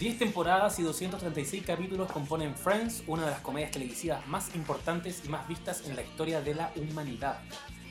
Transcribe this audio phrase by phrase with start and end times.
[0.00, 5.28] 10 temporadas y 236 capítulos componen Friends, una de las comedias televisivas más importantes y
[5.28, 7.38] más vistas en la historia de la humanidad.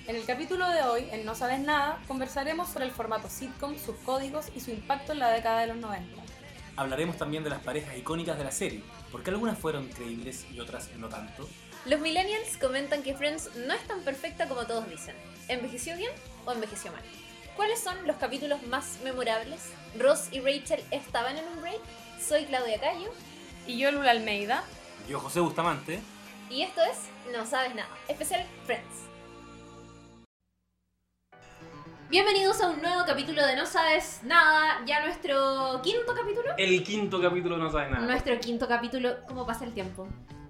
[0.08, 3.96] En el capítulo de hoy, en No Sabes Nada, conversaremos sobre el formato sitcom, sus
[3.97, 6.19] códigos y su impacto en la década de los 90.
[6.78, 10.90] Hablaremos también de las parejas icónicas de la serie, porque algunas fueron creíbles y otras
[10.97, 11.47] no tanto.
[11.86, 15.15] Los millennials comentan que Friends no es tan perfecta como todos dicen.
[15.47, 16.12] ¿Envejeció bien
[16.48, 17.04] o envejeció mal?
[17.60, 19.73] ¿Cuáles son los capítulos más memorables?
[20.00, 21.82] ¿Ross y Rachel estaban en un break?
[22.20, 23.09] Soy Claudia Cayo.
[23.66, 24.64] Y yo, Lula Almeida.
[25.08, 26.00] Yo, José Bustamante.
[26.50, 29.05] Y esto es No Sabes Nada, especial Friends.
[32.09, 36.50] Bienvenidos a un nuevo capítulo de No Sabes Nada, ya nuestro quinto capítulo.
[36.58, 38.05] El quinto capítulo de No Sabes Nada.
[38.05, 40.08] Nuestro quinto capítulo, ¿cómo pasa el tiempo?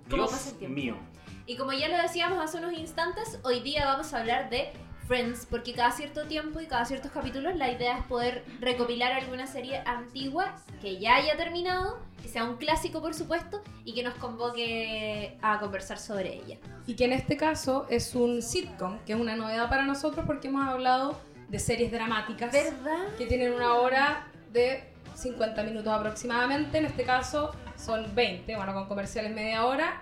[0.10, 0.76] ¿Cómo Dios pasa el tiempo?
[0.76, 0.98] mío.
[1.46, 4.72] Y como ya lo decíamos hace unos instantes, hoy día vamos a hablar de
[5.10, 9.48] Friends, porque cada cierto tiempo y cada ciertos capítulos la idea es poder recopilar alguna
[9.48, 14.14] serie antigua que ya haya terminado, que sea un clásico por supuesto, y que nos
[14.14, 16.58] convoque a conversar sobre ella.
[16.86, 20.50] Y que en este caso es un sitcom, que es una novedad para nosotros porque
[20.50, 23.08] hemos hablado de series dramáticas ¿Verdad?
[23.18, 24.84] que tienen una hora de
[25.16, 26.78] 50 minutos aproximadamente.
[26.78, 30.02] En este caso son 20, bueno, con comerciales media hora.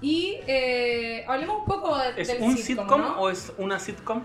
[0.00, 3.20] Y eh, hablemos un poco de- ¿Es del un sitcom, sitcom ¿no?
[3.20, 4.22] o es una sitcom?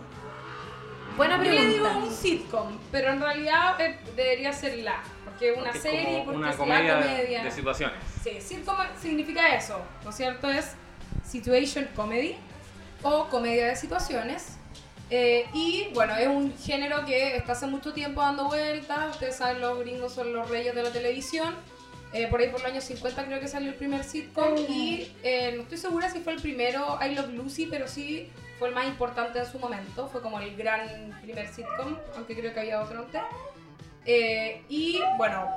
[1.17, 2.07] Buena Yo le digo pregunta.
[2.07, 6.03] un sitcom, pero en realidad eh, debería ser la, porque es una Porque es serie,
[6.05, 7.43] como porque una es comedia, la de- comedia.
[7.43, 7.97] de situaciones.
[8.23, 10.49] Sí, sitcom significa eso, ¿no es cierto?
[10.49, 10.71] Es
[11.23, 12.35] situation comedy
[13.03, 14.57] o comedia de situaciones.
[15.09, 19.11] Eh, y bueno, es un género que está hace mucho tiempo dando vueltas.
[19.11, 21.53] Ustedes saben, los gringos son los reyes de la televisión.
[22.13, 24.55] Eh, por ahí por los años 50 creo que salió el primer sitcom.
[24.57, 28.69] Y eh, no estoy segura si fue el primero I Love Lucy, pero sí fue
[28.69, 30.07] el más importante en su momento.
[30.07, 33.21] Fue como el gran primer sitcom, aunque creo que había otro antes.
[34.05, 35.49] Eh, y bueno,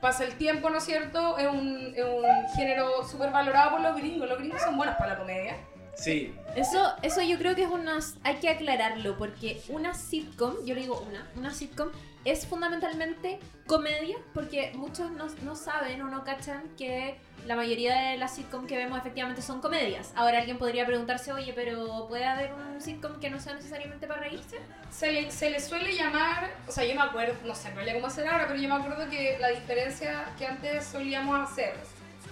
[0.00, 1.36] pasa el tiempo, ¿no es cierto?
[1.38, 2.24] Es un, es un
[2.56, 4.28] género súper valorado por los gringos.
[4.28, 5.56] Los gringos son buenos para la comedia.
[5.96, 6.32] Sí.
[6.54, 7.98] Eso, eso yo creo que es una...
[8.22, 11.90] Hay que aclararlo, porque una sitcom, yo le digo una, una sitcom
[12.24, 17.16] es fundamentalmente comedia, porque muchos no, no saben o no cachan que
[17.46, 20.12] la mayoría de las sitcom que vemos efectivamente son comedias.
[20.14, 24.20] Ahora alguien podría preguntarse, oye, pero ¿puede haber un sitcom que no sea necesariamente para
[24.20, 24.58] reírse?
[24.90, 27.94] Se le, se le suele llamar, o sea, yo me acuerdo, no sé en realidad
[27.94, 31.74] cómo hacer ahora, pero yo me acuerdo que la diferencia que antes solíamos hacer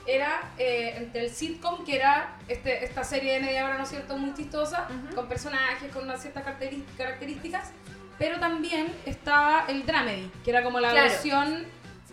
[0.06, 3.90] era eh, entre el sitcom, que era este, esta serie de media hora, ¿no es
[3.90, 6.44] cierto?, muy chistosa, con personajes, con unas ciertas
[6.96, 7.72] características,
[8.18, 11.08] pero también estaba el dramedy, que era como la Claro.
[11.08, 11.66] versión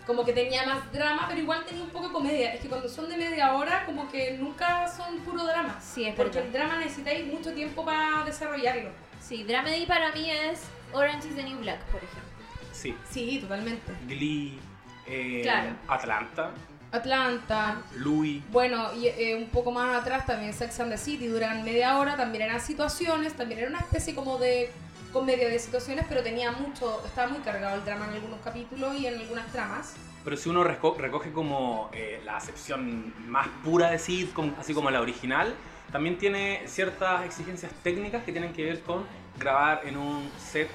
[0.06, 2.54] como que tenía más drama, pero igual tenía un poco de comedia.
[2.54, 5.80] Es que cuando son de media hora, como que nunca son puro drama.
[5.80, 6.46] Sí, es Porque verdad.
[6.46, 8.90] el drama necesitáis mucho tiempo para desarrollarlo.
[9.20, 10.62] Sí, Dramedy para mí es
[10.92, 12.22] Orange is the New Black, por ejemplo.
[12.70, 12.94] Sí.
[13.10, 13.92] Sí, totalmente.
[14.06, 14.60] Glee,
[15.08, 15.70] eh, Claro.
[15.88, 16.52] Atlanta,
[16.92, 17.82] Atlanta.
[17.96, 18.42] Louis.
[18.52, 22.16] Bueno, y eh, un poco más atrás también Sex and the City duran media hora,
[22.16, 24.70] también eran situaciones, también era una especie como de
[25.16, 29.06] comedia de situaciones, pero tenía mucho, estaba muy cargado el drama en algunos capítulos y
[29.06, 29.94] en algunas tramas.
[30.22, 34.90] Pero si uno reco- recoge como eh, la acepción más pura de sitcom, así como
[34.90, 35.54] la original,
[35.90, 39.06] también tiene ciertas exigencias técnicas que tienen que ver con
[39.38, 40.68] grabar en un set,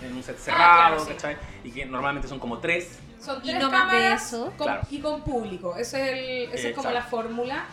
[0.00, 1.10] en un set cerrado, claro, sí.
[1.14, 1.36] ¿cachai?
[1.64, 3.00] Y que normalmente son como tres.
[3.20, 4.44] Son Y tres no más de cámaras eso.
[4.56, 4.82] con- Claro.
[4.90, 5.74] y con público.
[5.76, 6.92] Ese es, el, esa es como Exacto.
[6.92, 7.64] la fórmula,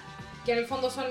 [0.43, 1.05] que en el fondo son,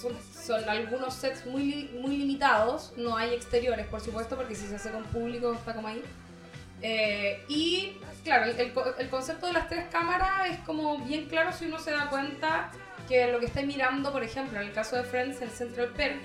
[0.00, 2.92] son, son algunos sets muy, muy limitados.
[2.96, 6.02] No hay exteriores, por supuesto, porque si se hace con público está como ahí.
[6.82, 7.92] Eh, y
[8.24, 11.66] claro, el, el co- el concepto de las tres cámaras es como bien claro si
[11.66, 12.70] uno se da cuenta
[13.06, 16.20] que lo que estáis mirando, por ejemplo, en el caso de Friends, el Central Perk,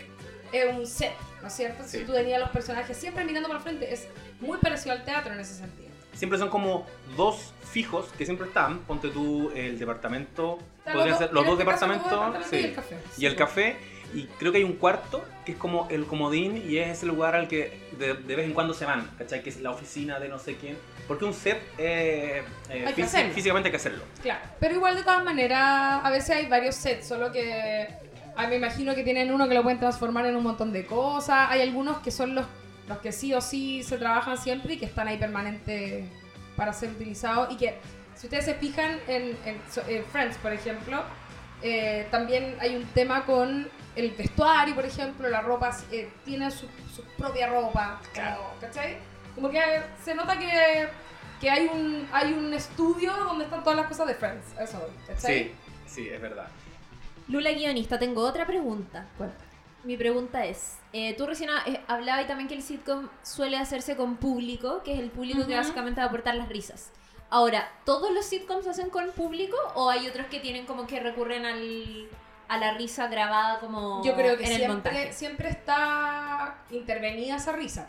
[0.53, 1.11] es un set,
[1.41, 1.83] ¿no es cierto?
[1.83, 1.99] Sí.
[1.99, 4.07] Si tú tenías los personajes siempre mirando para el frente, es
[4.39, 5.89] muy parecido al teatro en ese sentido.
[6.13, 6.85] Siempre son como
[7.17, 8.79] dos fijos que siempre están.
[8.87, 12.35] Ponte tú el departamento, Están podrían los ser dos- los dos departamentos.
[12.49, 12.55] sí.
[12.57, 12.95] y el café.
[13.17, 13.75] Y el café.
[14.13, 17.35] Y creo que hay un cuarto que es como el comodín y es ese lugar
[17.35, 19.43] al que de, de vez en cuando se van, ¿cachai?
[19.43, 20.77] Que es la oficina de no sé quién.
[21.07, 24.03] Porque un set eh, eh, Hay que físicamente hay que hacerlo.
[24.21, 27.89] Claro, pero igual de todas maneras, a veces hay varios sets, solo que
[28.37, 31.47] ah, me imagino que tienen uno que lo pueden transformar en un montón de cosas.
[31.49, 32.45] Hay algunos que son los,
[32.87, 36.05] los que sí o sí se trabajan siempre y que están ahí permanente
[36.55, 37.51] para ser utilizados.
[37.53, 37.79] Y que,
[38.15, 41.03] si ustedes se fijan en, en en Friends, por ejemplo,
[41.61, 46.67] eh, también hay un tema con el vestuario, por ejemplo, la ropa eh, tiene su,
[46.93, 48.41] su propia ropa, como, Claro.
[48.59, 48.97] ¿cachai?
[49.33, 49.61] Como que
[50.03, 50.87] se nota que,
[51.39, 54.91] que hay, un, hay un estudio donde están todas las cosas de Friends, eso, voy,
[55.07, 55.43] ¿cachai?
[55.43, 55.51] Sí,
[55.87, 56.47] sí, es verdad.
[57.27, 59.07] Lula guionista, tengo otra pregunta.
[59.83, 64.15] Mi pregunta es, eh, tú recién eh, hablabas también que el sitcom suele hacerse con
[64.15, 66.91] público, que es el público que básicamente va a aportar las risas.
[67.29, 70.99] Ahora, ¿todos los sitcoms se hacen con público o hay otros que tienen como que
[71.01, 72.07] recurren al,
[72.47, 75.11] a la risa grabada como Yo creo que en el siempre, montaje?
[75.13, 77.87] siempre está intervenida esa risa.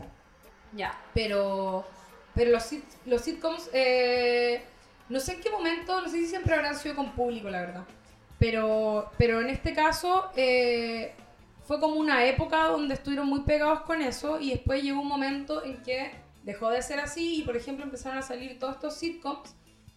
[0.72, 0.98] Ya.
[1.14, 1.84] Pero,
[2.34, 4.64] pero los, sit- los sitcoms, eh,
[5.10, 7.84] no sé en qué momento, no sé si siempre habrán sido con público, la verdad.
[8.40, 11.14] Pero, pero en este caso eh,
[11.66, 15.64] fue como una época donde estuvieron muy pegados con eso y después llegó un momento
[15.64, 16.12] en que
[16.44, 19.54] dejó de ser así y por ejemplo empezaron a salir todos estos sitcoms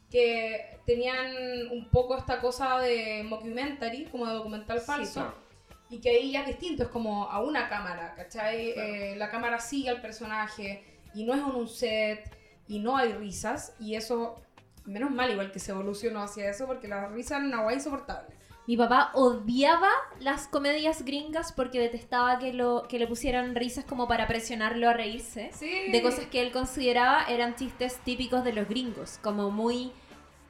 [0.10, 1.32] que tenían
[1.72, 5.22] un poco esta cosa de mockumentary, como de documental falso.
[5.22, 5.50] claro.
[5.92, 8.74] Y que ahí ya es distinto, es como a una cámara, ¿cachai?
[8.74, 8.94] Claro.
[8.94, 10.84] Eh, la cámara sigue al personaje
[11.14, 12.36] y no es en un set
[12.68, 14.42] y no hay risas y eso,
[14.86, 18.39] menos mal igual que se evolucionó hacia eso porque la risa era una guay insoportable.
[18.70, 19.90] Mi papá odiaba
[20.20, 24.94] las comedias gringas porque detestaba que, lo, que le pusieran risas como para presionarlo a
[24.94, 25.50] reírse.
[25.54, 25.92] Sí.
[25.92, 29.92] De cosas que él consideraba eran chistes típicos de los gringos, como muy,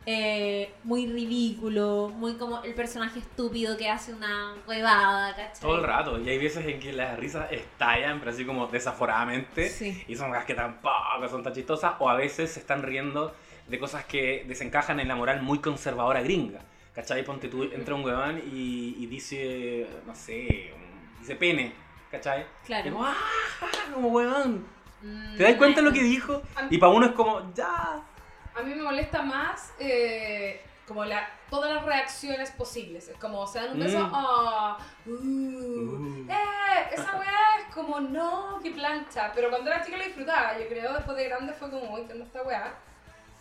[0.05, 5.61] eh, muy ridículo, muy como el personaje estúpido que hace una huevada, ¿cachai?
[5.61, 6.19] Todo el rato.
[6.19, 9.69] Y hay veces en que las risas estallan, pero así como desaforadamente.
[9.69, 10.03] Sí.
[10.09, 11.93] Y son cosas que tampoco son tan chistosas.
[11.99, 13.33] O a veces se están riendo
[13.69, 16.59] de cosas que desencajan en la moral muy conservadora gringa.
[16.99, 17.23] ¿Cachai?
[17.23, 20.73] Ponte tú, entra un weón y, y dice, no sé,
[21.17, 21.71] dice pene.
[22.11, 22.41] ¿Cachai?
[22.41, 22.91] Y Claro.
[22.91, 23.15] como, ¡ah!
[23.93, 24.67] Como weón.
[25.01, 26.41] Mm, ¿Te das cuenta de lo que dijo?
[26.69, 28.01] Y para uno es como, ya.
[28.53, 33.07] A mí me molesta más eh, como la, todas las reacciones posibles.
[33.07, 34.11] Es como, se dan un beso, Mm.
[34.13, 36.25] ah, uh, Uh.
[36.29, 39.31] eh, esa weá es como, no, qué plancha.
[39.33, 42.11] Pero cuando era chica lo disfrutaba, yo creo, después de grande fue como, uy, ¿qué
[42.11, 42.73] onda esta weá?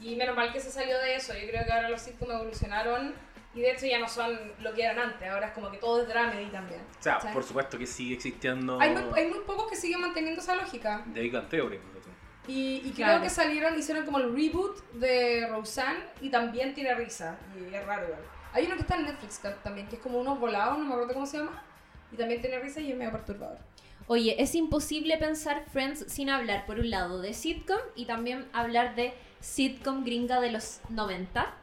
[0.01, 1.33] Y menos mal que se salió de eso.
[1.35, 3.15] Yo creo que ahora los sitcoms evolucionaron
[3.55, 5.29] y de hecho ya no son lo que eran antes.
[5.29, 6.81] Ahora es como que todo es dramedy también.
[6.99, 10.41] O sea, por supuesto que sigue existiendo Hay muy, hay muy pocos que siguen manteniendo
[10.41, 11.05] esa lógica.
[11.15, 11.79] The Big Bang Theory.
[11.79, 12.12] por ejemplo.
[12.47, 17.37] Y, y creo que salieron, hicieron como el reboot de Roseanne y también tiene risa.
[17.59, 18.21] Y es raro igual.
[18.53, 20.95] Hay uno que está en Netflix ta- también, que es como unos volados, no me
[20.95, 21.62] acuerdo cómo se llama.
[22.11, 23.59] Y también tiene risa y es medio perturbador.
[24.06, 28.95] Oye, es imposible pensar Friends sin hablar, por un lado, de sitcom y también hablar
[28.95, 31.55] de sitcom gringa de los 90.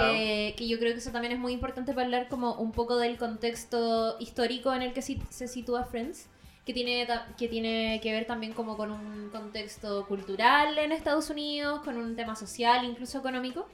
[0.00, 0.12] Claro.
[0.12, 2.96] Que, que yo creo que eso también es muy importante para hablar como un poco
[2.98, 6.28] del contexto histórico en el que se sitúa Friends,
[6.66, 7.06] que tiene,
[7.38, 12.16] que tiene que ver también como con un contexto cultural en Estados Unidos, con un
[12.16, 13.68] tema social, incluso económico.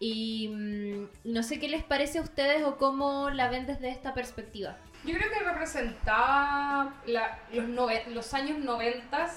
[0.00, 4.12] Y mm, no sé qué les parece a ustedes o cómo la ven desde esta
[4.14, 4.76] perspectiva.
[5.04, 9.30] Yo creo que representaba la- los, nove- los años 90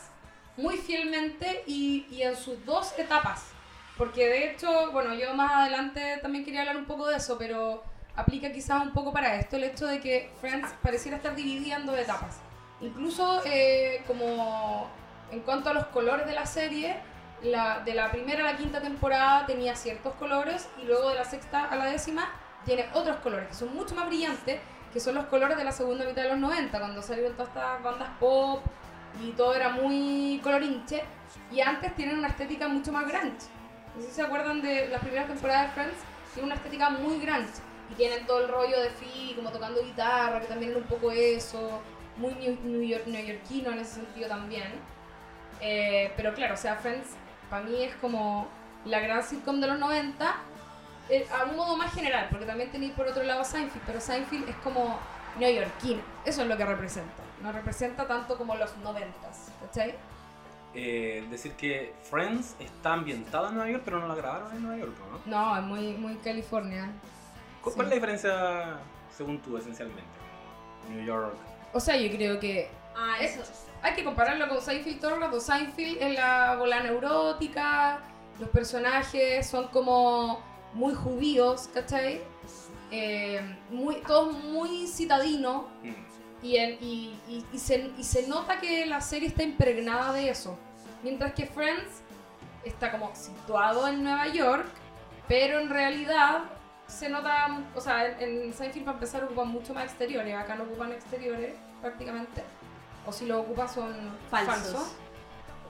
[0.58, 3.52] muy fielmente y, y en sus dos etapas.
[3.98, 7.84] Porque de hecho, bueno, yo más adelante también quería hablar un poco de eso, pero
[8.16, 11.86] aplica quizás un poco para esto el hecho de que Friends pareciera estar dividida en
[11.86, 12.40] dos etapas.
[12.82, 14.88] Incluso eh, como
[15.32, 16.98] en cuanto a los colores de la serie,
[17.42, 21.26] la, de la primera a la quinta temporada tenía ciertos colores y luego de la
[21.26, 22.30] sexta a la décima
[22.66, 24.60] tiene otros colores que son mucho más brillantes,
[24.92, 27.84] que son los colores de la segunda mitad de los 90, cuando salieron todas estas
[27.84, 28.62] bandas pop
[29.24, 31.04] y todo era muy colorinche.
[31.52, 33.48] Y antes tienen una estética mucho más grunge.
[33.96, 35.98] No sé si se acuerdan de las primeras temporadas de Friends,
[36.34, 37.62] tienen una estética muy grunge.
[37.90, 41.12] Y tienen todo el rollo de Phoebe como tocando guitarra, que también era un poco
[41.12, 41.82] eso,
[42.18, 44.74] muy new York, neoyorquino en ese sentido también.
[45.62, 47.10] Eh, pero claro, o sea, Friends
[47.50, 48.48] para mí es como
[48.86, 50.36] la gran sitcom de los 90,
[51.10, 54.50] eh, a un modo más general, porque también tenéis por otro lado Seinfeld, pero Seinfeld
[54.50, 55.00] es como
[55.40, 59.14] neoyorquino, eso es lo que representa, no representa tanto como los 90,
[59.62, 59.96] ¿cachai?
[60.78, 64.78] Eh, decir que Friends está ambientada en Nueva York, pero no la grabaron en Nueva
[64.78, 64.92] York,
[65.26, 65.32] ¿no?
[65.38, 66.92] No, es muy, muy California.
[67.62, 67.76] ¿Cu- Sí.
[67.76, 68.80] ¿Cuál es la diferencia,
[69.16, 70.04] según tú, esencialmente?
[70.90, 71.34] New York.
[71.74, 73.42] O sea, yo creo que Ah, eso.
[73.82, 75.40] hay que compararlo con Seinfeld todo el rato.
[75.40, 78.00] Seinfeld es la bola neurótica,
[78.40, 80.42] los personajes son como
[80.74, 82.22] muy judíos, ¿cachai?
[82.92, 83.42] Eh,
[83.72, 85.94] muy, todos muy citadinos Mm.
[86.46, 90.30] Y, en- y, y- y se, y se nota que la serie está impregnada de
[90.30, 90.58] eso.
[91.04, 92.02] Mientras que Friends
[92.64, 94.66] está como situado en Nueva York,
[95.28, 96.44] pero en realidad
[96.88, 100.64] se nota, o sea, en, en Seinfeld para empezar ocupan mucho más exteriores, acá no
[100.64, 102.44] ocupan exteriores prácticamente,
[103.06, 103.94] o si lo ocupan son
[104.30, 104.56] Falsos.
[104.56, 104.96] falsos,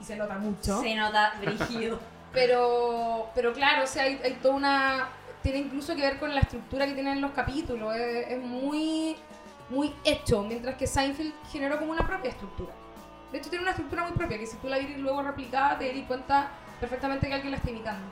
[0.02, 0.82] y se nota mucho.
[0.82, 2.00] Se nota brígido.
[2.36, 5.08] Pero, pero claro, o sea, hay, hay toda una...
[5.42, 9.16] Tiene incluso que ver con la estructura que tienen los capítulos, es, es muy,
[9.70, 12.74] muy hecho, mientras que Seinfeld generó como una propia estructura.
[13.32, 15.88] De hecho, tiene una estructura muy propia, que si tú la vieras luego replicada, te
[15.88, 18.06] darías cuenta perfectamente que alguien la está imitando.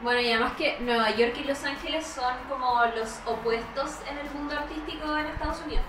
[0.00, 4.30] Bueno, y además que Nueva York y Los Ángeles son como los opuestos en el
[4.34, 5.84] mundo artístico en Estados Unidos.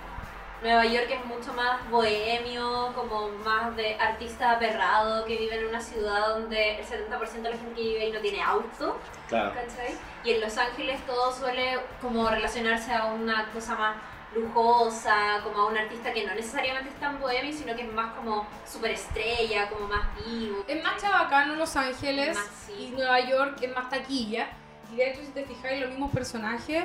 [0.62, 5.82] Nueva York es mucho más bohemio, como más de artista aperrado que vive en una
[5.82, 9.53] ciudad donde el 70% de la gente que vive ahí no tiene auto, Claro.
[9.53, 9.96] ¿cachai?
[10.24, 13.96] Y en Los Ángeles todo suele como relacionarse a una cosa más
[14.36, 18.14] lujosa, como a un artista que no necesariamente es tan bohemio, sino que es más
[18.16, 20.64] como superestrella, como más vivo.
[20.68, 22.74] Es más chabacano Los Ángeles Más sí.
[22.88, 24.48] y Nueva York es más taquilla.
[24.92, 26.84] Y de hecho, si te fijáis, los mismos personajes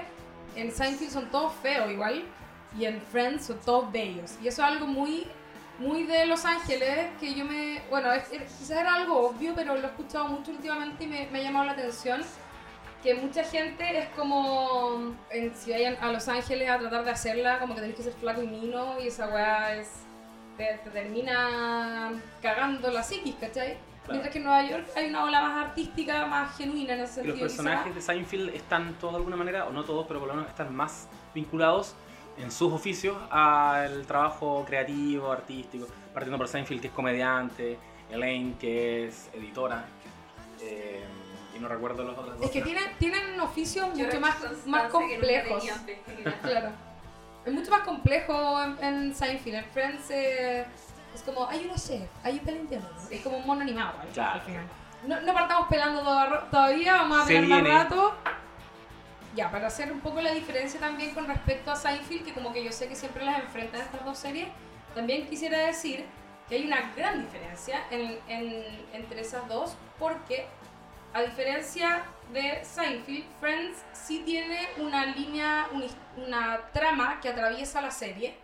[0.54, 2.24] en Seinfeld son todos feos igual.
[2.78, 4.32] Y en Friends son todos bellos.
[4.42, 5.26] Y eso es algo muy,
[5.78, 7.80] muy de Los Ángeles que yo me...
[7.88, 11.26] Bueno, es- es- quizás era algo obvio, pero lo he escuchado mucho últimamente y me,
[11.30, 12.22] me ha llamado la atención.
[13.02, 15.14] Que mucha gente es como...
[15.30, 18.12] en- si vayan a Los Ángeles a tratar de hacerla, como que tenéis que ser
[18.14, 19.88] flaco y mino y esa weá es...
[20.56, 23.76] Te, te termina cagando la psiquis, ¿cachai?
[24.08, 27.26] Mientras que en Nueva York hay una ola más artística, más genuina en ese Y
[27.26, 27.46] los sentido.
[27.48, 30.48] personajes de Seinfeld están todos de alguna manera, o no todos, pero por lo menos
[30.48, 31.94] están más vinculados
[32.38, 35.86] en sus oficios al trabajo creativo, artístico.
[36.14, 37.78] Partiendo por Seinfeld, que es comediante,
[38.10, 39.84] Elaine, que es editora,
[40.62, 40.95] eh,
[41.56, 42.40] y no recuerdo los otros.
[42.42, 44.36] Es que tienen, tienen oficios Yo mucho más,
[44.66, 45.64] más complejos.
[45.84, 46.00] fe.
[46.42, 46.70] Claro.
[47.44, 49.54] Es mucho más complejo en, en Seinfeld.
[49.56, 50.66] En Friends eh,
[51.14, 52.88] es como, hay una chef, hay un palenciano.
[53.10, 54.32] Es como un mono animado al- Claro.
[54.34, 54.64] al final.
[55.06, 58.14] No, no partamos pelando todo- todavía, vamos a pelar más rato.
[59.36, 62.64] Ya, para hacer un poco la diferencia también con respecto a Seinfeld, que como que
[62.64, 64.48] yo sé que siempre las enfrentan estas dos series,
[64.94, 66.06] también quisiera decir
[66.48, 70.46] que hay una gran diferencia en- en- entre esas dos, porque
[71.16, 75.66] a diferencia de Seinfeld, Friends sí tiene una línea,
[76.14, 78.34] una, trama que atraviesa la serie,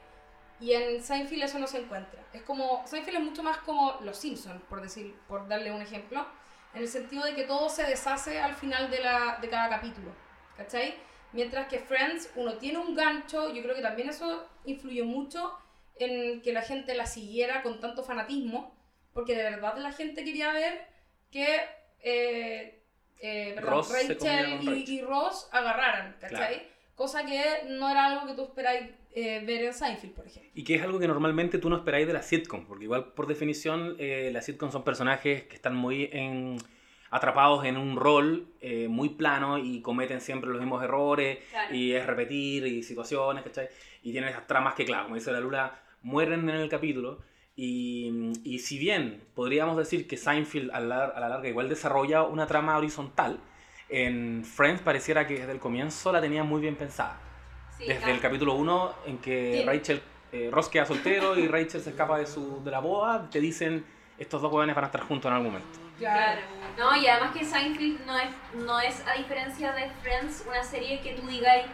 [0.58, 2.24] y en Seinfeld eso no se encuentra.
[2.32, 6.26] Es como, Seinfeld es mucho más como Los Simpsons, por, decir, por darle un ejemplo,
[6.72, 10.10] en el sentido de que todo se deshace al final de, la, de cada capítulo,
[10.56, 10.94] ¿cachai?
[11.32, 15.58] Mientras que Friends, uno tiene un gancho, yo creo que también eso influyó mucho
[15.96, 18.74] en que la gente la siguiera con tanto fanatismo,
[19.12, 20.90] porque de verdad la gente quería ver
[21.30, 22.82] que eh,
[23.20, 24.16] eh, perdón, Ross Rachel
[24.62, 24.84] y, Rachel.
[24.88, 26.62] y Ross agarraran, ¿cachai?
[26.94, 30.50] Cosa que no era algo que tú esperáis eh, ver en Seinfeld, por ejemplo.
[30.54, 33.26] Y que es algo que normalmente tú no esperáis de la sitcom, porque igual por
[33.26, 36.58] definición eh, las sitcoms son personajes que están muy en-
[37.10, 41.74] atrapados en un rol eh, muy plano y cometen siempre los mismos errores Claro.
[41.74, 43.68] y es repetir y situaciones, ¿cachai?
[44.02, 47.22] Y tienen esas tramas que, claro, como dice la Lula, mueren en el capítulo.
[47.54, 52.22] Y, y si bien podríamos decir que Seinfeld a la, a la larga igual desarrolla
[52.22, 53.38] una trama horizontal,
[53.88, 57.18] en Friends pareciera que desde el comienzo la tenía muy bien pensada.
[57.76, 58.14] Sí, Desde claro.
[58.14, 59.64] el capítulo 1 en que Sí.
[59.66, 63.38] Rachel, eh, Ross queda soltero y Rachel se escapa de, su, de la boda, te
[63.40, 63.84] dicen
[64.18, 65.78] estos dos jóvenes van a estar juntos en algún momento.
[65.98, 66.40] Claro.
[66.78, 71.00] No, y además que Seinfeld no es, no es, a diferencia de Friends, una serie
[71.00, 71.66] que tú digas,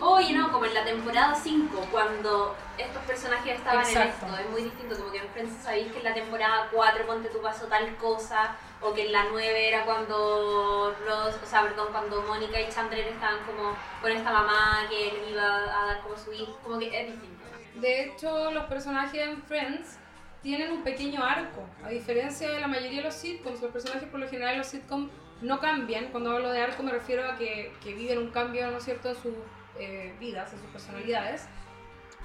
[0.00, 4.26] oye, no, como en la temporada 5, cuando estos personajes estaban Exacto.
[4.26, 7.06] en esto, es muy distinto, como que en Friends sabéis que en la temporada 4,
[7.06, 11.62] ponte tú pasó tal cosa, o que en la 9 era cuando Ross, o sea,
[11.62, 16.00] perdón, cuando Mónica y Chandler estaban como con esta mamá que les iba a dar
[16.02, 17.42] como su hijo, como que es distinto.
[17.76, 19.98] De hecho, los personajes en Friends
[20.42, 21.64] tienen un pequeño arco.
[21.84, 24.66] A diferencia de la mayoría de los sitcoms, los personajes por lo general en los
[24.66, 26.06] sitcoms no cambian.
[26.06, 29.10] Cuando hablo de arco me refiero a que, que viven un cambio, ¿no es cierto?,
[29.10, 29.32] en sus
[29.78, 31.46] eh, vidas, en sus personalidades.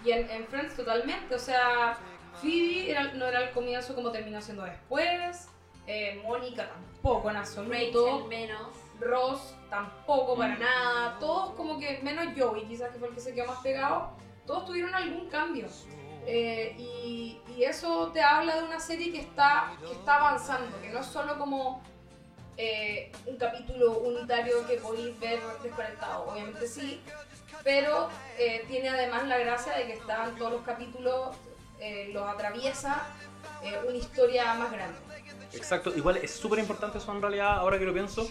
[0.03, 1.33] Y en, en Friends totalmente.
[1.35, 1.97] O sea,
[2.41, 5.47] Phoebe era- no era el comienzo como terminó siendo después.
[5.89, 7.71] eh, Mónica tampoco en absoluto.
[7.71, 8.67] Rachel menos.
[8.99, 10.59] Ross tampoco para Mm.
[10.59, 11.17] nada.
[11.19, 14.11] Todos como que, menos Joey quizás que fue el que se quedó más pegado,
[14.45, 15.67] todos tuvieron algún cambio.
[16.25, 20.89] Eh, y, y eso te habla de una serie que está, que está avanzando, que
[20.89, 21.81] no es solo como
[22.57, 27.01] eh, un capítulo unitario que podéis ver desconectado, obviamente sí,
[27.63, 31.35] pero eh, tiene además la gracia de que están todos los capítulos,
[31.79, 33.07] eh, los atraviesa
[33.63, 34.97] eh, una historia más grande.
[35.53, 38.27] Exacto, igual es súper importante eso en realidad, ahora que lo pienso,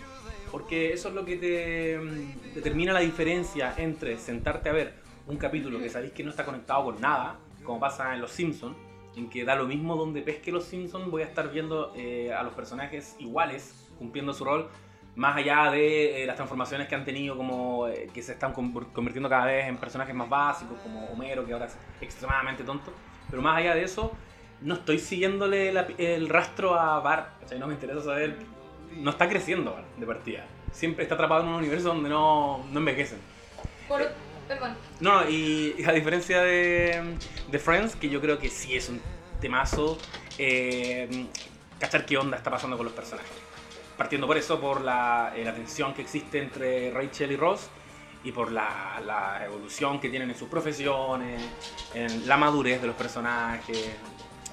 [0.51, 4.95] porque eso es lo que te mm, determina la diferencia entre sentarte a ver
[5.27, 8.77] un capítulo que sabéis que no está conectado con nada, como pasa en Los Simpsons,
[9.17, 12.43] en que da lo mismo donde pesque Los Simpsons, voy a estar viendo eh, a
[12.43, 14.69] los personajes iguales, cumpliendo su rol,
[15.17, 19.29] más allá de eh, las transformaciones que han tenido, como eh, que se están convirtiendo
[19.29, 22.93] cada vez en personajes más básicos, como Homero, que ahora es extremadamente tonto,
[23.31, 24.13] pero más allá de eso,
[24.61, 27.59] no estoy siguiéndole la- el rastro a Bart, ¿cachai?
[27.59, 28.37] no me interesa saber,
[28.93, 32.79] no está creciendo Bart, de partida, siempre está atrapado en un universo donde no, no
[32.79, 33.19] envejecen.
[33.89, 34.03] Por,
[34.47, 37.17] perdón, No, no, y, y a diferencia de,
[37.51, 39.01] de Friends, que yo creo que sí es un
[39.41, 39.97] temazo,
[40.39, 41.27] eh,
[41.81, 43.33] cachar qué onda está pasando con los personajes.
[43.97, 47.69] Partiendo por eso, por la, eh, la tensión que existe entre Rachel y Ross,
[48.25, 51.41] y por la, la evolución que tienen en sus profesiones,
[51.95, 53.95] en la madurez de los personajes.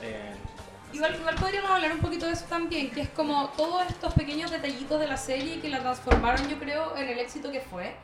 [0.02, 0.54] en-
[0.94, 4.52] Igual, igual podríamos hablar un poquito de eso también, que es como todos estos pequeños
[4.52, 7.96] detallitos de la serie que la transformaron, yo creo, en el éxito que fue.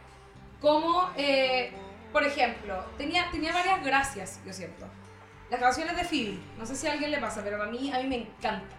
[0.60, 1.72] Como, eh,
[2.12, 4.88] por ejemplo, tenía, tenía varias gracias, yo siento.
[5.52, 8.00] Las canciones de Phoebe, no sé si a alguien le pasa, pero a mí, a
[8.00, 8.79] mí me encantan.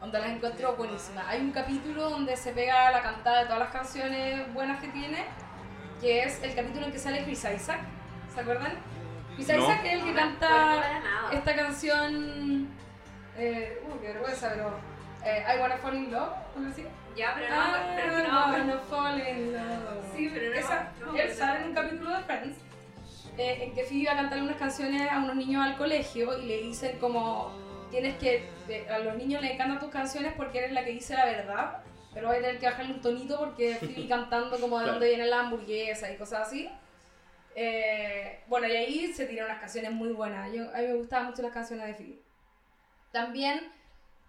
[0.00, 1.24] Donde las encuentro buenísimas.
[1.28, 5.26] Hay un capítulo donde se pega la cantada de todas las canciones buenas que tiene,
[6.00, 7.80] que es el capítulo en que sale Chris Isaac.
[8.34, 8.72] ¿Se acuerdan?
[9.36, 9.58] Chris No.
[9.58, 10.82] Isaac es el que No canta
[11.32, 12.68] esta canción.
[13.36, 14.78] Eh, uh, qué vergüenza, pero.
[15.24, 16.84] eh, I wanna fall in love, ¿cómo así?
[17.14, 18.52] Ya, pero no, I pero no.
[18.52, 20.04] wanna fall in love.
[20.16, 20.56] Sí, pero no.
[20.58, 22.56] Esa, no, él sale en un capítulo de Friends
[23.36, 26.46] eh, en que Phoebe va a cantarle unas canciones a unos niños al colegio y
[26.46, 27.52] le dicen como
[27.90, 31.14] tienes que de- a los niños les encantan tus canciones porque eres la que dice
[31.14, 31.78] la verdad
[32.12, 34.98] pero vas a tener que bajarle un tonito porque Phoebe cantando como de Claro.
[34.98, 36.68] dónde viene la hamburguesa y cosas así
[37.56, 41.26] Eh, bueno y ahí se tiran unas canciones muy buenas Yo, a mí me gustaban
[41.26, 42.18] mucho las canciones de Phoebe
[43.12, 43.60] también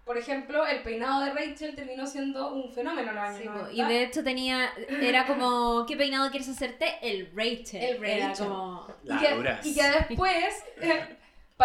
[0.06, 3.53] por ejemplo el peinado de Rachel terminó siendo un fenómeno en los años Sí, po,
[3.60, 3.74] 90.
[3.74, 6.96] y de hecho tenía, era como, ¿qué peinado quieres hacerte?
[7.03, 7.84] El Rachel.
[7.84, 8.48] El Era Rachel.
[8.48, 9.65] como, La y, que, duras.
[9.65, 10.63] y que después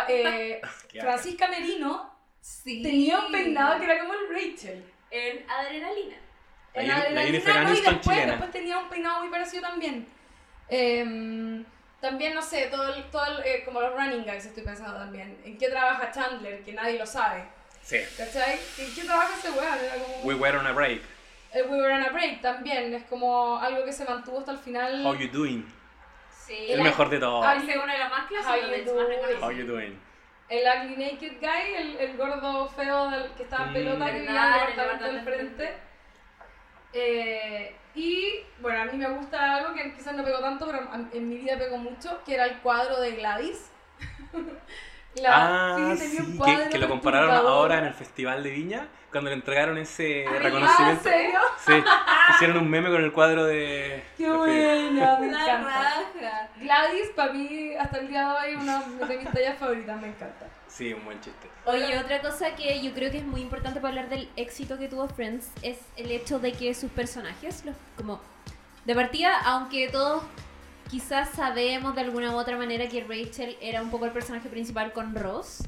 [0.09, 0.61] eh,
[0.93, 2.83] eh, Francisca Merino sí.
[2.83, 4.85] tenía un peinado que era como el Rachel.
[5.11, 6.17] En adrenalina.
[6.75, 10.07] La En la Adrenalina, Jennifer no, y después, después tenía un peinado muy parecido también.
[10.69, 11.65] Em,
[12.01, 15.39] también, no sé, todo, el- todo el, eh, como los running gags estoy pensando también.
[15.45, 16.63] ¿En qué trabaja Chandler?
[16.63, 17.45] Que nadie lo sabe.
[17.83, 17.99] Sí.
[18.17, 18.59] ¿Cachai?
[18.79, 19.79] ¿En qué trabaja ese weón?
[19.79, 20.25] Era como...
[20.25, 21.01] We were on a break.
[21.53, 22.93] El We Were on a Break también.
[22.93, 25.07] Es como algo que se mantuvo hasta el final.
[25.07, 25.65] How you doing?
[26.47, 26.67] Sí.
[26.73, 27.45] El mejor de todos.
[27.57, 29.09] Ese uno de los más How clásicos, you más doing?
[29.09, 29.47] reconocido.
[29.47, 30.01] How you doing?
[30.49, 33.75] El Ugly Naked Guy, el, el gordo feo del, que estaba en Mm.
[33.75, 35.75] pelota que vivía en el del frente.
[36.93, 41.29] Eh, y bueno, a mí me gusta algo que quizás no pegó tanto, pero en
[41.29, 43.71] mi vida pegó mucho, que era el cuadro de Gladys.
[45.23, 48.51] La- ah, tenía sí, un que, cuadro que lo compararon ahora en el Festival de
[48.51, 51.03] Viña, cuando le entregaron ese Ah, ¿en reconocimiento.
[51.05, 51.39] serio?
[51.65, 51.73] Sí,
[52.35, 54.05] hicieron un meme con el cuadro de...
[54.19, 55.19] ¡Qué buena!
[55.19, 55.69] Me La encanta.
[55.71, 56.49] raja.
[56.61, 60.47] Gladys, para mí, hasta el día de hoy, una de mis tallas favoritas, me encanta.
[60.69, 61.49] Sí, un buen chiste.
[61.65, 64.89] Oye, otra cosa que yo creo que es muy importante para hablar del éxito que
[64.89, 68.21] tuvo Friends es el hecho de que sus personajes, los, como
[68.85, 70.23] de partida, aunque todos
[70.91, 74.93] quizás sabemos de alguna u otra manera que Rachel era un poco el personaje principal
[74.93, 75.63] con Ross,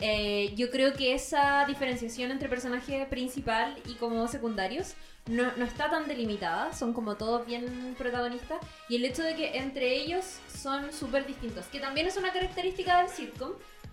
[0.00, 4.94] eh, yo creo que esa diferenciación entre personaje principal y como secundarios
[5.26, 8.58] no, no está tan delimitada, son como todos bien protagonistas,
[8.88, 12.98] y el hecho de que entre ellos son súper distintos, que también es una característica
[12.98, 13.52] del sitcom,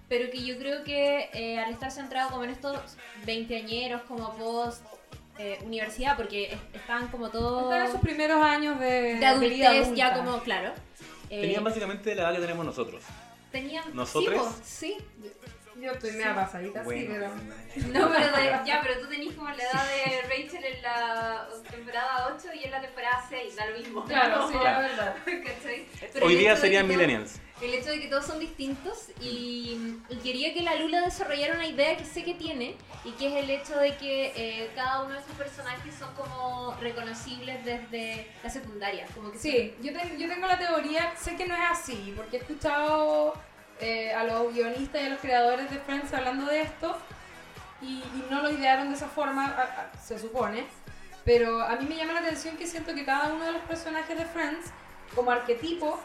[0.09, 2.77] pero que yo creo que eh, al estar centrado como en estos
[3.25, 4.83] veinteañeros, como post
[5.43, 9.29] eh, universidad, porque es- estaban como todos Están en sus primeros años de, de vida
[9.71, 10.73] adultez, ya como, claro.
[11.29, 13.03] eh, Tenían básicamente la edad que tenemos nosotros.
[13.51, 14.55] tenían ¿Nosotros?
[14.63, 14.97] Sí.
[15.77, 17.27] Yo estoy media pasadita, sí, pero...
[17.93, 22.27] No, pero de- ya, pero tú tenés como la edad de Rachel en la temporada
[22.35, 24.03] 8 y en la temporada 6, da lo mismo.
[24.05, 24.81] Claro, sí, Claro.
[24.81, 25.15] la verdad.
[25.25, 25.87] ¿Cachai?
[26.21, 27.39] Hoy día serían millennials.
[27.61, 31.67] El hecho de que todos son distintos y, y quería que la Lula desarrollara una
[31.67, 35.13] idea que sé que tiene y que es el hecho de que eh, cada uno
[35.13, 39.05] de sus personajes son como reconocibles desde la secundaria.
[39.13, 42.37] Como que Sí, yo, ten- yo tengo la teoría, sé que no es así, porque
[42.37, 43.33] he escuchado
[43.79, 46.97] eh, a los guionistas y a los creadores de Friends hablando de esto
[47.81, 49.61] y, y no lo idearon de esa forma, a-
[49.93, 50.65] a- se supone,
[51.25, 54.17] pero a mí me llama la atención que siento que cada uno de los personajes
[54.17, 54.71] de Friends,
[55.15, 55.99] como arquetipo,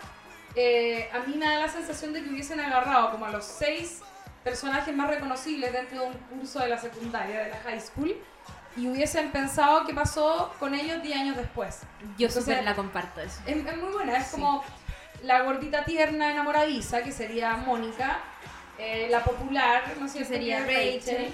[0.57, 4.01] eh, a mí me da la sensación de que hubiesen agarrado como a los seis
[4.43, 8.17] personajes más reconocibles dentro de un curso de la secundaria, de la high school,
[8.77, 11.81] y hubiesen pensado qué pasó con ellos 10 años después.
[12.19, 13.41] Yo súper la comparto eso.
[13.47, 14.33] Es, es muy buena, es Sí.
[14.33, 14.63] como
[15.23, 18.19] la gordita tierna enamoradiza, que sería Mónica,
[18.79, 21.33] eh, la popular, no sé, Que sería Rachel.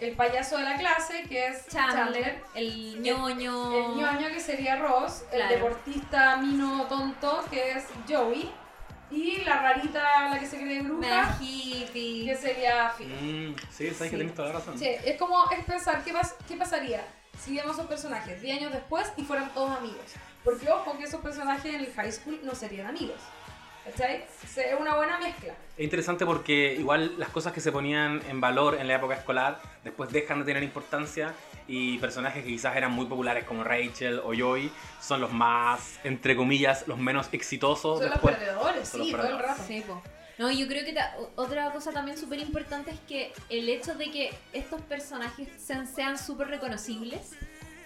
[0.00, 3.90] El payaso de la clase, que es Chandler, Chandler, el ñoño.
[3.90, 8.50] el ñoño, que sería Ross, el deportista mino tonto, que es Joey,
[9.10, 12.36] y la rarita, la que se cree bruja, Mea que hippie.
[12.36, 13.14] sería Phoebe.
[13.14, 14.16] Mm, sí, sabes que Sí.
[14.16, 14.78] tienes toda la razón.
[14.78, 17.04] Sí, es como es pensar qué, pas- qué pasaría
[17.38, 20.04] si viéramos esos personajes 10 años después y fueran todos amigos.
[20.42, 23.20] Porque ojo que esos personajes en el high school no serían amigos.
[23.84, 24.24] ¿Cachai?
[24.42, 25.52] Es una buena mezcla.
[25.76, 29.60] Es interesante porque igual las cosas que se ponían en valor en la época escolar
[29.82, 31.34] después dejan de tener importancia
[31.68, 34.70] y personajes que quizás eran muy populares como Rachel o Joey
[35.00, 38.36] son los más, entre comillas, los menos exitosos Son los después.
[38.36, 39.50] perdedores, Son los sí, todo el perdedores.
[39.58, 39.64] rato.
[39.66, 40.02] Sí, po.
[40.36, 40.96] No, yo creo que
[41.36, 46.18] otra cosa también súper importante es que el hecho de que estos personajes sean- sean
[46.18, 47.32] súper reconocibles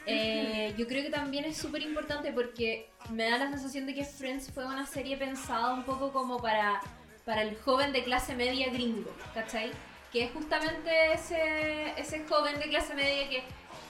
[0.08, 4.04] eh, yo creo que también es súper importante porque me da la sensación de que
[4.04, 6.80] Friends fue una serie pensada un poco como para,
[7.24, 9.70] para el joven de clase media gringo, ¿cachai?
[10.12, 13.42] Que es justamente ese, ese joven de clase media que,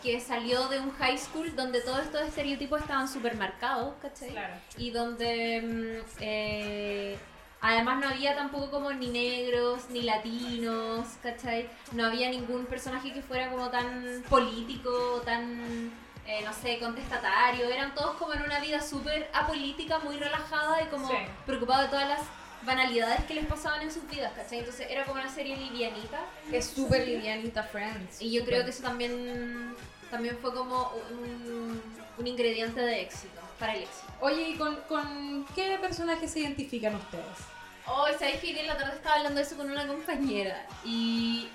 [0.02, 4.30] que salió de un high school donde todos estos estereotipos estaban súper marcados, ¿cachai?
[4.30, 4.54] Claro.
[4.76, 7.18] Y donde mm, eh,
[7.60, 11.68] además no había tampoco como ni negros, ni latinos, ¿cachai?
[11.92, 15.90] No había ningún personaje que fuera como tan político, tan,
[16.28, 17.66] eh, no sé, contestatario.
[17.70, 21.16] Eran todos como en una vida súper apolítica, muy relajada y como Sí.
[21.46, 22.20] preocupados de todas las
[22.62, 24.58] banalidades que les pasaban en sus vidas, ¿cachai?
[24.58, 26.20] Entonces era como una serie livianita.
[26.52, 28.20] Es súper livianita Friends.
[28.20, 29.74] Y yo creo que eso también,
[30.10, 31.80] también fue como un,
[32.18, 34.12] un ingrediente de éxito, para el éxito.
[34.20, 37.38] Oye, ¿y con, con qué personajes se identifican ustedes?
[37.86, 40.66] Hoy, ¿sabéis que en la tarde estaba hablando de eso con una compañera?
[40.84, 41.48] Y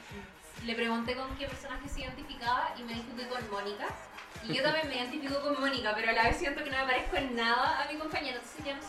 [0.66, 3.86] le pregunté con qué personaje se identificaba y me dijo que con Mónica.
[4.48, 6.84] Y yo también me identifico con Mónica, pero a la vez siento que no me
[6.86, 8.88] parezco en nada a mi compañera, entonces ya no sé.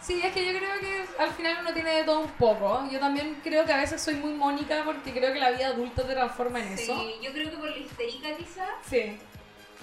[0.00, 2.88] Sí, es que yo creo que al final uno tiene de todo un poco.
[2.90, 6.06] Yo también creo que a veces soy muy Mónica porque creo que la vida adulta
[6.06, 6.96] te transforma en eso.
[6.98, 8.68] Sí, yo creo que por la histérica quizás.
[8.88, 9.18] Sí.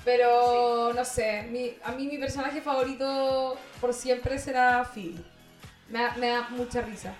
[0.05, 5.21] Pero no sé, mi- a mí mi personaje favorito por siempre será Phoebe.
[5.89, 7.13] Me da, me da mucha risa.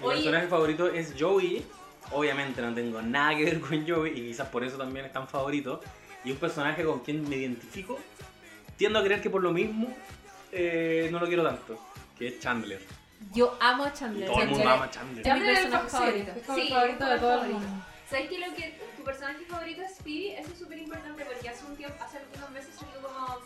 [0.00, 0.16] Mi Oye.
[0.16, 1.64] personaje favorito es Joey.
[2.12, 5.28] Obviamente no tengo nada que ver con Joey y quizás por eso también es tan
[5.28, 5.80] favorito.
[6.24, 7.98] Y un personaje con quien me identifico,
[8.76, 9.88] tiendo a creer que por lo mismo
[10.52, 11.78] eh, no lo quiero tanto,
[12.18, 12.80] que es Chandler.
[13.32, 14.28] Yo amo a Y Chandler.
[14.28, 15.24] todo el mundo ama a Chandler.
[15.24, 16.32] Mi es el personaje fa- favorito.
[16.34, 17.68] sí, es el Sí, favorito de todo el mundo.
[18.08, 18.38] ¿Sabes qué?
[18.38, 20.38] Lo que tu personaje favorito es Phoebe?
[20.40, 23.38] Eso es súper importante porque hace un tiempo, hace unos meses salió como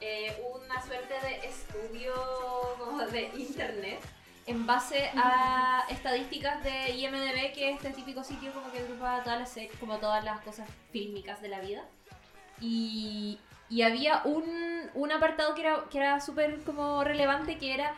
[0.00, 2.12] eh, una suerte de estudio
[2.78, 4.00] como de internet
[4.46, 9.38] en base a estadísticas de IMDB, que es este típico sitio como que agrupa todas
[9.40, 11.82] las como todas las cosas fílmicas de la vida.
[12.60, 14.44] Y, y había un,
[14.94, 17.94] un apartado que era, que era súper como relevante que era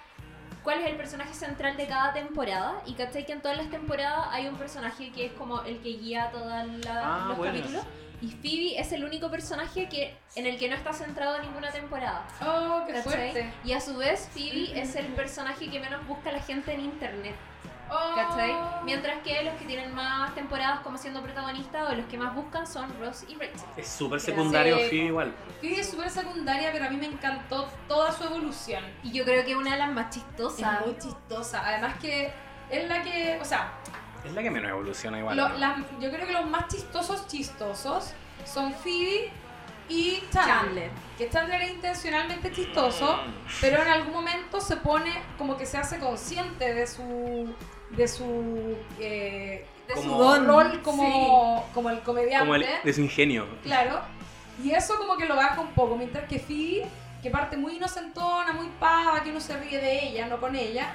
[0.62, 2.80] cuál es el personaje central de cada temporada.
[2.86, 5.90] Y cachai que en todas las temporadas hay un personaje que es como el que
[5.90, 6.52] guía todos
[6.88, 7.54] Ah, los bueno.
[7.58, 7.84] capítulos.
[8.20, 12.24] Y Phoebe es el único personaje que, en el que no está centrado ninguna temporada.
[12.40, 13.02] Oh, qué ¿cachai?
[13.32, 13.52] fuerte.
[13.64, 17.34] Y a su vez, Phoebe es el personaje que menos busca la gente en internet.
[17.94, 18.14] Oh.
[18.14, 18.54] ¿Cachai?
[18.84, 22.66] Mientras que los que tienen más temporadas como siendo protagonistas o los que más buscan
[22.66, 23.60] son Ross y Rachel.
[23.76, 24.84] Es súper secundario Sí.
[24.88, 25.34] Phoebe igual.
[25.60, 28.82] Phoebe es súper secundaria, pero a mí me encantó toda su evolución.
[29.02, 30.86] Y yo creo que es una de las más Es chistosas.
[30.86, 31.62] muy chistosa.
[31.66, 32.32] Además que
[32.70, 33.72] es la que, o sea,
[34.24, 35.36] Es la que menos evoluciona igual.
[35.36, 35.58] lo- ¿no?
[35.58, 38.14] las- yo creo que los más chistosos chistosos
[38.46, 39.30] son Phoebe
[39.88, 40.46] y Chandler.
[40.56, 40.90] Chandler.
[41.18, 43.18] Que Chandler es intencionalmente chistoso,
[43.60, 47.54] pero en algún momento se pone como que se hace consciente de su
[47.96, 50.46] de su eh, De Como- su don.
[50.46, 52.38] rol como, como el comediante.
[52.46, 53.46] Como el, de su ingenio.
[53.62, 54.00] Claro.
[54.62, 56.86] Y eso como que lo baja un poco, mientras que Phoebe,
[57.22, 60.94] que parte muy inocentona, muy pava, que uno se ríe de ella, no con ella,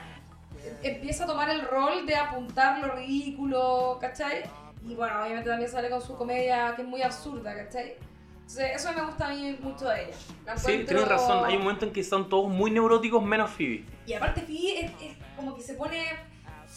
[0.84, 4.44] empieza a tomar el rol de apuntar lo ridículo, ¿cachai?
[4.88, 7.96] Y bueno, obviamente también sale con su comedia que es muy absurda, ¿cachai?
[8.38, 10.16] Entonces, eso me gusta a mí mucho de ella.
[10.46, 11.46] La Sí, encuentro- tienes razón.
[11.46, 13.84] Hay un momento en que son todos muy neuróticos menos Phoebe.
[14.06, 16.06] Y aparte Phoebe es, es como que se pone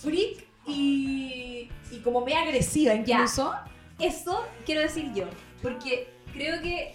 [0.02, 3.54] freak y, y como media agresiva incluso.
[3.98, 5.26] Eso quiero decir yo,
[5.62, 6.94] porque creo que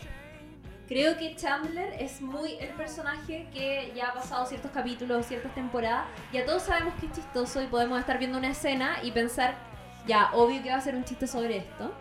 [0.87, 6.05] creo que Chandler es muy el personaje que ya ha pasado ciertos capítulos, ciertas temporadas,
[6.31, 9.55] ya todos sabemos que es chistoso y podemos estar viendo una escena y pensar,
[10.07, 11.91] ya, obvio que va a ser un chiste sobre esto.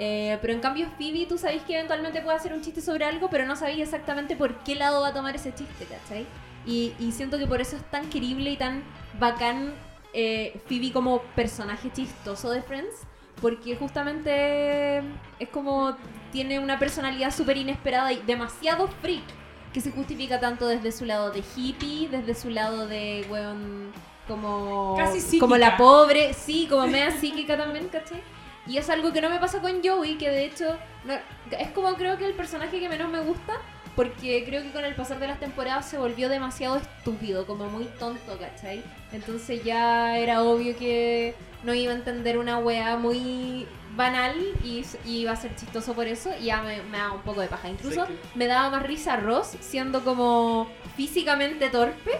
[0.00, 3.28] Eh, pero en cambio Phoebe, tú sabéis que eventualmente puede hacer un chiste sobre algo,
[3.30, 6.24] pero no sabéis exactamente por qué lado va a tomar ese chiste, ¿cachai?
[6.64, 8.84] Y, y siento que por eso es tan querible y tan
[9.18, 9.74] bacán
[10.12, 12.94] eh, Phoebe como personaje chistoso de Friends,
[13.40, 14.98] porque justamente
[15.38, 15.96] es como
[16.32, 19.22] tiene una personalidad súper inesperada y demasiado freak,
[19.72, 23.92] que se justifica tanto desde su lado de hippie, desde su lado de, weón,
[24.26, 25.40] como, Casi psíquica.
[25.44, 28.22] como la pobre, sí, como media psíquica también, ¿cachai?
[28.66, 31.14] Y es algo que no me pasa con Joey, que de hecho no-
[31.58, 33.54] es como creo que el personaje que menos me gusta,
[33.98, 37.84] porque creo que con el pasar de las temporadas se volvió demasiado estúpido, como muy
[37.98, 38.80] tonto, ¿cachai?
[39.10, 41.34] Entonces ya era obvio que
[41.64, 46.06] no iba a entender una wea muy banal y, y iba a ser chistoso por
[46.06, 47.68] eso y ya me, me da un poco de paja.
[47.68, 52.12] Incluso Sí, me daba más risa Ross siendo como físicamente torpe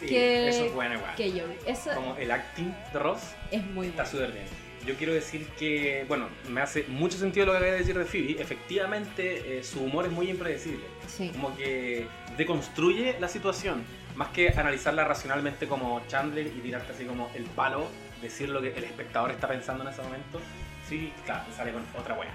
[0.00, 1.42] Sí, Que- eso es bueno que.
[1.66, 4.10] Eso Como el acting de Ross es muy está bueno.
[4.10, 4.63] súper bien.
[4.86, 8.04] Yo quiero decir que, bueno, me hace mucho sentido lo que acabas de decir de
[8.04, 8.42] Phoebe.
[8.42, 10.84] Efectivamente, eh, su humor es muy impredecible.
[11.06, 11.30] Sí.
[11.30, 13.82] Como que deconstruye la situación.
[14.14, 17.88] Más que analizarla racionalmente como Chandler y tirarte así como el palo,
[18.22, 20.40] decir lo que el espectador está pensando en ese momento.
[20.88, 22.30] Sí, claro, sale con otra wea.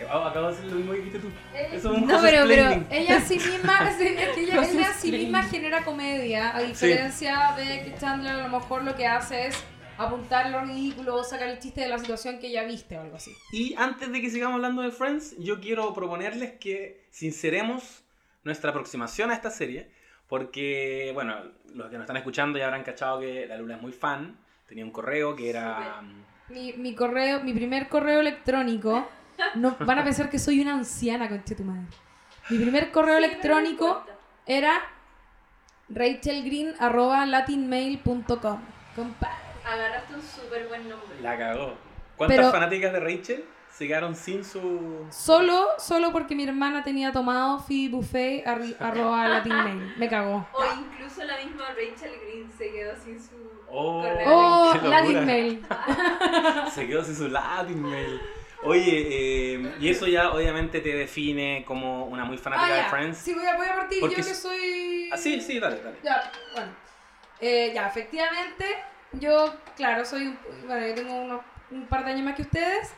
[0.00, 1.28] Eh, oh, acabo de hacer lo mismo que dijiste tú.
[1.54, 2.84] Eh, Eso es un no, pero- pero-.
[2.90, 8.48] Ella sí misma, ella, ella sí misma genera comedia, a diferencia de que Chandler a
[8.48, 9.56] lo mejor lo que hace es
[9.98, 13.16] apuntar lo ridículo o sacar el chiste de la situación que ya viste o algo
[13.16, 13.32] así.
[13.52, 18.02] Y antes de que sigamos hablando de Friends, yo quiero proponerles que sinceremos
[18.42, 19.90] nuestra aproximación a esta serie,
[20.28, 21.36] porque, bueno,
[21.74, 24.36] los que nos están escuchando ya habrán cachado que la Lula es muy fan,
[24.68, 26.02] tenía un correo que era...
[26.48, 29.08] Mi, mi correo, mi primer correo electrónico,
[29.54, 31.86] no, van a pensar que soy una anciana, conche tu madre.
[32.50, 34.04] Mi primer correo electrónico
[34.46, 34.82] era
[35.88, 38.60] rachelgreen.latinmail.com.
[38.94, 39.53] Compadre.
[39.66, 41.20] Agarraste un súper buen nombre.
[41.20, 41.74] La cagó.
[42.16, 45.04] ¿Cuántas Pero- fanáticas de Rachel se quedaron sin su...
[45.10, 49.94] Solo, solo porque mi hermana tenía tomado fi buffet arri- arroba latinmail.
[49.96, 50.46] Me cagó.
[50.52, 53.34] O incluso la misma Rachel Green se quedó sin su
[53.76, 54.28] Oh, correo.
[54.28, 55.66] Oh, latinmail.
[56.72, 58.20] Se quedó sin su Latin mail.
[58.62, 59.06] Oye,
[59.56, 62.88] eh, y eso ya obviamente te define como una muy fanática Ah, de ya.
[62.90, 63.18] Friends.
[63.18, 63.98] Sí, voy a, voy a partir.
[64.00, 65.08] Porque yo que soy.
[65.12, 65.96] Ah, sí, sí, dale, dale.
[66.04, 66.70] Ya, bueno.
[67.40, 68.64] Eh, ya, efectivamente,
[69.20, 72.92] yo, claro, soy un, bueno, yo tengo unos- un par de años más que ustedes.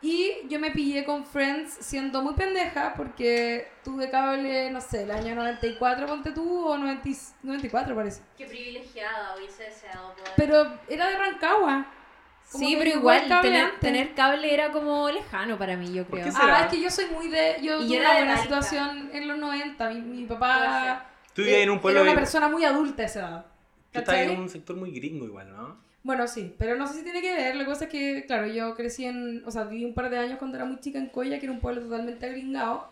[0.00, 5.10] Y yo me pillé con Friends siendo muy pendeja porque tuve cable, no sé, el
[5.10, 8.22] año 94, ponte tú, o 90 y- 94 parece.
[8.36, 10.32] Qué privilegiada hubiese deseado poder.
[10.36, 11.86] Pero era de Rancagua.
[12.52, 16.20] Como Sí, pero igual cable tener, tener cable era como lejano para mí, yo ¿Por
[16.20, 16.32] creo.
[16.40, 17.56] Ah, es que yo soy muy de.
[17.60, 19.90] Yo Y tuve una buena situación en los 90.
[19.90, 21.06] Mi, mi papá.
[21.34, 23.46] Tú vivías en un pueblo Era una persona muy adulta a esa edad.
[23.92, 25.76] Tú estás en un sector muy gringo igual, ¿no?
[26.02, 27.56] Bueno, sí, pero no sé si tiene que ver.
[27.56, 29.42] La cosa es que, claro, yo crecí en.
[29.44, 31.52] O sea, viví un par de años cuando era muy chica en Coya, que era
[31.52, 32.88] un pueblo totalmente agringado.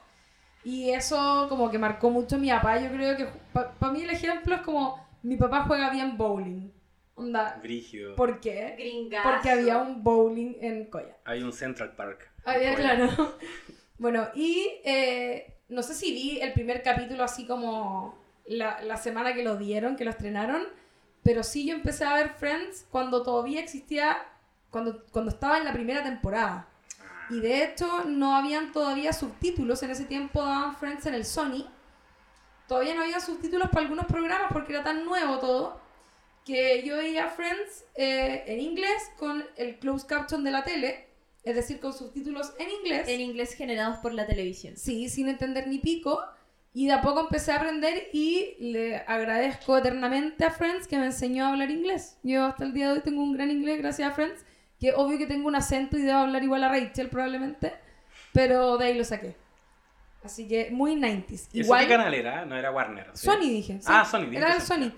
[0.64, 2.78] Y eso, como que marcó mucho a mi papá.
[2.80, 3.28] Yo creo que.
[3.52, 5.06] Para mí, el ejemplo es como.
[5.22, 6.70] Mi papá juega bien bowling.
[7.14, 7.58] Onda.
[7.62, 8.14] Brígido.
[8.16, 8.74] ¿Por qué?
[8.78, 9.30] Gringazo.
[9.30, 11.16] Porque había un bowling en Coya.
[11.24, 12.30] Hay un Central Park.
[12.46, 13.08] Oye, claro.
[13.98, 18.14] Bueno, y eh, no sé si vi el primer capítulo así como
[18.46, 20.64] la, la semana que lo dieron, que lo estrenaron,
[21.26, 24.16] pero sí yo empecé a ver Friends cuando todavía existía,
[24.70, 26.68] cuando, cuando estaba en la primera temporada.
[27.30, 31.66] Y de hecho no habían todavía subtítulos, en ese tiempo daban Friends en el Sony.
[32.68, 35.80] Todavía no había subtítulos para algunos programas porque era tan nuevo todo
[36.44, 41.08] que yo veía Friends eh, en inglés con el closed caption de la tele,
[41.42, 43.08] es decir, con subtítulos en inglés.
[43.08, 44.76] En inglés generados por la televisión.
[44.76, 46.22] Sí, sin entender ni pico.
[46.76, 51.06] Y de a poco empecé a aprender y le agradezco eternamente a Friends que me
[51.06, 52.18] enseñó a hablar inglés.
[52.22, 54.44] Yo hasta el día de hoy tengo un gran inglés gracias a Friends,
[54.78, 57.72] que obvio que tengo un acento y debo hablar igual a Rachel probablemente,
[58.34, 59.34] pero de ahí lo saqué.
[60.22, 61.30] Así que muy 90s.
[61.30, 62.44] ¿Y eso Igual qué canal era?
[62.44, 63.06] No era Warner.
[63.14, 63.24] ¿sí?
[63.24, 63.78] Sony dije.
[63.80, 63.86] sí.
[63.88, 64.90] Ah, Sony, dijiste Era el Sony.
[64.90, 64.92] Sony.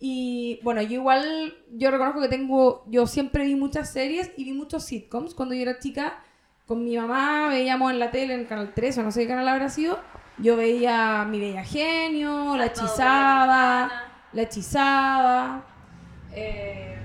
[0.00, 4.54] Y bueno, yo igual, yo reconozco que tengo, yo siempre vi muchas series y vi
[4.54, 5.34] muchos sitcoms.
[5.34, 6.22] Cuando yo era chica,
[6.64, 9.28] con mi mamá veíamos en la tele, en el canal 3 o no sé qué
[9.28, 10.00] canal habrá sido,
[10.38, 13.90] yo veía Mi Bella Genio, La Hechizada,
[14.32, 15.62] La Hechizada,
[16.32, 16.96] eh,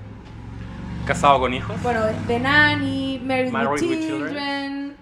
[1.06, 1.82] Casado con hijos.
[1.84, 4.98] bueno, The Nanny, Married, Married with with Children, Children.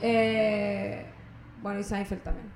[0.00, 1.06] eh,
[1.62, 2.50] bueno, y Seinfeld también.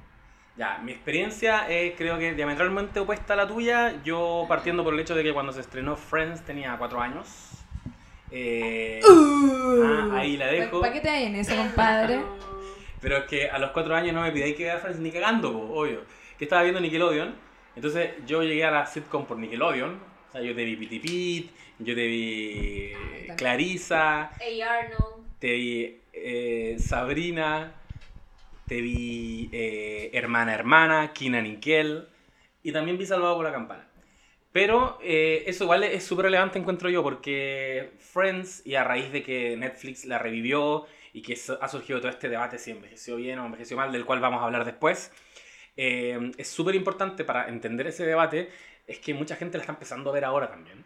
[0.57, 4.03] Ya, mi experiencia es creo que diametralmente opuesta a la tuya.
[4.05, 7.29] Yo partiendo por el hecho de que cuando se estrenó Friends tenía cuatro años.
[8.31, 9.01] Eh,
[9.85, 10.81] ah, ahí la dejo.
[10.81, 12.21] ¿Para qué te hay en eso, compadre?
[13.01, 15.53] Pero es que a los cuatro años no me pidáis que vea Friends ni cagando,
[15.53, 16.03] po, obvio.
[16.39, 17.35] Que estaba viendo Nickelodeon.
[17.77, 19.95] Entonces yo llegué a la sitcom por Nickelodeon.
[20.29, 22.93] O sea, yo te vi Pity Pit, yo te vi
[23.37, 25.27] Clarissa, Hey Arnold.
[25.39, 27.73] te vi eh, Sabrina,
[28.67, 32.07] te vi eh, Hermana Hermana, Kina Nickel
[32.63, 33.87] y también vi Salvado por la Campana.
[34.53, 39.23] Pero eh, eso igual es súper relevante encuentro yo porque Friends y a raíz de
[39.23, 43.46] que Netflix la revivió y que ha surgido todo este debate si envejeció bien o
[43.46, 45.12] envejeció mal, del cual vamos a hablar después,
[45.77, 48.51] eh, es súper importante para entender ese debate,
[48.87, 50.85] es que mucha gente la está empezando a ver ahora también.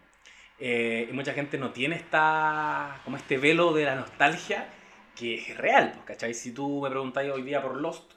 [0.59, 4.69] Eh, y mucha gente no tiene esta, como este velo de la nostalgia
[5.17, 6.35] que es real, pues, ¿cachai?
[6.35, 8.13] Si tú me preguntáis hoy día por Lost,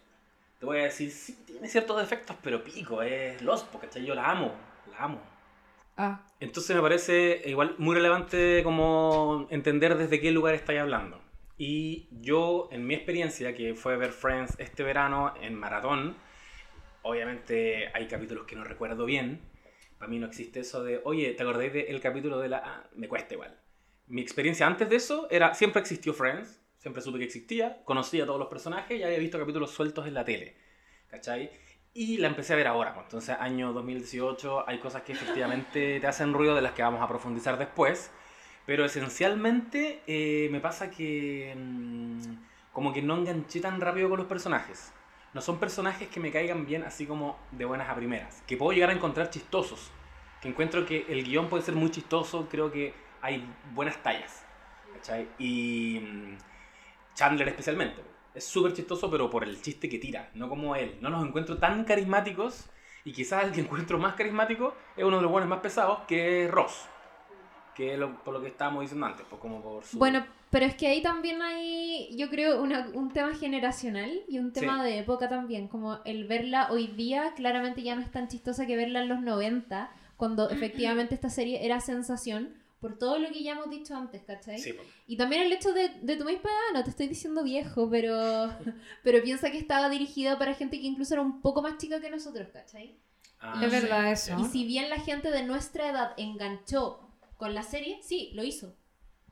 [0.60, 4.06] te voy a decir, sí, tiene ciertos defectos, pero pico, es Lost, pues, ¿cachai?
[4.06, 4.54] Yo la amo,
[4.92, 5.22] la amo.
[5.98, 11.20] Ah, Entonces me parece igual muy relevante como entender desde qué lugar estáis hablando.
[11.58, 16.16] Y yo, en mi experiencia, que fue ver Friends este verano en maratón,
[17.02, 19.42] obviamente hay capítulos que no recuerdo bien.
[19.98, 22.62] Para mí no existe eso de, oye, ¿te acordáis del capítulo de la...
[22.64, 23.60] Ah, me cuesta igual.
[24.06, 28.28] Mi experiencia antes de eso era, siempre existió Friends, siempre supe que existía, conocía a
[28.28, 30.58] todos los personajes y había visto capítulos sueltos en la tele.
[31.08, 31.50] ¿Cachai?
[31.94, 32.94] Y la empecé a ver ahora.
[32.94, 33.06] pues.
[33.06, 37.08] Entonces, año 2018, hay cosas que efectivamente te hacen ruido, de las que vamos a
[37.08, 38.12] profundizar después.
[38.68, 42.20] Pero esencialmente eh, me pasa que mm,
[42.74, 44.94] como que no enganché tan rápido con los personajes.
[45.34, 48.74] No son personajes que me caigan bien así como de buenas a primeras, que puedo
[48.74, 49.90] llegar a encontrar chistosos,
[50.42, 54.44] que encuentro que el guion puede ser muy chistoso, creo que hay buenas tallas.
[54.94, 55.30] ¿cachai?
[55.40, 56.38] Y mm,
[57.14, 58.04] Chandler especialmente.
[58.34, 60.98] Es súper chistoso, pero por el chiste que tira, no como él.
[61.00, 62.70] No los encuentro tan carismáticos
[63.06, 66.46] y quizás el que encuentro más carismático es uno de los buenos más pesados, que
[66.46, 66.90] es Ross.
[67.78, 70.00] Que es lo- por lo que estábamos diciendo antes, pues como por su...
[70.00, 74.52] Bueno, pero es que ahí también hay, yo creo, una- un tema generacional y un
[74.52, 74.90] tema Sí.
[74.90, 75.68] de época también.
[75.68, 79.22] Como el verla hoy día, claramente ya no es tan chistosa que verla en los
[79.22, 84.22] 90, cuando efectivamente esta serie era sensación, por todo lo que ya hemos dicho antes,
[84.24, 84.60] ¿cachai?
[84.60, 84.88] Sí, pues.
[85.08, 88.50] Y también el hecho de, de tu misma edad, no te estoy diciendo viejo, pero,
[89.04, 92.10] pero piensa que estaba dirigida para gente que incluso era un poco más chica que
[92.10, 92.96] nosotros, ¿cachai?
[93.40, 93.80] Ah, Es sí.
[93.82, 94.36] verdad eso.
[94.40, 97.00] Y si bien la gente de nuestra edad enganchó
[97.38, 98.76] con la serie, sí, lo hizo.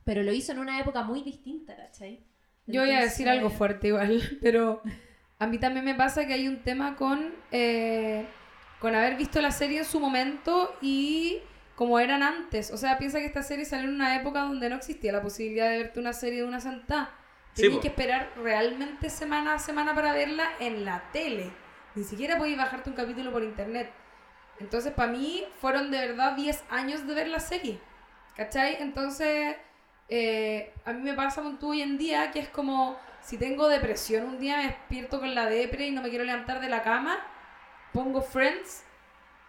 [0.04, 2.24] Pero lo hizo en una época muy distinta, ¿cachai?
[2.66, 4.82] Yo voy a decir algo Entonces, fuerte igual, pero
[5.38, 8.26] a mí también me pasa que hay un tema con, eh,
[8.80, 11.38] con haber visto la serie en su momento y
[11.74, 12.70] como eran antes.
[12.70, 15.70] O sea, piensa que esta serie salió en una época donde no existía la posibilidad
[15.70, 17.14] de verte una serie de una sentada.
[17.54, 21.50] Tenías que esperar realmente semana a semana para verla en la tele.
[21.94, 23.90] Ni siquiera podías bajarte un capítulo por internet.
[24.58, 27.78] Entonces, para mí, fueron de verdad 10 años de ver la serie.
[28.36, 28.76] ¿Cachai?
[28.80, 29.56] Entonces,
[30.08, 33.66] eh, a mí me pasa con tú hoy en día que es como si tengo
[33.66, 36.82] depresión un día, me despierto con la depre y no me quiero levantar de la
[36.82, 37.18] cama,
[37.92, 38.84] pongo Friends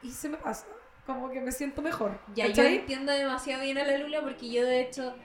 [0.01, 0.65] y se me pasa.
[1.05, 2.19] Como que me siento mejor.
[2.33, 5.15] Ya, yo entiendo demasiado bien a la Lula porque yo de hecho,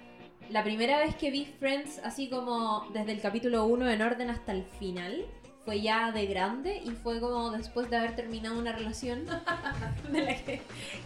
[0.51, 4.53] la primera vez que vi Friends, así como desde el capítulo 1 en orden hasta
[4.53, 5.27] el final,
[5.65, 9.25] fue ya de grande y fue como después de haber terminado una relación
[10.11, 10.61] de la que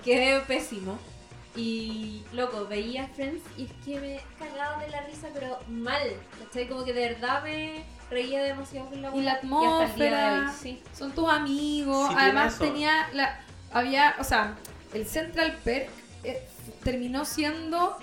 [0.05, 0.99] quedé pésimo.
[1.57, 6.03] Y loco, veía Friends y es que me cagaba de la risa, pero mal.
[6.39, 6.69] ¿Cachai?
[6.69, 9.67] Como que de verdad me reía demasiado con la Y la hasta el día de
[9.67, 10.53] hoy, atmósfera.
[10.61, 10.83] sí.
[10.97, 12.09] son tus amigos.
[12.11, 13.41] Sí, Además tenía la
[13.73, 14.55] había, o sea,
[14.95, 15.89] el Central Perk
[16.25, 16.47] eh,
[16.85, 17.97] terminó siendo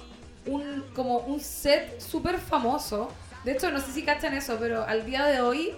[0.46, 3.12] un como un set súper famoso.
[3.46, 5.74] De hecho, no sé si cachan eso, pero al día de hoy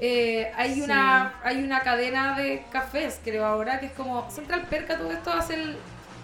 [0.00, 0.82] eh, hay Sí.
[0.82, 5.10] una hay una cadena de cafés, creo ahora, que es como Central Perk a todo
[5.12, 5.76] esto hace el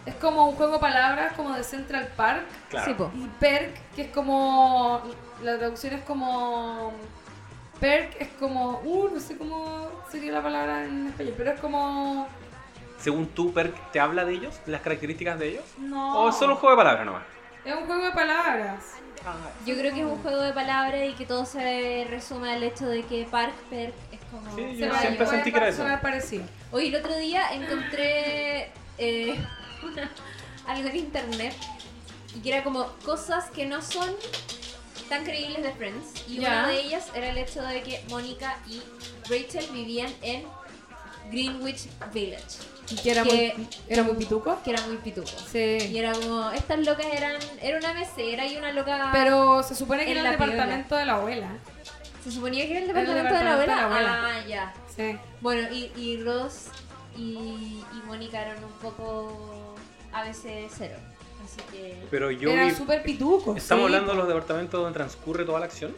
[0.07, 3.11] es como un juego de palabras como de Central Park Claro.
[3.15, 5.03] Y perk, que es como.
[5.43, 6.93] La traducción es como.
[7.81, 8.81] Perk es como.
[8.85, 12.27] Uh, no sé cómo sería la palabra en español, pero es como.
[12.99, 14.61] Según tú, Perk, ¿te habla de ellos?
[14.67, 15.65] ¿De las características de ellos?
[15.79, 16.19] No.
[16.21, 17.23] ¿O es solo un juego de palabras nomás?
[17.65, 18.85] Es un juego de palabras.
[19.67, 22.87] Yo creo que es un juego de palabras y que todo se resume al hecho
[22.87, 24.55] de que Park Perk es como.
[24.55, 25.85] Sí, Se Yo va- siempre sentí que era eso.
[26.03, 26.45] parecido.
[26.73, 29.43] Oye, el otro día encontré eh,
[29.83, 30.11] una-
[30.67, 31.55] algo en internet
[32.37, 34.09] y que era como cosas que no son
[35.09, 36.25] tan creíbles de Friends.
[36.29, 38.81] Y una de ellas era el hecho de que Mónica y
[39.29, 40.45] Rachel vivían en
[41.31, 42.45] Greenwich Village,
[42.91, 44.59] Y que era, Que- muy, era muy pituco.
[44.65, 45.29] que era muy pituco.
[45.29, 45.99] Y Sí.
[45.99, 49.11] era como, estas locas eran, era una mesera y una loca...
[49.13, 51.49] Pero se supone que era el departamento de la abuela.
[52.25, 53.75] Se suponía que era el departamento, de, la abuela.
[53.75, 54.75] departamento de la Ah, ya.
[54.97, 55.19] Sí.
[55.41, 56.67] Bueno, y, y Ross
[57.17, 59.60] y, y Mónica eran un poco
[60.13, 60.97] a veces cero.
[61.45, 62.07] Así que.
[62.11, 63.57] Pero yo Era vi- súper pituco.
[63.57, 63.95] Estamos sí.
[63.95, 65.95] hablando de los departamentos donde transcurre toda la acción,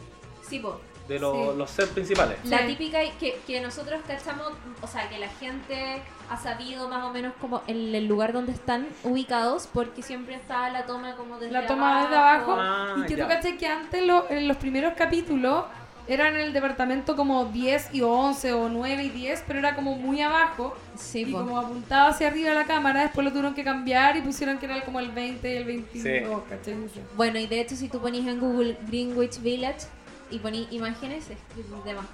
[0.48, 0.80] Sí, po.
[1.08, 1.58] de los, Sí.
[1.58, 2.38] los sets principales.
[2.44, 2.66] La Sí.
[2.68, 7.32] típica que, que nosotros cachamos, o sea, que la gente ha sabido más o menos
[7.40, 11.66] como el, el lugar donde están ubicados, porque siempre estaba la toma como desde La
[11.66, 12.54] toma desde abajo.
[12.56, 13.24] Ah, y que ya.
[13.24, 15.64] tú caché que antes lo- en los primeros capítulos
[16.08, 19.94] eran en el departamento como 10 y 11 o 9 y 10, pero era como
[19.96, 20.74] muy abajo.
[20.96, 21.38] Sí, y po.
[21.38, 24.84] como apuntaba hacia arriba la cámara, después lo tuvieron que cambiar y pusieron que era
[24.84, 26.74] como el 20 y el 22, ¿cachai?
[26.74, 27.00] No sé.
[27.16, 29.86] Bueno, y de hecho, si tú ponís en Google Greenwich Village
[30.30, 31.38] y ponís imágenes, es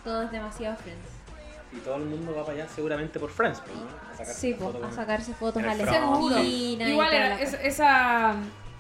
[0.05, 1.01] todo es demasiado Friends.
[1.73, 4.11] Y todo el mundo va para allá seguramente por Friends, ¿no?
[4.11, 8.35] A sacarse Sí, foto a sacarse fotos a la Igual era es- esa,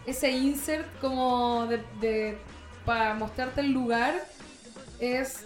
[0.07, 2.38] ese insert como de, de-
[2.87, 4.14] para mostrarte el lugar
[5.00, 5.44] es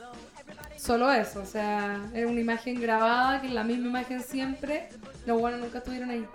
[0.77, 4.89] solo eso, o sea, era una imagen grabada, que es la misma imagen siempre,
[5.27, 6.27] los buenos nunca estuvieron ahí.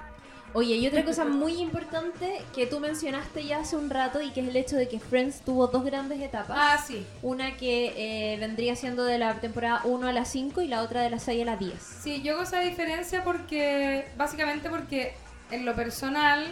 [0.54, 4.40] Oye, y otra cosa muy importante que tú mencionaste ya hace un rato y que
[4.40, 6.58] es el hecho de que Friends tuvo dos grandes etapas.
[6.60, 7.06] Ah, sí.
[7.22, 7.94] Una que
[8.34, 11.20] eh, vendría siendo de la temporada 1 a la 5 y la otra de la
[11.20, 11.74] 6 a la 10.
[12.02, 15.14] Sí, yo hago esa diferencia porque, básicamente porque
[15.52, 16.46] en lo personal,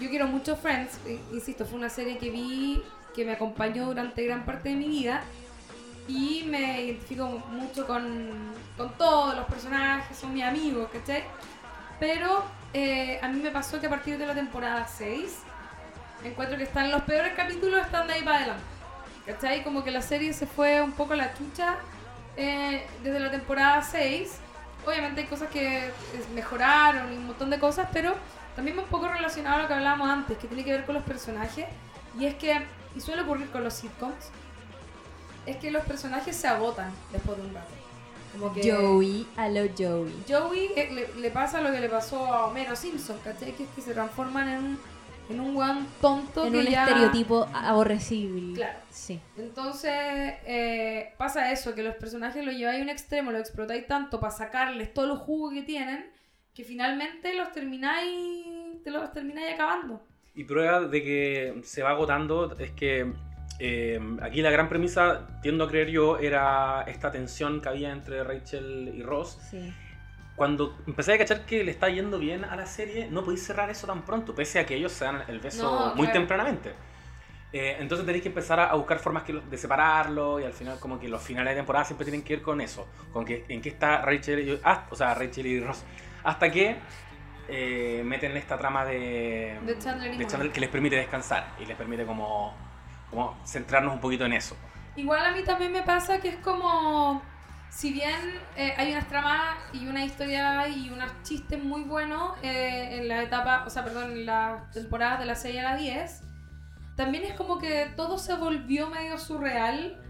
[0.00, 0.98] yo quiero mucho Friends,
[1.32, 2.82] insisto, fue una serie que vi,
[3.14, 5.22] que me acompañó durante gran parte de mi vida
[6.08, 11.24] y me identifico mucho con, con todos los personajes, son mis amigos, ¿cachai?
[11.98, 15.38] Pero eh, a mí me pasó que a partir de la temporada 6,
[16.24, 18.64] encuentro que están los peores capítulos, están de ahí para adelante.
[19.26, 19.62] ¿cachai?
[19.62, 21.76] Como que la serie se fue un poco a la chucha
[22.36, 24.38] eh, desde la temporada 6.
[24.86, 25.92] Obviamente hay cosas que eh,
[26.34, 28.14] mejoraron y un montón de cosas, pero
[28.54, 31.04] también un poco relacionado a lo que hablábamos antes, que tiene que ver con los
[31.04, 31.66] personajes.
[32.18, 32.60] Y es que,
[32.94, 34.30] y suele ocurrir con los sitcoms,
[35.46, 37.72] es que los personajes se agotan después de un rato.
[38.32, 40.12] Como que Joey, a lo Joey.
[40.28, 43.52] Joey eh, le, le pasa lo que le pasó a Homero Simpson, ¿cachai?
[43.52, 44.78] Que es que se transforman en un,
[45.30, 48.54] en un weón tonto En que un ya- estereotipo aborrecible.
[48.54, 48.78] Claro.
[48.90, 49.20] Sí.
[49.38, 49.92] Entonces
[50.46, 54.32] eh, pasa eso, que los personajes lo lleváis a un extremo, lo explotáis tanto para
[54.32, 56.04] sacarles todo el jugo que tienen,
[56.54, 60.02] que finalmente los termináis, te los termináis acabando.
[60.34, 63.12] Y prueba de que se va agotando es que
[63.58, 68.24] eh, aquí la gran premisa, tiendo a creer yo, era esta tensión que había entre
[68.24, 69.38] Rachel y Ross.
[69.50, 69.72] Sí.
[70.36, 73.70] Cuando empecé a cachar que le está yendo bien a la serie, no podéis cerrar
[73.70, 76.20] eso tan pronto, pese a que ellos se dan el beso No, muy claro.
[76.20, 76.74] tempranamente.
[77.52, 80.98] Eh, entonces tenéis que empezar a, buscar formas que de separarlo y al final como
[80.98, 83.68] que los finales de temporada siempre tienen que ver con eso, con que en qué
[83.68, 85.84] está Rachel y, ah, o sea, Rachel y Ross,
[86.24, 86.74] hasta que
[87.46, 90.52] eh, meten esta trama de, De Chandler de Monica.
[90.52, 92.56] que les permite descansar y les permite como,
[93.14, 94.56] como centrarnos un poquito en eso.
[94.96, 97.22] Igual a mí también me pasa que es como,
[97.70, 98.20] si bien
[98.56, 103.22] eh, hay unas tramas y una historia y unos chistes muy buenos eh, en la
[103.22, 106.20] etapa, o sea, perdón, en las temporadas de la 6 a la 10,
[106.96, 110.00] también es como que todo se volvió medio surreal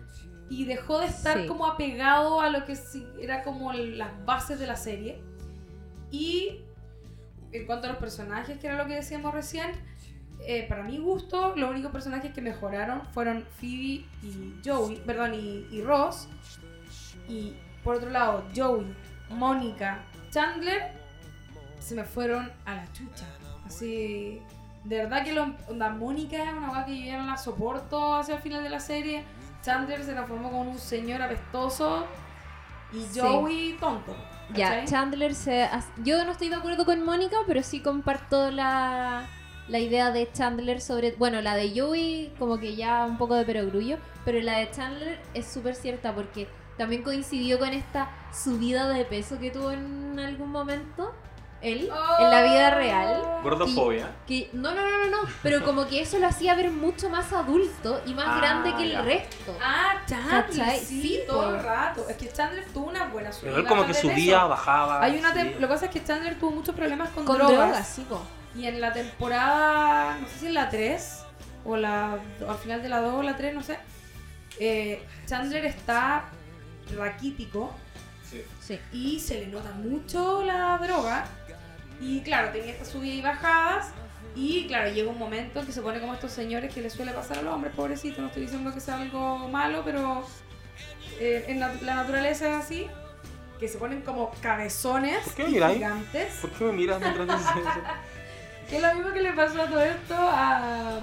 [0.50, 1.46] y dejó de estar Sí.
[1.46, 2.76] como apegado a lo que
[3.20, 5.22] era como las bases de la serie.
[6.10, 6.60] Y
[7.52, 9.70] en cuanto a los personajes, que era lo que decíamos recién,
[10.46, 15.66] eh, para mi gusto, los únicos personajes que mejoraron fueron Phoebe y Joey, perdón, y,
[15.70, 16.28] y Ross.
[17.28, 18.86] Y por otro lado, Joey,
[19.30, 20.92] Mónica, Chandler
[21.78, 23.26] se me fueron a la chucha.
[23.66, 24.42] Así,
[24.84, 28.14] de verdad que lo, onda, Mónica es una weá que yo ya no la soporto
[28.14, 29.24] hacia el final de la serie.
[29.62, 32.06] Chandler se transformó como un señor apestoso
[32.92, 33.20] y Sí.
[33.20, 34.14] Joey tonto.
[34.54, 34.84] Ya.
[34.84, 35.68] Chandler se...
[36.02, 39.26] Yo no estoy de acuerdo con Mónica, pero sí comparto la,
[39.68, 41.12] la idea de Chandler sobre...
[41.12, 45.18] Bueno, la de Joey como que ya un poco de perogrullo, pero la de Chandler
[45.34, 50.50] es súper cierta porque también coincidió con esta subida de peso que tuvo en algún
[50.50, 51.14] momento
[51.62, 51.88] él
[52.18, 53.22] en la vida real.
[53.42, 54.10] Gordofobia.
[54.26, 57.32] Que, no, no, no, no, no, pero como que eso lo hacía ver mucho más
[57.32, 59.00] adulto y más Ah, grande que el ya.
[59.00, 59.56] resto.
[59.62, 60.78] Ah, Chandler, ¿Cachai?
[60.80, 62.06] sí, Sí, todo el rato.
[62.06, 63.52] Es que Chandler tuvo una buena subida.
[63.52, 64.48] Pero él como que subía, peso.
[64.50, 65.02] bajaba.
[65.02, 65.52] Hay una sí.
[65.54, 67.56] Lo que pasa es que Chandler tuvo muchos problemas con, Con drogas.
[67.56, 68.04] drogas, sí.
[68.54, 71.20] Y en la temporada, no sé si en la 3
[71.64, 72.12] o la
[72.48, 73.78] al final de la 2 o la 3, no sé.
[74.60, 76.26] eh, Chandler está
[76.96, 77.72] raquítico
[78.30, 78.42] Sí.
[78.60, 78.80] Sí.
[78.92, 81.26] y se le nota mucho la droga.
[82.00, 83.88] Y claro, tenía estas subidas y bajadas.
[84.36, 87.12] Y claro, llega un momento en que se pone como estos señores que les suele
[87.12, 88.20] pasar a los hombres, pobrecito.
[88.20, 90.26] No estoy diciendo que sea algo malo, pero
[91.20, 92.86] eh, en nat- la naturaleza es así.
[93.60, 96.34] Que se ponen como cabezones gigantes.
[96.40, 97.80] ¿Por qué me miras mientras dices eso?
[98.68, 101.00] Que es lo mismo que le pasó a todo esto a.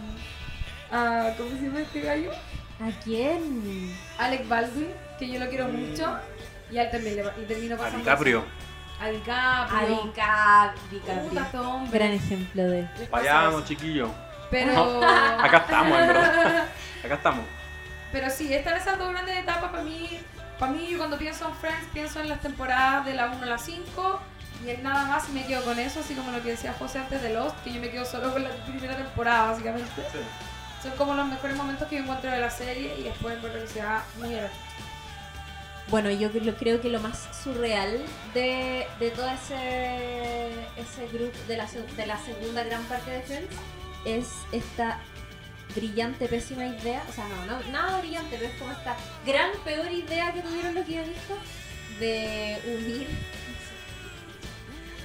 [0.91, 2.31] a ¿Cómo se llama este gallo?
[2.31, 3.95] ¿A quién?
[4.17, 4.89] Alec Baldwin,
[5.19, 6.17] que yo lo quiero mucho.
[6.71, 7.97] Y a él también le, le terminó A pasando.
[7.99, 8.45] DiCaprio.
[8.99, 9.77] A DiCaprio.
[9.77, 11.41] A Dica- Puta, DiCaprio.
[11.41, 11.99] este hombre.
[11.99, 12.83] Gran ejemplo de...
[12.83, 14.09] Pasa Vayamos, chiquillo.
[14.49, 15.03] Pero.
[15.43, 16.65] Acá estamos, en verdad.
[17.05, 17.45] Acá estamos.
[18.11, 20.19] Pero sí, están esas dos grandes etapas para mí.
[20.59, 23.57] Para mí, cuando pienso en Friends, pienso en las temporadas de la 1 a la
[23.57, 24.21] 5.
[24.65, 27.21] Y en nada más me quedo con eso, así como lo que decía José antes
[27.21, 29.89] de Lost, que yo me quedo solo con la primera temporada, básicamente.
[30.83, 33.67] Son como los mejores momentos que yo encuentro de la serie y después encuentro que
[33.67, 34.49] se va muy la
[35.89, 38.01] Bueno, yo lo- creo que lo más surreal
[38.33, 43.55] de, de todo ese, ese grupo, de la, de la segunda gran parte de Friends,
[44.05, 44.99] es esta
[45.75, 48.95] brillante, pésima idea, o sea, no, no, nada brillante, pero es como esta
[49.25, 51.37] gran, peor idea que tuvieron los guionistas
[51.99, 53.07] de unir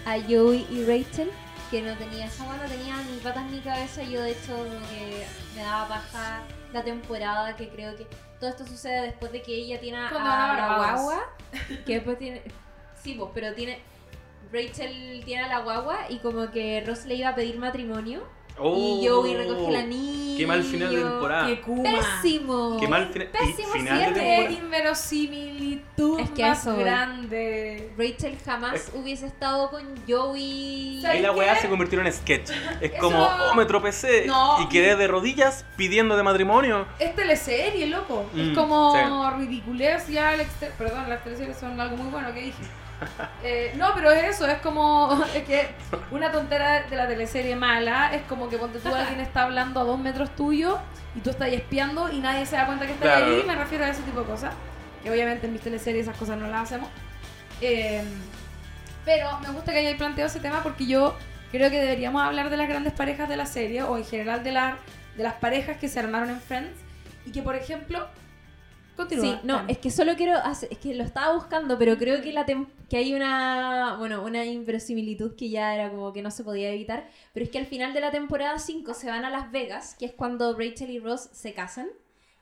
[0.06, 1.30] a Joey y Rachel,
[1.70, 5.26] que no tenía esa no tenía ni patas ni cabeza, yo de hecho como que
[5.54, 6.42] me daba baja
[6.72, 8.06] la temporada, que creo que
[8.38, 11.22] todo esto sucede después de que ella tiene a, la guagua,
[11.86, 12.42] que después tiene,
[13.02, 13.80] sí, pues, pero tiene,
[14.52, 18.22] Rachel tiene a la guagua y como que Ross le iba a pedir matrimonio
[18.58, 20.16] Oh, y Joey recoge la niña.
[20.38, 21.46] Qué mal final de temporada.
[21.46, 21.90] ¡Qué kuma!
[22.22, 22.76] Pésimo.
[22.78, 24.14] Qué mal fina- Pésimo final de cierre.
[24.14, 24.48] temporada.
[24.48, 25.84] ¡Qué inverosímil!
[25.96, 27.90] tú Es que más eso grande.
[27.96, 30.98] Rachel jamás hubiese estado con Joey.
[31.00, 32.50] ¿Sabes Ahí la weá se convirtió en sketch.
[32.80, 34.60] Es Eso- como, oh, me tropecé No.
[34.62, 36.86] y quedé de rodillas pidiendo de matrimonio.
[36.98, 38.26] Es teleserie, loco.
[38.34, 39.38] Mm, es como sí.
[39.38, 40.34] ridiculez ya
[40.78, 42.62] Perdón, las teleseries son algo muy bueno que dije.
[43.42, 45.68] Eh, no, pero es eso, es como es que
[46.10, 49.84] una tontera de la teleserie mala es como que cuando tú alguien está hablando a
[49.84, 50.78] dos metros tuyo
[51.14, 53.26] y tú estás ahí espiando y nadie se da cuenta que estás Claro.
[53.36, 54.54] ahí, me refiero a ese tipo de cosas.
[55.02, 56.88] Que obviamente en mis teleseries esas cosas no las hacemos.
[57.60, 58.02] Eh,
[59.04, 61.16] pero me gusta que hayáis planteado ese tema porque yo
[61.52, 64.52] creo que deberíamos hablar de las grandes parejas de la serie o en general de,
[64.52, 64.78] la,
[65.16, 66.76] de las parejas que se armaron en Friends
[67.24, 68.06] y que, por ejemplo,
[68.96, 69.24] continúa.
[69.24, 72.32] Sí, no, es que solo quiero hacer, es que lo estaba buscando, pero creo que
[72.32, 76.42] la tem- que hay una, bueno, una inverosimilitud que ya era como que no se
[76.44, 79.50] podía evitar, pero es que al final de la temporada 5 se van a Las
[79.52, 81.88] Vegas, que es cuando Rachel y Ross se casan.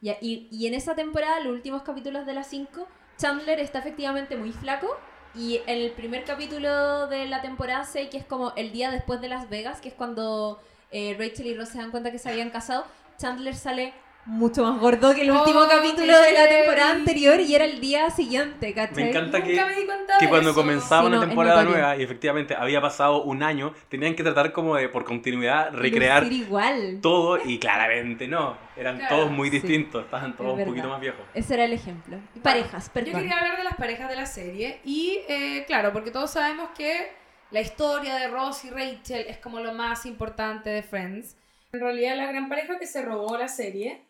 [0.00, 2.86] Y, y, y en esa temporada, los últimos capítulos de las 5,
[3.16, 4.88] Chandler está efectivamente muy flaco.
[5.36, 9.20] Y en el primer capítulo de la temporada 6, que es como el día después
[9.20, 10.60] de Las Vegas, que es cuando
[10.92, 12.84] eh, Rachel y Ross se dan cuenta que se habían casado,
[13.18, 13.94] Chandler sale
[14.26, 17.80] mucho más gordo que el Oh, último capítulo de la temporada anterior y era el
[17.80, 19.04] día siguiente, ¿cachai?
[19.04, 20.58] Me encanta que, Nunca me di cuenta que de cuando eso.
[20.60, 24.52] comenzaba Sí, una no, temporada nueva y efectivamente había pasado un año, tenían que tratar
[24.52, 27.00] como de, por continuidad, recrear igual.
[27.02, 28.56] todo y claramente no.
[28.76, 29.16] Eran Claro.
[29.16, 29.58] todos muy Sí.
[29.60, 31.20] distintos, estaban todos un poquito más viejos.
[31.34, 32.16] Ese era el ejemplo.
[32.42, 36.30] Parejas, Yo quería hablar de las parejas de la serie y, eh, claro, porque todos
[36.30, 37.12] sabemos que
[37.50, 41.36] la historia de Ross y Rachel es como lo más importante de Friends.
[41.72, 44.02] En realidad, la gran pareja que se robó la serie.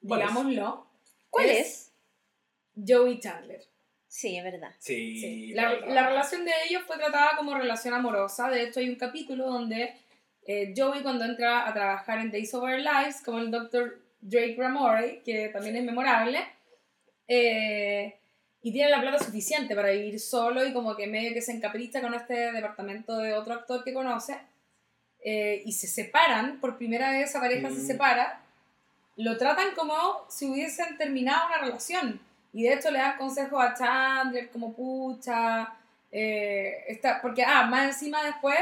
[0.00, 0.86] Digámoslo,
[1.30, 1.92] ¿Cuál es?
[2.86, 3.62] Joey Chandler.
[4.08, 4.72] Sí, es verdad.
[4.78, 5.20] Sí.
[5.20, 5.52] Sí.
[5.54, 8.50] La, la relación de ellos fue tratada como relación amorosa.
[8.50, 9.94] De hecho, hay un capítulo donde
[10.46, 14.00] eh, Joey, cuando entra a trabajar en Days of Our Lives, como el Dr.
[14.20, 16.40] Drake Ramore, que también es memorable,
[17.28, 18.18] eh,
[18.62, 22.00] y tiene la plata suficiente para vivir solo y como que medio que se encapricha
[22.00, 24.36] con este departamento de otro actor que conoce,
[25.24, 27.86] eh, y se separan, por primera vez esa pareja se Mm.
[27.86, 28.42] separa,
[29.22, 29.94] lo tratan como
[30.28, 32.20] si hubiesen terminado una relación.
[32.52, 35.74] Y de hecho le dan consejos a Chandler como pucha.
[36.10, 38.58] eh, está, porque, ah, más encima después,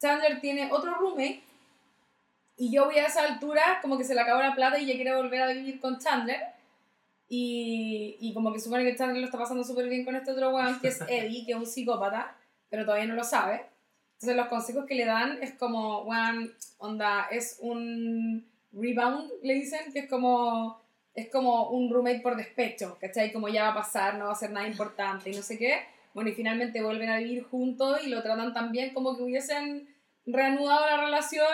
[0.00, 1.42] Chandler tiene otro roommate.
[2.58, 5.14] Y Joey a esa altura, como que se le acabó la plata y ya quiere
[5.14, 6.40] volver a vivir con Chandler.
[7.28, 10.50] Y, y como que supone que Chandler lo está pasando súper bien con este otro
[10.50, 12.36] weón, que es Eddie, que es un psicópata,
[12.68, 13.66] pero todavía no lo sabe.
[14.14, 19.92] Entonces los consejos que le dan es como, weón, onda, es un rebound, le dicen,
[19.92, 20.80] que es como,
[21.14, 23.32] es como un roommate por despecho, ¿cachai?
[23.32, 25.80] Como ya va a pasar, no va a ser nada importante y no sé qué.
[26.14, 29.88] Bueno, y finalmente vuelven a vivir juntos y lo tratan tan bien como que hubiesen
[30.24, 31.46] reanudado la relación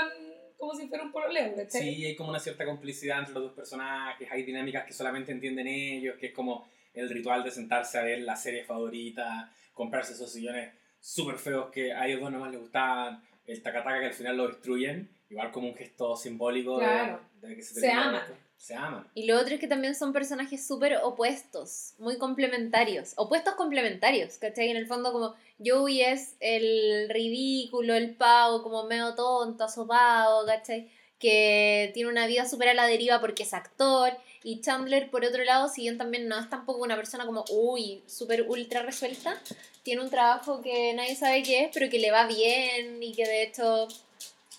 [0.56, 1.82] como si fuera un pololeo, ¿cachai?
[1.82, 5.66] Sí, hay como una cierta complicidad entre los dos personajes, hay dinámicas que solamente entienden
[5.66, 10.32] ellos, que es como el ritual de sentarse a ver la serie favorita, comprarse esos
[10.32, 14.36] sillones súper feos que a ellos dos nomás les gustaban, el tacataca que al final
[14.36, 17.20] lo destruyen, igual como un gesto simbólico de- Claro.
[17.40, 18.22] de, que se, Se aman.
[18.56, 19.08] Se aman.
[19.14, 23.12] Y lo otro es que también son personajes súper opuestos, muy complementarios.
[23.16, 24.70] Opuestos complementarios, ¿cachai?
[24.70, 25.34] En el fondo como
[25.64, 30.88] Joey es el ridículo, el pavo, como medio tonto, asopado, ¿cachai?
[31.18, 34.12] Que tiene una vida súper a la deriva porque es actor.
[34.44, 38.02] Y Chandler, por otro lado, si bien también no es tampoco una persona como, uy,
[38.06, 39.40] súper ultra resuelta,
[39.82, 43.24] tiene un trabajo que nadie sabe qué es, pero que le va bien y que
[43.26, 43.88] de hecho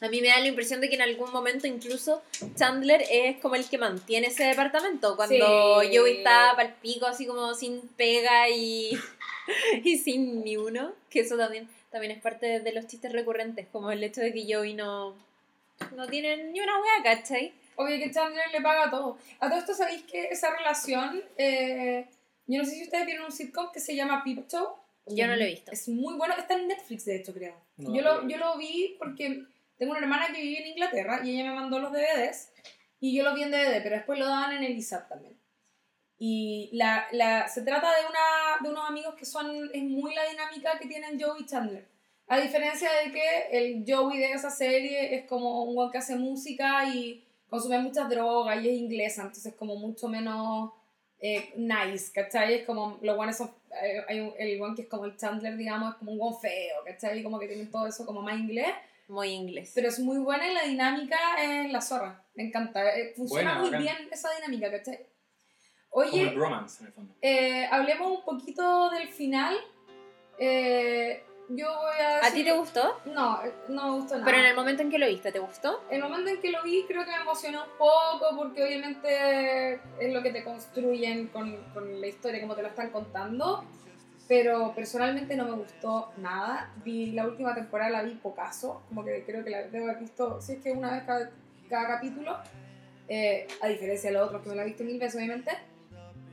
[0.02, 2.22] a mí me da la impresión de que en algún momento incluso
[2.56, 5.16] Chandler es como el que mantiene ese departamento.
[5.16, 5.96] Cuando Sí.
[5.98, 8.92] Joey está pal pico, así como sin pega y,
[9.84, 10.94] y sin ni uno.
[11.10, 14.46] Que eso también, también es parte de, los chistes recurrentes, como el hecho de que
[14.54, 15.16] Joey no,
[15.96, 17.54] no tiene ni una wea, ¿cachai?
[17.76, 19.18] Obvio que Chandler le paga todo.
[19.40, 21.24] A todo esto, ¿sabéis que esa relación...
[21.38, 22.08] eh,
[22.46, 24.76] yo no sé si ustedes vieron un sitcom que se llama Show.
[25.08, 25.72] Yo no lo he visto.
[25.72, 26.34] Es muy bueno.
[26.38, 27.56] Está en Netflix, de hecho, creo.
[27.78, 29.46] No, yo, lo, yo lo vi porque
[29.78, 32.52] tengo una hermana que vive en Inglaterra y ella me mandó los DVDs
[33.00, 35.38] y yo los vi en DVD, pero después lo daban en el también.
[36.18, 40.24] Y la, la, se trata de, una, de unos amigos que son, es muy la
[40.30, 41.86] dinámica que tienen Joey y Chandler.
[42.28, 46.16] A diferencia de que el Joey de esa serie es como un guan que hace
[46.16, 50.72] música y consume muchas drogas y es inglesa, entonces como mucho menos
[51.20, 52.54] eh, nice, ¿cachai?
[52.54, 53.52] Es como, los guanes son,
[54.08, 56.76] hay un- el guan que es como el Chandler, digamos, es como un guan feo,
[56.86, 57.24] ¿cachai?
[57.24, 58.74] Como que tienen todo eso como más inglés,
[59.08, 59.72] Muy inglés.
[59.76, 63.60] pero es muy buena y la dinámica es la zorra, me encanta, eh, funciona Buena,
[63.60, 63.82] muy bacán.
[63.82, 65.00] bien esa dinámica, ¿cachai?
[65.90, 67.16] Como el Oye, romance, en el fondo.
[67.22, 69.56] eh, hablemos un poquito del final.
[70.40, 71.24] Eh,
[71.56, 72.34] yo voy a ¿A decir...
[72.34, 73.00] ti te gustó?
[73.06, 73.40] No,
[73.70, 74.26] no me gustó nada.
[74.26, 75.84] Pero en el momento en que lo viste, ¿te gustó?
[75.90, 80.14] El momento en que lo vi creo que me emocionó un poco porque obviamente es
[80.14, 83.64] lo que te construyen con, con la historia, como te lo están contando.
[84.28, 86.72] Pero personalmente no me gustó nada.
[86.84, 90.40] Vi la última temporada, la vi pocaso, como que creo que la debo haber visto,
[90.42, 91.30] si es que una vez cada,
[91.70, 92.38] cada capítulo,
[93.10, 95.52] eh, a diferencia de los otros que me la he visto mil veces obviamente.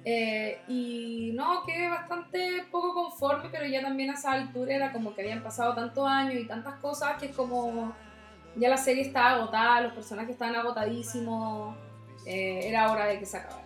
[0.04, 5.14] Eh, y no, quedé bastante poco conforme, pero ya también a esa altura era como
[5.14, 7.92] que habían pasado tantos años y tantas cosas que es como
[8.56, 11.76] ya la serie estaba agotada, los personajes estaban agotadísimos,
[12.26, 13.62] eh, era hora de que se acabara.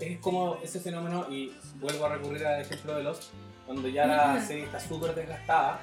[0.00, 3.30] Es como ese fenómeno, y vuelvo a recurrir al ejemplo de los,
[3.66, 5.80] cuando ya la serie está súper desgastada,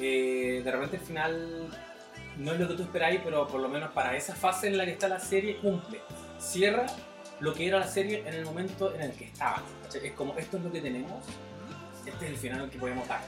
[0.00, 1.68] eh, de repente el final
[2.38, 4.84] no es lo que tú esperáis, pero por lo menos para esa fase en la
[4.84, 6.00] que está la serie cumple.
[6.38, 6.86] Cierra
[7.44, 9.62] lo que era la serie en el momento en el que estaba.
[9.82, 10.06] ¿cachai?
[10.06, 11.24] Es como, esto es lo que tenemos,
[12.06, 13.20] este es el final que podemos dar.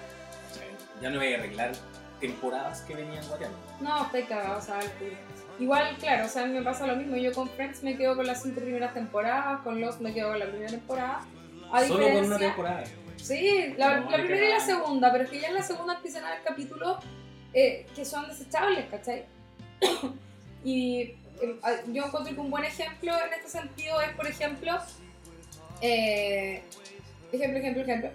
[0.49, 0.69] ¿cachai?
[1.03, 1.73] Ya no voy a arreglar
[2.19, 3.59] temporadas que venían guateando.
[3.81, 4.81] No, estoy cagado, o sea.
[5.59, 7.17] Igual, claro, o sea, me pasa lo mismo.
[7.17, 10.39] Yo con Friends me quedo con las cinco primeras temporadas, con Lost me quedo con
[10.39, 11.21] la primera temporada.
[11.71, 12.85] A Solo con una temporada.
[13.17, 15.95] Sí, la, No, la primera y la segunda, pero es que ya en la segunda
[15.95, 16.99] empiezan a haber capítulos
[17.53, 19.25] eh, que son desechables, ¿cachai?
[20.64, 21.17] y
[21.93, 24.72] yo encuentro que un buen ejemplo en este sentido es, por ejemplo,
[25.80, 26.62] eh,
[27.32, 28.11] ejemplo, ejemplo, ejemplo,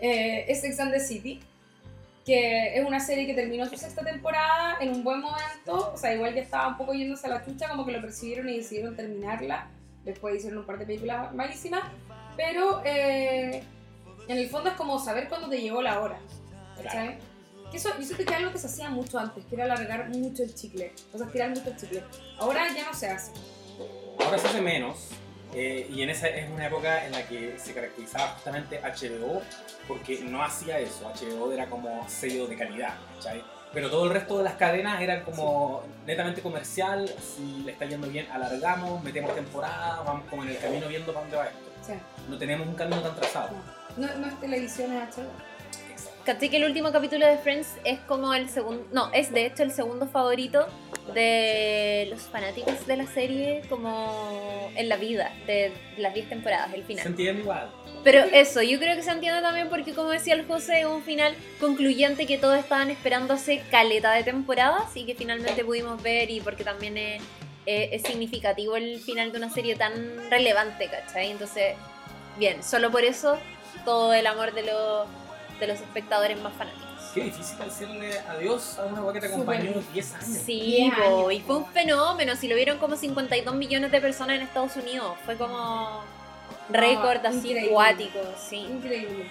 [0.00, 1.40] eh, es Sex City,
[2.24, 6.12] que es una serie que terminó su sexta temporada en un buen momento, o sea,
[6.14, 8.94] igual ya estaba un poco yéndose a la chucha, como que lo percibieron y decidieron
[8.94, 9.68] terminarla,
[10.04, 11.84] después hicieron un par de películas malísimas,
[12.36, 13.62] pero eh,
[14.28, 16.18] en el fondo es como saber cuándo te llegó la hora,
[16.76, 17.18] ¿cachai?
[17.70, 20.08] Que eso, yo siento que es algo que se hacía mucho antes, que era alargar
[20.08, 22.02] mucho el chicle, o sea, estirar mucho el chicle.
[22.38, 23.32] Ahora ya no se hace.
[24.24, 25.08] Ahora se hace menos.
[25.54, 29.40] eh, y en esa es una época en la que se caracterizaba justamente HBO
[29.86, 31.10] porque no hacía eso.
[31.14, 33.42] HBO era como sello de calidad, ¿cachai?
[33.72, 37.06] Pero todo el resto de las cadenas eran como netamente comercial.
[37.36, 41.20] Si le está yendo bien, alargamos, metemos temporada, vamos como en el camino viendo para
[41.22, 41.58] dónde va esto.
[41.86, 42.00] Sea,
[42.30, 43.50] No tenemos un camino tan trazado.
[43.98, 45.30] no, no es televisión, es HBO.
[46.28, 49.62] Caché que el último capítulo de Friends es como el segundo, no, es de hecho
[49.62, 50.66] el segundo favorito
[51.14, 56.82] de los fanáticos de la serie como en la vida, de las 10 temporadas, el
[56.82, 57.06] Se final.
[57.06, 57.70] entiende igual.
[58.04, 61.02] Pero eso, yo creo que se entiende también porque como decía el José, es un
[61.02, 66.30] final concluyente que todos estaban esperando hace caleta de temporadas y que finalmente pudimos ver
[66.30, 67.22] y porque también es,
[67.64, 71.30] es- es significativo el final de una serie tan relevante, ¿cachai?
[71.30, 71.74] Entonces,
[72.38, 73.38] bien, solo por eso
[73.86, 75.08] todo el amor de los,
[75.58, 76.88] de los espectadores más fanáticos.
[77.14, 80.26] Qué difícil decirle adiós a una weá que te acompañó 10 años.
[80.26, 84.36] Sí, 10 po, y fue un fenómeno, si lo vieron como 52 millones de personas
[84.36, 86.02] en Estados Unidos, fue como
[86.68, 87.70] récord así increíble.
[87.70, 88.58] cuático, sí.
[88.58, 89.30] Increíble.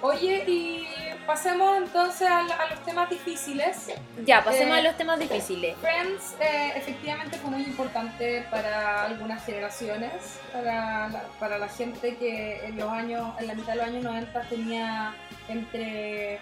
[0.00, 0.86] Oye, y
[1.26, 3.88] pasemos entonces a, la- a los temas difíciles.
[4.24, 5.76] Ya, pasemos Eh, a los temas difíciles.
[5.78, 10.12] Friends eh, efectivamente fue muy importante para algunas generaciones,
[10.52, 14.04] para la, para la gente que en los años, en la mitad de los años
[14.04, 15.14] 90 tenía
[15.48, 16.38] entre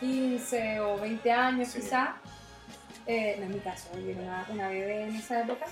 [0.00, 1.80] 15 o 20 años Sí.
[1.80, 2.14] quizá.
[3.06, 5.66] Eh, no es mi caso, yo era una, una bebé en esa época.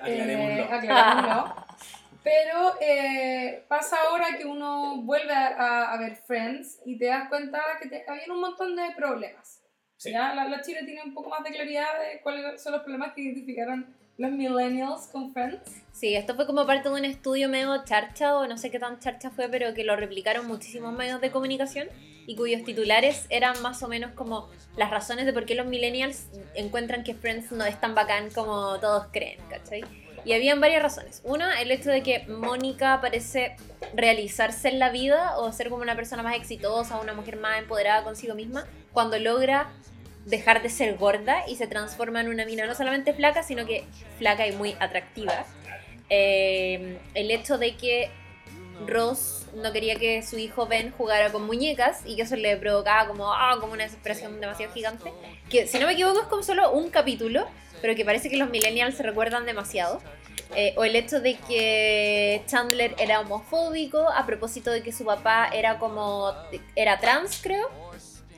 [0.00, 0.62] Aclarémoslo.
[0.62, 1.54] Eh, aclarémoslo.
[2.22, 7.60] Pero eh, pasa ahora que uno vuelve a, a- ver Friends y te das cuenta
[7.80, 9.60] que te, había un montón de problemas.
[9.96, 10.12] Sí.
[10.12, 10.34] ¿ya?
[10.34, 13.22] La, la Chile tiene un poco más de claridad de cuáles son los problemas que
[13.22, 15.82] identificaron los millennials con Friends.
[15.92, 18.98] Sí, esto fue como parte de un estudio medio charcha, o no sé qué tan
[19.00, 21.88] charcha fue, pero que lo replicaron muchísimos medios de comunicación
[22.26, 26.28] y cuyos titulares eran más o menos como las razones de por qué los millennials
[26.54, 29.82] encuentran que Friends no es tan bacán como todos creen, ¿cachai?
[30.24, 31.20] Y habían varias razones.
[31.24, 33.56] Una, el hecho de que Mónica parece
[33.94, 38.04] realizarse en la vida o ser como una persona más exitosa, una mujer más empoderada
[38.04, 39.70] consigo misma, cuando logra
[40.24, 43.84] dejar de ser gorda y se transforma en una mina no solamente flaca, sino que
[44.18, 45.44] flaca y muy atractiva.
[46.08, 48.10] Eh, el hecho de que
[48.86, 53.08] Ross no quería que su hijo Ben jugara con muñecas y que eso le provocaba
[53.08, 55.12] como, ah, como una desesperación demasiado gigante.
[55.50, 57.46] Que si no me equivoco es como solo un capítulo,
[57.82, 60.00] pero que parece que los millennials se recuerdan demasiado.
[60.54, 65.48] Eh, o el hecho de que Chandler era homofóbico a propósito de que su papá
[65.52, 66.32] era como,
[66.76, 67.68] era trans creo,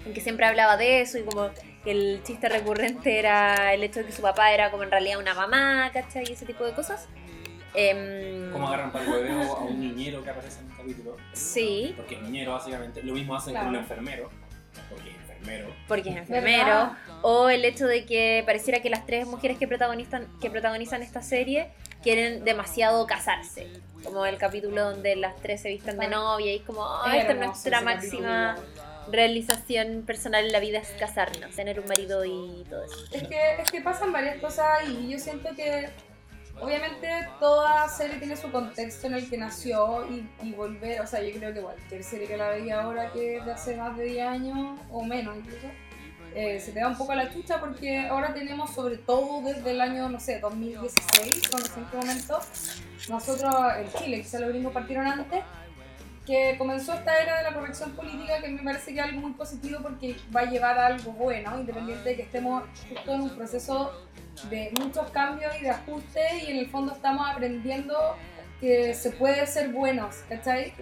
[0.06, 1.50] en que siempre hablaba de eso y como
[1.84, 5.18] que el chiste recurrente era el hecho de que su papá era como en realidad
[5.18, 6.24] una mamá, ¿cachai?
[6.28, 7.06] Y ese tipo de cosas.
[8.52, 11.16] Cómo agarran para el hueveo a un niñero que aparece en un capítulo.
[11.32, 13.02] Sí, Porque es niñero, básicamente.
[13.02, 13.66] Lo mismo hacen Claro.
[13.66, 14.30] con un enfermero.
[14.88, 15.10] Porque
[15.44, 15.74] enfermero.
[15.88, 16.64] porque es enfermero.
[16.66, 16.92] ¿Verdad?
[17.22, 21.22] O el hecho de que pareciera que las tres mujeres que protagonizan, que protagonizan esta
[21.22, 21.68] serie
[22.02, 23.66] quieren demasiado casarse.
[24.04, 26.10] Como el capítulo donde las tres se visten de Ah.
[26.10, 28.56] novia y es como, "Ay, esta es nuestra máxima
[29.10, 32.96] realización personal en la vida es casarnos, tener un marido y todo eso.
[33.12, 35.88] Es que, es que pasan varias cosas y yo siento que
[36.60, 37.08] obviamente
[37.40, 41.36] toda serie tiene su contexto en el que nació y, y volver, o sea, yo
[41.36, 44.26] creo que cualquier serie que la veía ahora que es de hace más de 10
[44.26, 45.66] años o menos incluso,
[46.34, 49.80] eh, se te da un poco la chucha porque ahora tenemos sobre todo desde el
[49.80, 52.40] año, no sé, 2016, o no sé en qué momento,
[53.08, 55.44] nosotros en Chile, quizá los gringos partieron antes,
[56.26, 59.32] que comenzó esta era de la corrección política que me parece que es algo muy
[59.32, 63.30] positivo porque va a llevar a algo bueno, independiente de que estemos justo en un
[63.30, 63.92] proceso
[64.48, 67.94] de muchos cambios y de ajustes y en el fondo estamos aprendiendo
[68.60, 70.72] que se puede ser buenos, ¿cachai?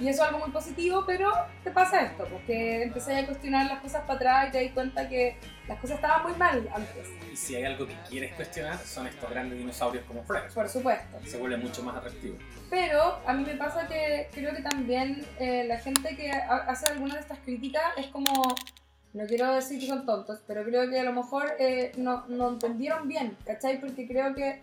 [0.00, 1.30] Y eso es algo muy positivo, pero
[1.62, 5.08] te pasa esto, porque empecé a cuestionar las cosas para atrás y te das cuenta
[5.08, 5.36] que
[5.68, 9.30] las cosas estaban muy mal antes, Y si hay algo que quieres cuestionar, son estos
[9.30, 10.52] grandes dinosaurios como Fred.
[10.52, 11.18] por supuesto.
[11.24, 12.36] Se vuelve mucho más atractivo.
[12.70, 16.86] Pero a mí me pasa que creo que también eh, la gente que ha- hace
[16.86, 18.30] algunas de estas críticas es como,
[19.12, 22.48] no quiero decir que son tontos, pero creo que a lo mejor eh, no, no
[22.48, 23.80] entendieron bien, ¿cachai?
[23.80, 24.60] Porque creo que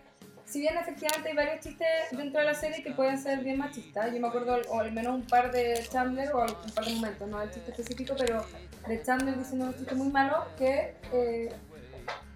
[0.52, 4.12] si bien efectivamente hay varios chistes dentro de la serie que pueden ser bien machistas,
[4.12, 7.26] yo me acuerdo o al menos un par de Chandler o un par de momentos,
[7.26, 8.44] no el chiste específico, pero
[8.86, 11.48] de Chandler diciendo un chiste muy malo que eh,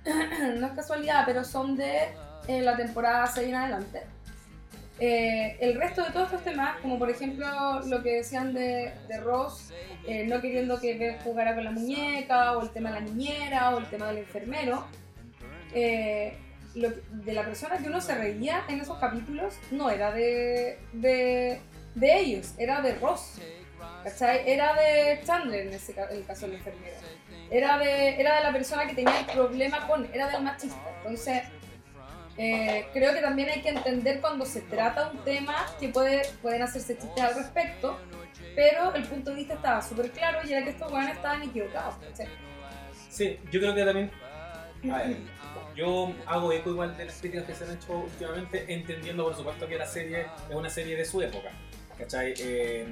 [0.58, 2.08] no es casualidad, pero son de
[2.48, 4.02] eh, la temporada 6 en adelante.
[4.98, 7.46] Eh, el resto de todos estos temas, como por ejemplo
[7.84, 9.74] lo que decían de, de Ross,
[10.06, 13.74] eh, no queriendo que Beth jugara con la muñeca, o el tema de la niñera,
[13.74, 14.86] o el tema del enfermero,
[15.74, 16.38] eh,
[16.76, 21.60] lo de la persona que uno se reía en esos capítulos no era de, de,
[21.94, 23.38] de ellos, era de Ross.
[24.04, 24.48] ¿cachai?
[24.48, 26.94] Era de Chandler en, ese, en el caso del enfermero.
[27.50, 30.76] Era de, era de la persona que tenía el problema con, era del machista.
[30.98, 31.42] Entonces,
[32.36, 36.62] eh, creo que también hay que entender cuando se trata un tema que puede, pueden
[36.62, 37.98] hacerse chistes al respecto,
[38.54, 41.94] pero el punto de vista estaba súper claro y era que estos weones estaban equivocados.
[41.96, 42.28] ¿cachai?
[43.08, 44.10] Sí, yo creo que también.
[44.92, 45.16] A ver,
[45.76, 49.68] yo hago eco igual de las críticas que se han hecho últimamente, entendiendo por supuesto
[49.68, 51.50] que la serie es una serie de su época.
[51.98, 52.34] ¿Cachai?
[52.38, 52.86] Eh,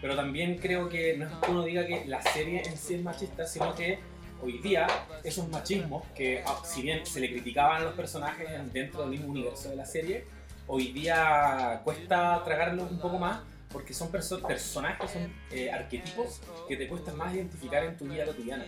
[0.00, 3.02] pero también creo que no es que uno diga que la serie en sí es
[3.02, 3.98] machista, sino que
[4.42, 4.86] hoy día
[5.22, 9.28] esos machismos que, ah, si bien se le criticaban a los personajes dentro del mismo
[9.28, 10.26] universo de la serie,
[10.66, 16.76] hoy día cuesta tragarlos un poco más porque son perso- personajes, son eh, arquetipos que
[16.76, 18.64] te cuesta más identificar en tu vida cotidiana.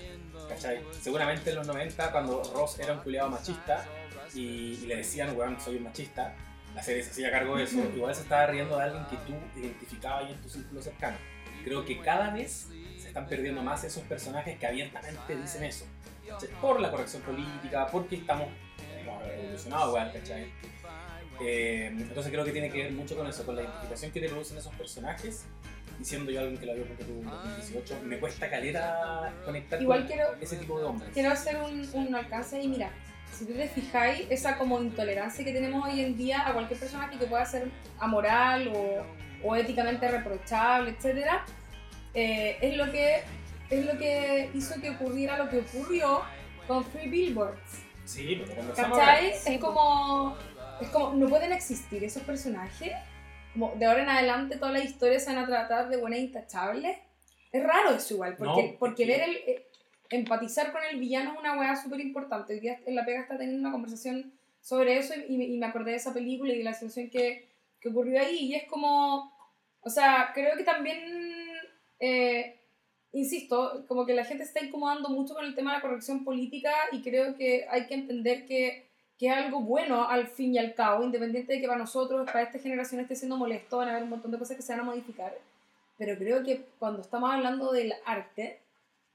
[0.48, 0.84] ¿Cachai?
[1.00, 3.84] Seguramente en los 90, cuando Ross era un culiado machista
[4.34, 4.40] y,
[4.82, 6.34] y le decían, weón, soy un machista,
[6.74, 9.34] la serie se hacía cargo de eso, igual se estaba riendo de alguien que tú
[9.58, 11.16] identificabas ahí en tu círculo cercano.
[11.64, 12.68] Creo que cada vez
[12.98, 15.86] se están perdiendo más esos personajes que abiertamente dicen eso.
[16.28, 16.48] ¿cachai?
[16.60, 18.48] Por la corrección política, porque estamos
[19.00, 20.52] hemos evolucionado, weón, ¿cachai?
[21.40, 24.28] Eh, entonces creo que tiene que ver mucho con eso, con la identificación que te
[24.28, 25.44] producen esos personajes.
[26.00, 29.80] Y siendo yo alguien que la vio porque tuvo en 2018, me cuesta calera conectar
[29.80, 31.10] Igual con quiero- ese tipo de hombres.
[31.12, 32.90] Quiero hacer un, un alcance y mira,
[33.32, 37.18] si tú te fijáis, esa como intolerancia que tenemos hoy en día a cualquier personaje
[37.18, 37.68] que pueda ser
[37.98, 39.04] amoral o,
[39.48, 41.44] o éticamente reprochable, etcétera,
[42.14, 43.22] eh, es lo que
[43.70, 46.20] es lo que hizo que ocurriera lo que ocurrió
[46.68, 47.82] con Free Billboards.
[48.04, 49.30] Sí, pero conversamos ¿Cachai?
[49.46, 50.36] Es como
[50.80, 52.92] es como no pueden existir esos personajes.
[53.54, 56.98] De ahora en adelante todas las historias se van a tratar de buenas e intachables.
[57.52, 59.66] Es raro eso igual, porque, No, porque ver el, eh,
[60.10, 62.54] empatizar con el villano es una weá súper importante.
[62.54, 65.92] Hoy día en La Pega está teniendo una conversación sobre eso y, y me acordé
[65.92, 67.48] de esa película y de la situación que,
[67.84, 68.36] que ocurrió ahí.
[68.36, 69.32] Y es como,
[69.82, 70.98] o sea, creo que también,
[72.00, 72.60] eh,
[73.12, 76.72] insisto, como que la gente está incomodando mucho con el tema de la corrección política
[76.92, 78.88] y creo que hay que entender que,
[79.18, 82.42] que es algo bueno al fin y al cabo, independiente de que para nosotros, para
[82.42, 84.80] esta generación esté siendo molesto, van a haber un montón de cosas que se van
[84.80, 85.32] a modificar.
[85.96, 88.60] Pero creo que cuando estamos hablando del arte,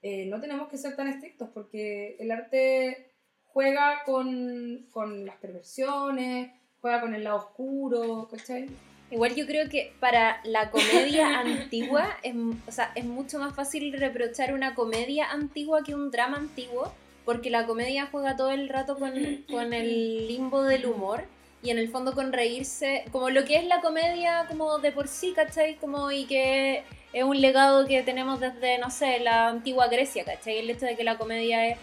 [0.02, 3.12] eh, no tenemos que ser tan estrictos porque el arte
[3.48, 8.70] juega con, con las perversiones, juega con el lado oscuro, ¿cachai?
[9.12, 12.36] Igual yo creo que para la comedia antigua es,
[12.68, 16.94] o sea, es mucho más fácil reprochar una comedia antigua que un drama antiguo,
[17.30, 19.14] porque la comedia juega todo el rato con,
[19.52, 21.26] con el limbo del humor
[21.62, 25.08] y en el fondo con reírse, como lo que es la comedia como de por
[25.08, 25.76] sí, ¿cachai?
[25.76, 30.58] Como y que es un legado que tenemos desde, no sé, la antigua Grecia, ¿cachai?
[30.58, 31.78] El hecho de que la comedia es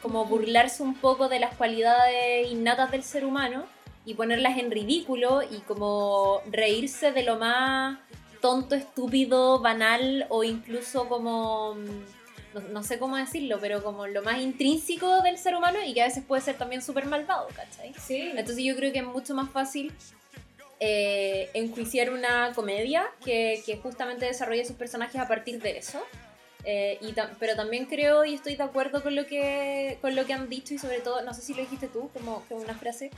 [0.00, 3.66] como burlarse un poco de las cualidades innatas del ser humano
[4.06, 7.98] y ponerlas en ridículo y como reírse de lo más
[8.40, 12.21] tonto, estúpido, banal o incluso como, mm,
[12.54, 16.02] no, no sé cómo decirlo, pero como lo más intrínseco del ser humano y que
[16.02, 17.94] a veces puede ser también súper malvado, ¿cachai?
[17.94, 18.32] Sí.
[18.34, 19.92] Entonces yo creo que es mucho más fácil
[20.80, 26.02] eh, enjuiciar una comedia que, que justamente desarrolla sus personajes a partir de eso.
[26.64, 30.32] Eh, y pero también creo y estoy de acuerdo con lo que con lo que
[30.32, 33.10] han dicho y sobre todo, no sé si lo dijiste tú, como, como una frase,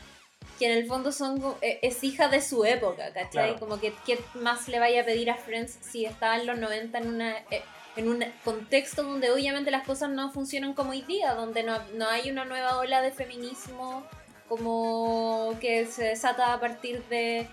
[0.59, 3.30] que en el fondo son eh, es hija de su época, ¿cachai?
[3.30, 3.59] Claro.
[3.59, 6.99] Como que qué más le vaya a pedir a Friends si estaba en los 90
[6.99, 7.62] en una eh,
[7.97, 12.09] en un contexto donde obviamente las cosas no funcionan como hoy día, donde no, no
[12.09, 14.05] hay una nueva ola de feminismo
[14.49, 17.49] como que se desata a partir de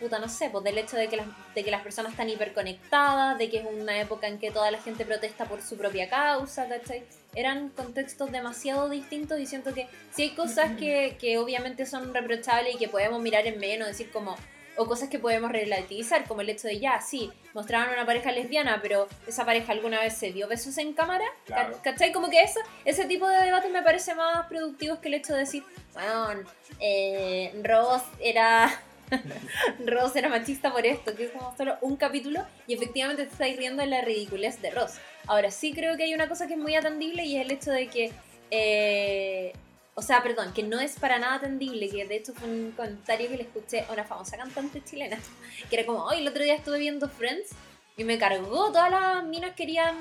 [0.00, 3.38] puta, no sé, pues del hecho de que, las, de que las personas están hiperconectadas,
[3.38, 6.68] de que es una época en que toda la gente protesta por su propia causa,
[6.68, 7.04] ¿cachai?
[7.34, 12.74] Eran contextos demasiado distintos y siento que sí hay cosas que, que obviamente son reprochables
[12.74, 14.36] y que podemos mirar en menos, decir como,
[14.76, 18.80] o cosas que podemos relativizar, como el hecho de ya, sí, mostraban una pareja lesbiana,
[18.82, 21.74] pero esa pareja alguna vez se dio besos en cámara, Claro.
[21.76, 22.12] Ca- ¿cachai?
[22.12, 25.40] Como que eso, ese tipo de debate me parece más productivos que el hecho de
[25.40, 26.42] decir, bueno,
[26.80, 28.80] eh, Ross era
[29.86, 33.56] Ross era machista por esto, que es como solo un capítulo y efectivamente te estáis
[33.56, 34.94] riendo de la ridiculez de Ross.
[35.26, 37.70] Ahora sí creo que hay una cosa que es muy atendible y es el hecho
[37.70, 38.12] de que,
[38.50, 39.52] eh,
[39.94, 43.28] o sea, perdón, que no es para nada atendible, que de hecho fue un comentario
[43.28, 45.18] que le escuché a una famosa cantante chilena,
[45.70, 47.50] que era como, hoy el otro día estuve viendo Friends
[47.96, 49.94] y me cargó, todas las minas querían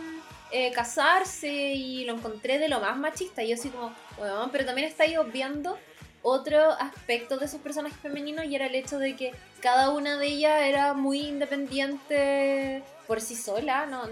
[0.52, 3.44] eh, casarse y lo encontré de lo más machista.
[3.44, 5.78] Y yo así como, bueno, pero también estáis obviando
[6.24, 10.28] otro aspecto de esos personajes femeninos y era el hecho de que cada una de
[10.28, 14.04] ellas era muy independiente por sí sola, no,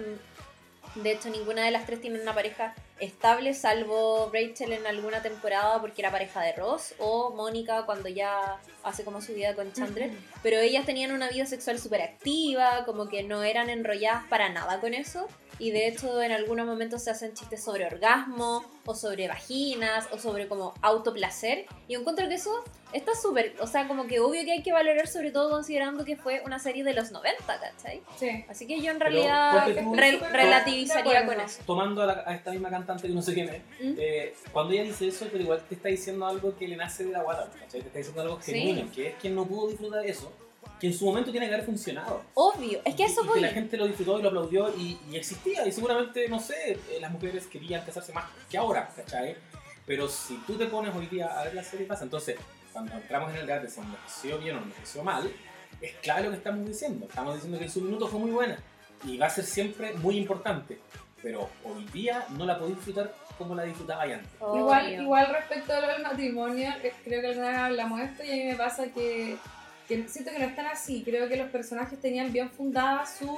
[0.96, 5.80] de hecho ninguna de las tres tiene una pareja estable, salvo Rachel en alguna temporada
[5.80, 10.12] porque era pareja de Ross o Mónica cuando ya hace como su vida con Chandler,
[10.44, 14.80] pero ellas tenían una vida sexual súper activa, como que no eran enrolladas para nada
[14.80, 15.28] con eso.
[15.62, 20.18] Y de hecho en algunos momentos se hacen chistes sobre orgasmo, o sobre vaginas, o
[20.18, 21.66] sobre como autoplacer.
[21.88, 22.52] Y encuentro que eso
[22.94, 26.16] está súper, o sea, como que obvio que hay que valorar sobre todo considerando que
[26.18, 28.02] fue una serie de los 90, ¿cachai?
[28.18, 28.44] Sí.
[28.50, 31.62] Así que yo en realidad tú- re- relativizaría con eso.
[31.66, 33.96] Tomando a, la- a esta misma cantante que no sé quién es, ¿Mm?
[34.00, 37.12] eh, cuando ella dice eso, pero igual te está diciendo algo que le nace de
[37.12, 37.82] la guata, ¿cachai?
[37.82, 38.52] Te está diciendo algo Sí.
[38.52, 40.32] genuino, que es quien no pudo disfrutar de eso,
[40.82, 42.24] que en su momento tiene que haber funcionado.
[42.34, 43.36] Obvio, es que Y- eso y voy.
[43.36, 45.66] que la gente lo disfrutó y lo aplaudió y, y existía.
[45.68, 49.36] Y seguramente, no sé, eh, las mujeres querían casarse más que ahora, ¿cachai?
[49.86, 52.36] Pero si tú te pones hoy día a ver la serie pasa, entonces
[52.74, 55.32] cuando entramos en el debate si envejeció bien o envejeció mal,
[55.82, 57.06] es clave lo que estamos diciendo.
[57.08, 58.58] Estamos diciendo que en su minuto fue muy buena
[59.06, 60.80] y va a ser siempre muy importante.
[61.22, 64.28] Pero hoy día no la podéis disfrutar como la disfrutaba antes.
[64.42, 68.24] Igual, igual respecto a lo del matrimonio, que creo que alguna vez hablamos de esto
[68.24, 69.38] y a mí me pasa que,
[69.92, 71.04] que siento que no están así.
[71.04, 73.38] Creo que los personajes tenían bien fundada su,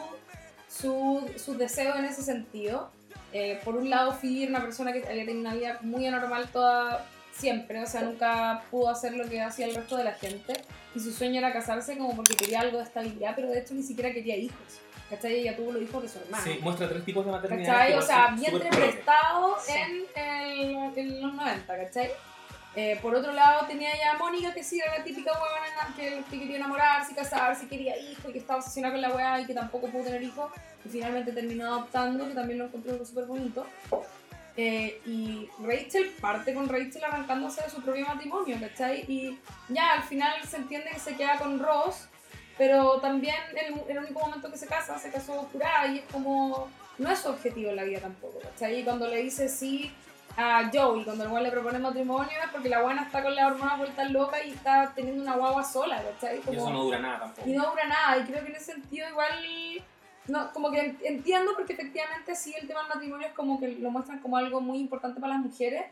[0.70, 2.92] su, sus deseos en ese sentido.
[3.32, 6.48] Eh, por un lado, Phoebe era una persona que había tenido una vida muy anormal
[6.52, 10.54] toda siempre, o sea, nunca pudo hacer lo que hacía el resto de la gente.
[10.96, 13.82] Y su sueño era casarse como porque quería algo de estabilidad, pero de hecho ni
[13.82, 14.58] siquiera quería hijos.
[15.10, 15.40] ¿Cachai?
[15.40, 16.44] Ella tuvo los hijos de su hermano.
[16.44, 17.74] Sí, muestra tres tipos de maternidad.
[17.74, 17.94] ¿Cachai?
[17.94, 19.72] O sea, vientre prestado Sí.
[19.74, 22.12] en, el- en los 90, ¿cachai?
[22.76, 26.24] Eh, por otro lado tenía ya a Mónica que sí era la típica huevona que,
[26.30, 29.54] que quería enamorarse, casarse, quería hijos y que estaba obsesionada con la weá y que
[29.54, 30.52] tampoco pudo tener hijos
[30.84, 33.68] y finalmente terminó adoptando, que también lo encontré súper bonito.
[34.56, 39.04] Eh, y Rachel parte con Rachel arrancándose de su propio matrimonio, ¿cachai?
[39.08, 42.08] Y ya al final se entiende que se queda con Ross,
[42.58, 46.70] pero también el, el único momento que se casa, se casó curada y es como,
[46.98, 48.80] no es su objetivo en la vida tampoco, ¿cachai?
[48.80, 49.92] Y cuando le dice sí
[50.36, 53.48] a Joey, cuando el güey le propone matrimonio es porque la buena está con la
[53.48, 56.38] hormona vuelta loca y está teniendo una guagua sola, ¿cachai?
[56.40, 57.50] Y Como- eso no dura nada tampoco.
[57.50, 58.18] y no dura nada.
[58.18, 59.30] Y creo que en ese sentido igual,
[60.28, 63.68] no, como que en- entiendo porque efectivamente sí el tema del matrimonio es como que
[63.70, 65.84] lo muestran como algo muy importante para las mujeres,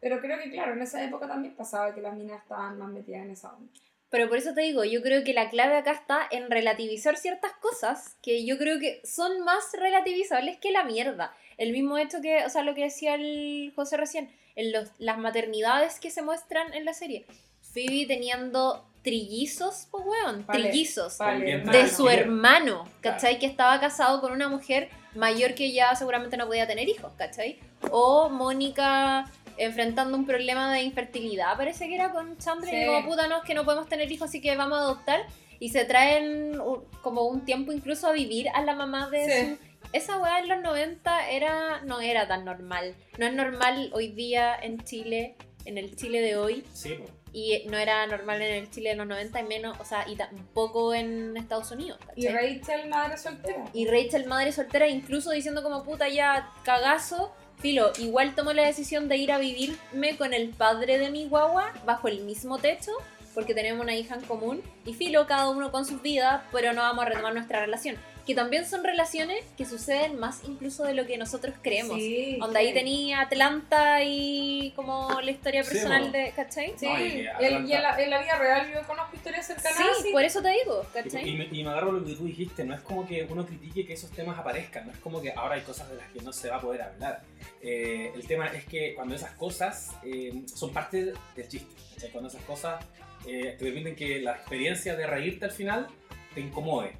[0.00, 3.22] pero creo que claro, en esa época también pasaba que las minas estaban más metidas
[3.22, 3.72] en esa onda.
[4.10, 7.52] Pero por eso te digo, yo creo que la clave acá está en relativizar ciertas
[7.54, 11.32] cosas que yo creo que son más relativizables que la mierda.
[11.58, 15.18] El mismo hecho que, o sea, lo que decía el José recién, en los, las
[15.18, 17.26] maternidades que se muestran en la serie.
[17.72, 21.18] Phoebe teniendo trillizos, pues weón, Vale, trillizos.
[21.18, 21.88] Vale, de hermano.
[21.88, 23.38] su hermano, ¿cachai?
[23.38, 27.58] Que estaba casado con una mujer mayor que ya seguramente no podía tener hijos, ¿cachai?
[27.90, 32.76] O Mónica enfrentando un problema de infertilidad, parece que era con Chandra, Sí.
[32.76, 35.26] y como puta, no, es que no podemos tener hijos, así que vamos a adoptar.
[35.60, 36.58] Y se traen
[37.02, 39.56] como un tiempo incluso a vivir a la mamá de Sí.
[39.56, 39.73] su...
[39.92, 42.94] Esa weá en los 90 era, no era tan normal.
[43.18, 46.98] No es normal hoy día en Chile, en el Chile de hoy, Sí,
[47.34, 50.14] y no era normal en el Chile de los 90 y menos, o sea, y
[50.14, 51.98] tampoco en Estados Unidos.
[52.14, 52.28] Y.
[52.28, 53.64] Rachel, madre soltera.
[53.72, 59.08] Y Rachel, madre soltera, incluso diciendo como puta ya cagazo, filo, igual tomó la decisión
[59.08, 62.92] de ir a vivirme con el padre de mi guagua bajo el mismo techo,
[63.34, 66.82] porque tenemos una hija en común, y filo, cada uno con sus vidas, pero no
[66.82, 67.96] vamos a retomar nuestra relación.
[68.26, 71.96] Que también son relaciones que suceden más incluso de lo que nosotros creemos.
[71.98, 72.74] Sí, Donde ahí sí.
[72.74, 76.10] tenía Atlanta y como la historia Sí, personal po.
[76.12, 76.72] de, ¿cachai?
[76.76, 79.46] Sí, No, y y, el- y en, la, en la vida real yo conozco historias
[79.46, 79.76] cercanas.
[79.76, 80.12] Sí, así.
[80.12, 81.28] por eso te digo, Y, ¿cachai?
[81.28, 83.84] y me, y me agarro lo que tú dijiste, no es como que uno critique
[83.86, 86.32] que esos temas aparezcan, no es como que ahora hay cosas de las que no
[86.32, 87.22] se va a poder hablar.
[87.60, 92.10] Eh, el tema es que cuando esas cosas eh, son parte del chiste, ¿cachai?
[92.10, 92.82] cuando esas cosas
[93.26, 95.88] eh, te permiten que la experiencia de reírte al final
[96.34, 96.92] te incomode.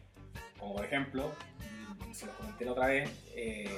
[0.64, 1.30] Como por ejemplo,
[2.12, 3.68] se lo comenté la otra vez, eh,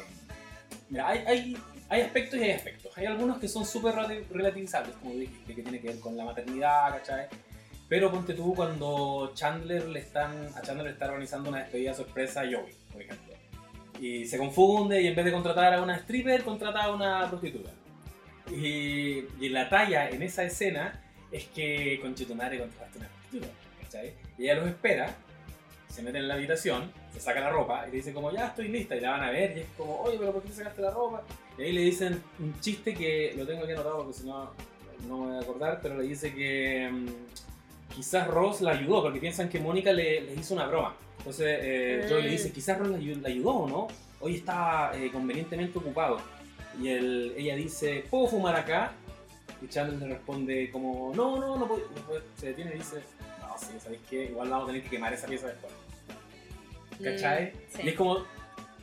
[0.88, 1.56] mira, hay, hay,
[1.88, 2.96] hay aspectos y hay aspectos.
[2.96, 6.24] Hay algunos que son súper relati- relativizables, como dijiste, que tiene que ver con la
[6.24, 7.26] maternidad, ¿cachai?
[7.88, 12.42] Pero ponte tú cuando Chandler le están, a Chandler le está organizando una despedida sorpresa
[12.42, 13.34] a Joey, por ejemplo.
[14.00, 17.70] Y se confunde y en vez de contratar a una stripper, contrata a una prostituta.
[18.52, 23.48] Y, y la talla en esa escena es que con Chetumare contrataste una prostituta,
[23.82, 24.14] ¿cachai?
[24.38, 25.16] Y ella los espera,
[25.88, 28.68] se mete en la habitación, se saca la ropa y le dice como, ya estoy
[28.68, 30.82] lista, y la van a ver y es como, oye, pero ¿por qué te sacaste
[30.82, 31.22] la ropa?
[31.58, 34.50] Y ahí le dicen un chiste que lo tengo aquí anotado porque si no,
[35.08, 39.18] no me voy a acordar, pero le dice que mm, quizás Ross la ayudó porque
[39.20, 40.94] piensan que Mónica le, le hizo una broma.
[41.18, 42.08] Entonces eh, Mm.
[42.10, 43.88] Joey le dice, quizás Ross la, la ayudó o no,
[44.20, 46.18] hoy está eh, convenientemente ocupado.
[46.80, 48.92] Y él- ella dice, ¿puedo fumar acá?
[49.62, 51.80] Y Chandler le responde como, no, no, no puedo.
[52.36, 52.96] Se detiene y dice,
[53.58, 54.24] sí, ¿sabéis qué?
[54.24, 55.72] Igual vamos a tener que quemar esa pieza después.
[57.02, 57.46] ¿Cachai?
[57.46, 57.82] Mm, sí.
[57.84, 58.24] Y es como,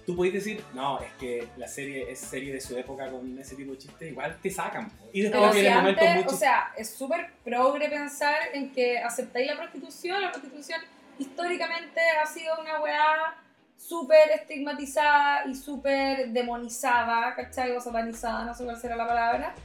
[0.06, 3.56] tú podés decir, no, es que la serie es serie de su época con ese
[3.56, 4.90] tipo de chistes, igual te sacan.
[4.90, 5.10] po.
[5.14, 8.72] Y después Pero si viene momentos muy antes, o sea, es súper progre pensar en
[8.72, 10.22] que aceptáis la prostitución.
[10.22, 10.82] La prostitución
[11.18, 13.36] históricamente ha sido una weá
[13.78, 17.72] súper estigmatizada y súper demonizada, ¿cachai?
[17.76, 19.56] O satanizada, no sé cuál será la palabra.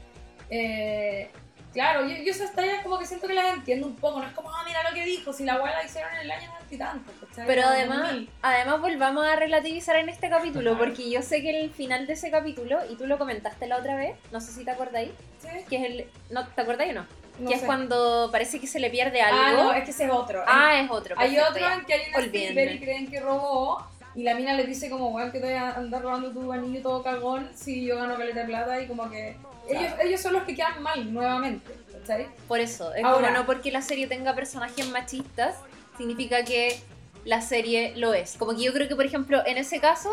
[0.51, 1.31] Eh,
[1.73, 4.21] claro, yo, yo esas tallas como que siento que las entiendo un poco.
[4.21, 6.31] No es como, ah, mira lo que dijo, si la weá la hicieron en el
[6.31, 7.47] año 90 y tanto, ¿cachai?
[7.47, 8.31] Pero además, 2000.
[8.43, 10.79] además volvamos a relativizar en este capítulo, Ajá.
[10.79, 13.97] porque yo sé que el final de ese capítulo, y tú lo comentaste la otra
[13.97, 15.11] vez, no sé si te acordáis,
[15.41, 15.49] ¿Sí?
[15.69, 16.07] que es el...
[16.31, 17.07] ¿No te acordáis o no?
[17.39, 19.41] No que es cuando parece que se le pierde algo.
[19.41, 20.43] Ah, no, es que ese es otro.
[20.47, 21.15] Ah, es otro.
[21.17, 21.75] Hay otro ya.
[21.75, 25.39] en que stripper y creen que robó y la mina le dice como, weón, que
[25.39, 28.81] te voy a andar robando tu anillo todo cagón si yo gano caleta de plata
[28.81, 29.37] y como que...
[29.69, 32.27] Ellos, ellos son los que quedan mal nuevamente, ¿cachai?
[32.49, 35.57] Por eso, es Ahora- como no porque la serie tenga personajes machistas,
[35.99, 36.81] significa que
[37.25, 38.37] la serie lo es.
[38.39, 40.11] Como que yo creo que, por ejemplo, en ese caso...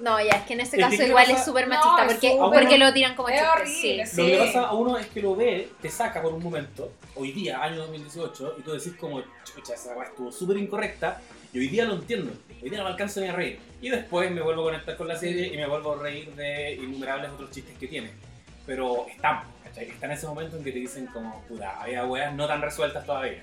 [0.00, 1.38] No, ya, es que en ese caso ¿qué le igual pasa?
[1.38, 4.16] es súper No, machista, es porque, súper- porque lo tiran como es chiste, horrible, sí.
[4.16, 4.38] Lo que Sí.
[4.38, 7.60] le pasa a uno es que lo ve, te saca por un momento, hoy día,
[7.60, 11.20] año 2018, y tú decís como, chucha, esa weá estuvo súper incorrecta,
[11.52, 12.32] y hoy día lo entiendo,
[12.62, 13.58] hoy día no me alcanzo ni a reír.
[13.80, 16.74] Y después me vuelvo a conectar con la serie y me vuelvo a reír de
[16.74, 18.10] innumerables otros chistes que tiene.
[18.66, 19.88] Pero están, ¿cachai?
[19.88, 23.06] Está en ese momento en que te dicen como, puta, había weas no tan resueltas
[23.06, 23.42] todavía.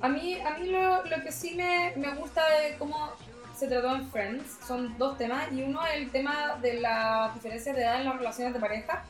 [0.00, 3.12] A mí, a mí lo, lo que sí me, me gusta de cómo
[3.58, 7.74] se trató en Friends son dos temas y uno es el tema de las diferencias
[7.74, 9.04] de edad en las relaciones de pareja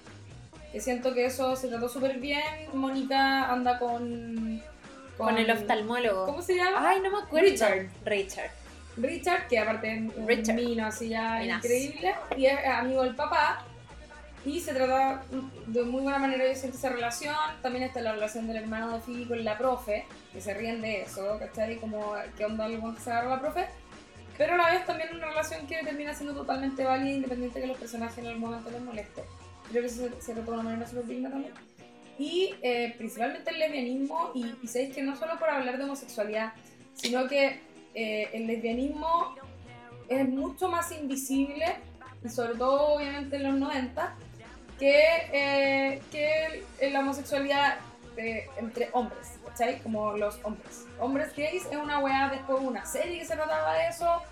[0.73, 4.63] que siento que eso se trató súper bien Mónica anda con,
[5.19, 6.27] Con el oftalmólogo.
[6.27, 6.89] ¿cómo se llama?
[6.89, 7.49] Ay, no me acuerdo.
[7.49, 7.89] Richard.
[8.05, 8.51] Richard.
[8.97, 11.65] Richard, que aparte es un mino así ya Minas.
[11.65, 13.65] increíble, y es amigo del papá.
[14.45, 15.23] Y se trata
[15.67, 17.35] de muy buena manera, yo siento esa relación.
[17.61, 21.03] También está la relación del hermano de Phoebe con la profe, que se ríen de
[21.03, 21.77] eso, ¿cachai?
[21.77, 23.67] Como que onda algo que se agarra la profe.
[24.37, 27.69] Pero a la vez también una relación que termina siendo totalmente válida, independiente de que
[27.69, 29.25] los personajes en algún momento les moleste.
[29.71, 31.53] Creo que se, se trató de una manera súper digna también.
[32.19, 36.53] Y eh, principalmente el lesbianismo, y, y sabéis que no solo por hablar de homosexualidad,
[36.95, 37.61] sino que
[37.95, 39.37] eh, el lesbianismo
[40.09, 41.65] es mucho más invisible,
[42.29, 44.17] sobre todo obviamente en los 90,
[44.79, 47.77] que, eh, que la homosexualidad
[48.17, 49.79] de- entre hombres, ¿cachai?
[49.81, 50.87] Como los hombres.
[50.99, 54.23] Hombres gays es una weá, después una serie que se trataba de eso,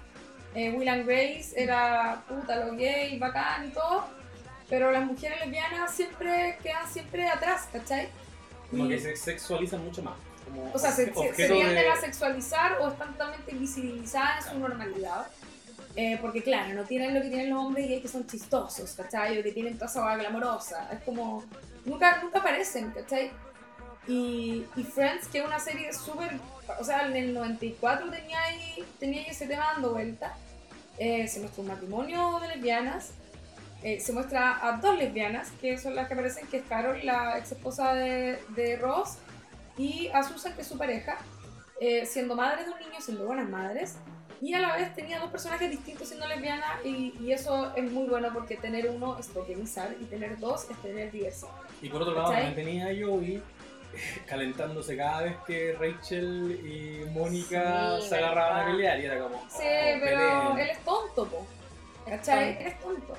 [0.54, 4.06] eh, Will and Grace era puta, lo gay, bacán y todo,
[4.68, 8.08] pero las mujeres lesbianas siempre quedan siempre atrás, ¿cachai?
[8.70, 10.14] Como Y- que se sexualizan mucho más.
[10.44, 13.52] Como o sea, se, obje- se, se objeto tienden de- a sexualizar o están totalmente
[13.52, 15.26] invisibilizadas en su normalidad.
[15.98, 19.38] Eh, porque claro, no tienen lo que tienen los hombres gays que son chistosos, ¿cachai?
[19.38, 20.90] O que tienen toda esa glamorosa.
[20.92, 21.42] Es como...
[21.86, 23.30] Nunca, nunca aparecen, ¿cachai?
[24.06, 26.32] Y, y Friends, que es una serie súper...
[26.78, 30.34] O sea, en el 94 tenía ahí, tenía ahí ese tema dando vuelta.
[30.98, 33.10] Eh, se muestra un matrimonio de lesbianas.
[33.86, 37.38] Eh, se muestra a dos lesbianas, que son las que aparecen, que es Carol, la
[37.38, 39.18] ex esposa de, de Ross,
[39.78, 41.18] y a Susan, que es su pareja,
[41.80, 43.94] eh, siendo madres de un niño, siendo buenas madres,
[44.40, 48.08] y a la vez tenía dos personajes distintos siendo lesbianas, y, y eso es muy
[48.08, 51.52] bueno porque tener uno es tokenizar y tener dos es tener diversidad.
[51.80, 52.46] Y por otro lado, ¿Cachai?
[52.56, 53.40] también tenía a Joey,
[54.26, 59.36] calentándose cada vez que Rachel y Mónica Sí, se agarraban a pelear y era como.
[59.48, 60.58] Sí, oh, pero peleen.
[60.58, 61.46] él es tonto, po.
[62.04, 62.58] ¿Cachai?
[62.58, 63.14] Él es tonto.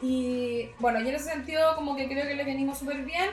[0.00, 3.30] Y bueno, y en ese sentido como que creo que le venimos súper bien.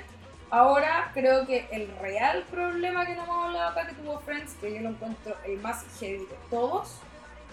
[0.49, 4.74] Ahora creo que el real problema que no hemos hablado acá que tuvo Friends, que
[4.74, 6.97] yo lo encuentro el más heavy de todos,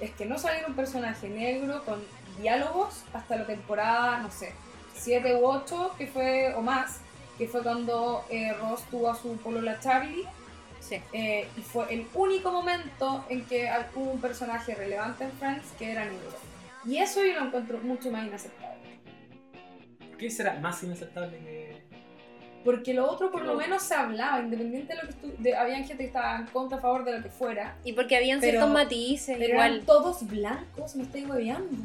[0.01, 2.03] es que no saliera un personaje negro con
[2.39, 4.53] diálogos hasta la temporada, no sé,
[4.95, 7.01] 7 u 8, que fue, o más,
[7.39, 10.27] que fue cuando eh, Ross tuvo a su polola Charlie
[10.81, 11.01] Sí.
[11.13, 15.93] eh, y fue el único momento en que hubo un personaje relevante en Friends que
[15.93, 16.37] era negro.
[16.85, 18.62] Y eso yo lo encuentro mucho más inaceptable.
[20.23, 21.83] ¿Por qué será más inaceptable que.?
[22.65, 25.57] Porque lo otro por lo lo- menos se hablaba, independiente de lo que estu de,
[25.57, 27.75] había gente que estaba en contra, a favor de lo que fuera.
[27.83, 29.73] Y porque habían Pero- ciertos matices, Pero igual.
[29.75, 31.77] eran todos blancos, me estoy hueveando.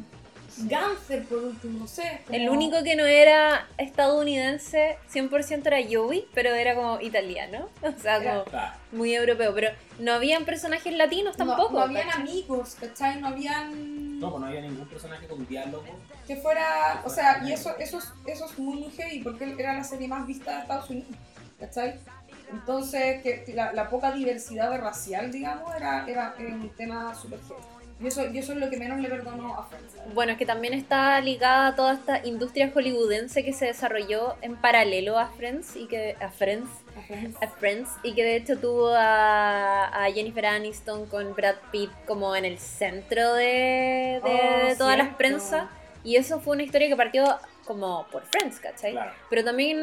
[0.60, 2.20] Gáncer por último, no sé.
[2.26, 7.68] como- El único que no era estadounidense 100% era Joey, pero era como italiano.
[7.82, 8.58] O sea, Era- como
[8.92, 9.52] muy europeo.
[9.56, 11.72] Pero no habían personajes latinos No- tampoco.
[11.72, 12.22] No, habían ¿cachai?
[12.22, 13.20] amigos, ¿cachai?
[13.20, 14.20] No habían...
[14.20, 15.84] no, pues no había ningún personaje con diálogo.
[16.28, 19.72] Que fuera, o sea, y eso, eso, es, eso es muy, muy heavy, porque era
[19.74, 21.08] la serie más vista de Estados Unidos,
[21.58, 21.98] ¿cachai?
[22.52, 27.62] Entonces, que la, la poca diversidad racial, digamos, era, era, era un tema súper heavy.
[28.00, 29.94] Y eso, y eso es lo que menos le perdono a Friends.
[30.14, 34.54] Bueno, es que también está ligada a toda esta industria hollywoodense que se desarrolló en
[34.54, 37.42] paralelo a Friends y que a Friends, A Friends.
[37.42, 42.36] a Friends y que de hecho tuvo a, a Jennifer Aniston con Brad Pitt como
[42.36, 45.64] en el centro de, de- Oh, todas las prensas
[46.08, 48.92] y eso fue una historia que partió como por Friends, ¿cachai?
[48.92, 49.12] Claro.
[49.28, 49.78] Pero también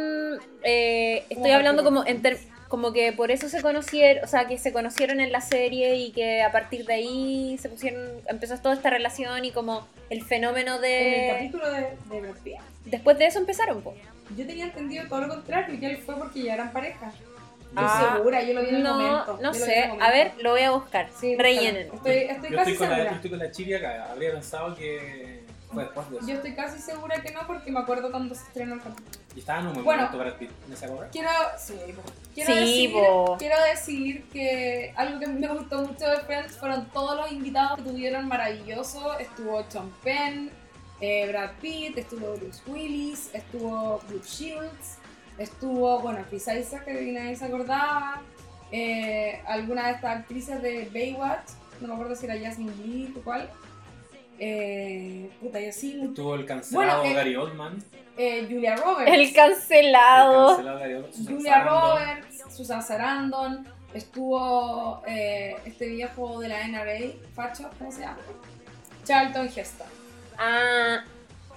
[0.63, 2.23] eh, estoy ¿Cómo hablando como en
[2.67, 6.11] como que por eso se conocieron, o sea, que se conocieron en la serie y
[6.11, 10.77] que a partir de ahí se pusieron, empezó toda esta relación y como el fenómeno
[10.77, 11.29] En el de...
[11.35, 12.35] capítulo de, de Brad
[12.85, 13.95] Después de eso empezaron, pues.
[14.35, 17.09] yo tenía entendido todo lo contrario, que él fue porque ya eran pareja.
[17.09, 19.39] Estoy Ah, segura, yo lo vi en el No, momento.
[19.43, 20.05] no yo sé, momento.
[20.05, 21.09] a ver, lo voy a buscar.
[21.19, 21.89] Sí, Rellenen.
[21.93, 23.09] Estoy, estoy yo, casi estoy con la, segura.
[23.11, 24.11] yo estoy con la acá.
[24.11, 25.34] Habría pensado que
[25.75, 26.27] fue después de eso.
[26.27, 29.23] Yo estoy casi segura que no porque me acuerdo cuando se estrenó el capítulo.
[29.35, 30.01] Y estaba en un buen Bueno.
[30.03, 31.07] momento para Pitt en esa época.
[31.11, 31.73] Quiero, sí,
[32.33, 32.91] quiero, Sí, decir,
[33.37, 37.83] quiero decir que algo que me gustó mucho de Friends fueron todos los invitados que
[37.83, 39.19] tuvieron maravilloso.
[39.19, 40.49] Estuvo Sean Penn,
[41.01, 44.97] eh, Brad Pitt, estuvo Bruce Willis, estuvo Brooke Shields,
[45.37, 48.21] estuvo, bueno, Chris Isaac, que nadie se acordaba.
[48.71, 51.49] Eh, algunas de estas actrices de Baywatch,
[51.81, 53.49] no me acuerdo si era Jasmine Lee o cuál.
[54.39, 57.83] Eh, puta, y así, Tuvo el cancelado Bueno, eh, Gary Oldman.
[58.17, 59.11] eh, Julia Roberts.
[59.13, 60.57] El El cancelado.
[60.63, 61.11] Gary Oldman.
[61.25, 61.91] Julia Sarandon.
[61.99, 68.17] Roberts, Susan Sarandon, estuvo eh, este viejo de la NRA, Facho, ¿cómo se llama?
[69.05, 69.87] Charlton Heston.
[70.37, 71.03] Ah,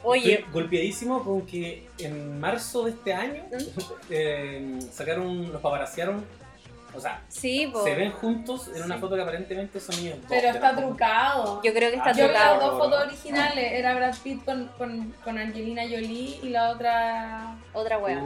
[0.04, 3.42] oye, Estoy golpeadísimo con que en marzo de este año
[4.10, 6.24] eh, sacaron, los paparaciaron,
[6.94, 9.00] o sea, sí, se ven juntos en una Sí.
[9.00, 10.18] foto que aparentemente son ellos.
[10.28, 11.60] Pero está trucado.
[11.62, 12.54] Yo creo que está Ah, Yo vi las trucado.
[12.54, 17.56] dos trucado, fotos originales, era Brad Pitt con, con, con Angelina Jolie y la otra...
[17.72, 18.18] Otra wea.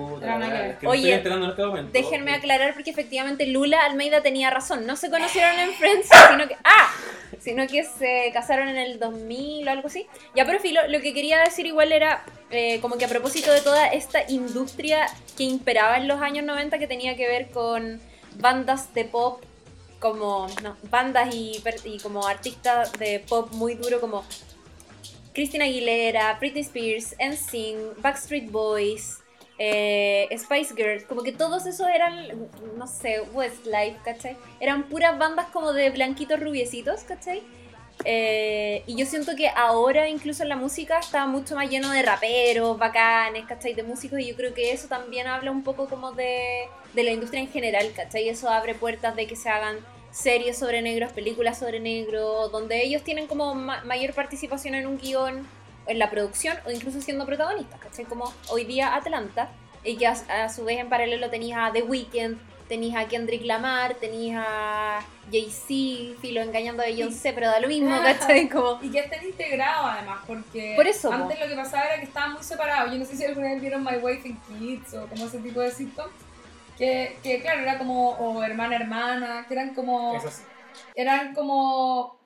[0.70, 1.90] Es que Oye, estoy enterando en este momento.
[1.92, 4.86] Déjenme aclarar porque efectivamente Lula Almeida tenía razón.
[4.86, 6.56] No se conocieron en Friends, sino que.
[6.64, 6.88] ¡Ah!
[7.40, 10.06] Sino que se casaron en el 2000 o algo así.
[10.34, 13.60] Ya, pero filo, lo que quería decir igual era eh, como que a propósito de
[13.60, 15.06] toda esta industria
[15.36, 18.00] que imperaba en los años 90 que tenía que ver con
[18.38, 19.42] bandas de pop
[19.98, 21.62] como no, bandas y,
[22.02, 24.24] como artistas de pop muy duro como
[25.32, 29.20] Christina Aguilera, Britney Spears, NSYNC, Backstreet Boys,
[29.58, 34.36] eh, Spice Girls, como que todos esos eran, no sé, Westlife, ¿cachai?
[34.60, 37.42] Eran puras bandas como de blanquitos rubiecitos, ¿cachai?
[38.04, 42.02] Eh, y yo siento que ahora incluso en la música está mucho más lleno de
[42.02, 43.74] raperos, bacanes, ¿cachai?
[43.74, 47.10] De músicos y yo creo que eso también habla un poco como de, de la
[47.12, 48.28] industria en general, ¿cachai?
[48.28, 49.76] Eso abre puertas de que se hagan
[50.10, 54.98] series sobre negros, películas sobre negros, donde ellos tienen como ma- mayor participación en un
[54.98, 55.46] guion,
[55.86, 58.04] en la producción o incluso siendo protagonistas, ¿cachai?
[58.04, 59.48] Como hoy día Atlanta,
[59.84, 62.36] y que a, a su vez en paralelo tenías a The Weeknd,
[62.72, 65.00] tenías a Kendrick Lamar, tenías a
[65.30, 68.48] Jay-Z, filo engañando a Beyoncé, pero da lo mismo, ¿cachai?
[68.48, 71.14] Como, Y que estén integrados además, porque Por eso, po.
[71.16, 72.90] antes lo que pasaba era que estaban muy separados.
[72.90, 75.60] Yo no sé si alguna vez vieron My Wife and Kids o como ese tipo
[75.60, 76.14] de sitcoms.
[76.78, 80.42] Que, que claro, era como, o hermana, hermana, que eran como, Eso sí.
[80.94, 82.18] eran como,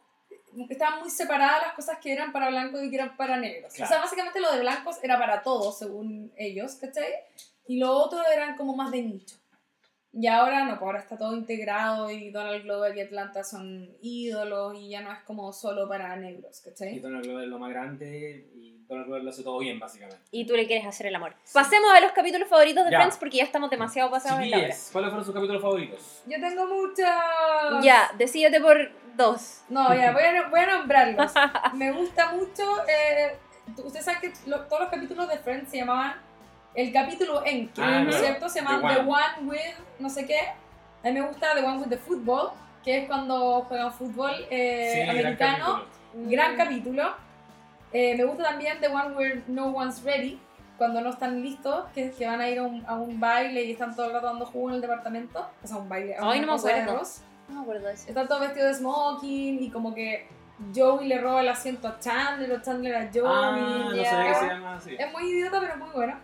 [0.70, 3.72] estaban muy separadas las cosas que eran para blancos y que eran para negros.
[3.72, 4.02] O sea, Claro.
[4.04, 7.12] básicamente lo de blancos era para todos, según ellos, ¿cachai?
[7.66, 9.34] Y lo otro eran como más de nicho.
[10.18, 14.74] Y ahora no, pues ahora está todo integrado y Donald Glover y Atlanta son ídolos
[14.78, 16.98] y ya no es como solo para negros, Y ¿cachai?
[17.00, 20.22] Donald Glover es lo más grande y Donald Glover lo hace todo bien, básicamente.
[20.30, 21.34] Y tú le quieres hacer el amor.
[21.52, 22.98] Pasemos a los capítulos favoritos de Ya.
[22.98, 24.66] Friends porque ya estamos demasiado pasados en la hora.
[24.92, 26.22] ¿cuáles fueron sus capítulos favoritos?
[26.26, 27.84] Yo tengo muchas...
[27.84, 29.62] Ya, decídete por dos.
[29.68, 31.32] No, ya, voy a, voy a nombrarlos.
[31.74, 32.62] Me gusta mucho.
[32.88, 33.36] Eh,
[33.84, 36.14] Ustedes saben que lo- todos los capítulos de Friends se llamaban
[36.76, 38.48] el capítulo en que, Ah, ¿no cierto?
[38.48, 40.38] Se llamaban The The One with no sé qué.
[41.02, 42.50] A mí me gusta The One with the Football,
[42.84, 45.64] que es cuando juegan fútbol eh, Sí, gran americano.
[45.64, 46.30] capítulo.
[46.30, 47.14] Gran capítulo.
[47.92, 50.38] Eh, me gusta también The One Where No One's Ready,
[50.76, 53.72] cuando no están listos, que, que van a ir a un, a un baile y
[53.72, 55.48] están todo el rato dando jugo en el departamento.
[55.62, 56.16] O sea, un baile.
[56.16, 57.02] a Ay, no me acuerdo.
[57.48, 58.08] No me acuerdo de eso.
[58.08, 60.26] Están todos vestidos de smoking y como que
[60.74, 63.24] Joey le roba el asiento a Chandler o Chandler a Joey.
[63.26, 64.96] Ah, no sabía que se llama así.
[64.98, 66.18] Es muy idiota, pero muy bueno.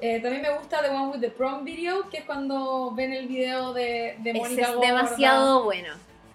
[0.00, 3.26] Eh, también me gusta The One with the Prom Video, que es cuando ven el
[3.28, 4.86] video de, de Mónica es Gorda.
[4.86, 5.92] demasiado bueno.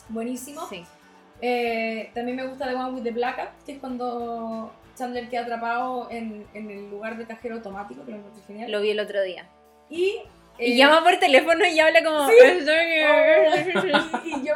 [0.10, 0.68] Buenísimo.
[0.70, 0.86] Sí.
[1.42, 6.08] Eh, también me gusta The One with the Blackout, que es cuando Chandler queda atrapado
[6.12, 8.72] en, en el lugar de cajero automático, que lo encuentro genial.
[8.72, 9.48] Lo vi el otro día.
[9.90, 10.22] Y,
[10.60, 12.28] Y eh, llama por teléfono y habla como.
[12.28, 12.34] Sí.
[12.40, 14.56] oh, y, y yo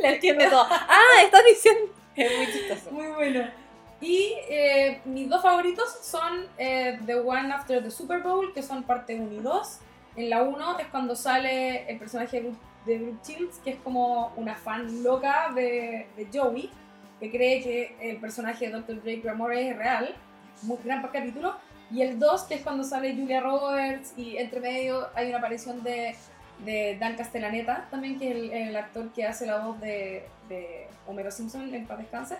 [0.00, 0.66] Le entiendo todo.
[0.70, 1.92] Ah, estás diciendo.
[2.14, 2.90] Es muy chistoso.
[2.92, 3.63] Muy bueno.
[4.00, 8.82] Y eh, mis dos favoritos son eh, The One After the Super Bowl, que son
[8.82, 9.78] parte 1 y 2.
[10.16, 12.42] En la 1 es cuando sale el personaje
[12.86, 16.70] de Brooke, Shields, que es como una fan loca de, de Joey,
[17.18, 19.02] que cree que el personaje de Dr.
[19.02, 20.14] Drake Ramore es real.
[20.62, 21.54] Muy gran capítulo.
[21.90, 25.82] Y el 2, que es cuando sale Julia Roberts y entre medio hay una aparición
[25.82, 26.14] de,
[26.64, 30.88] de Dan Castellaneta, también que es el, el actor que hace la voz de, de
[31.06, 32.36] Homero Simpson en paz descanse.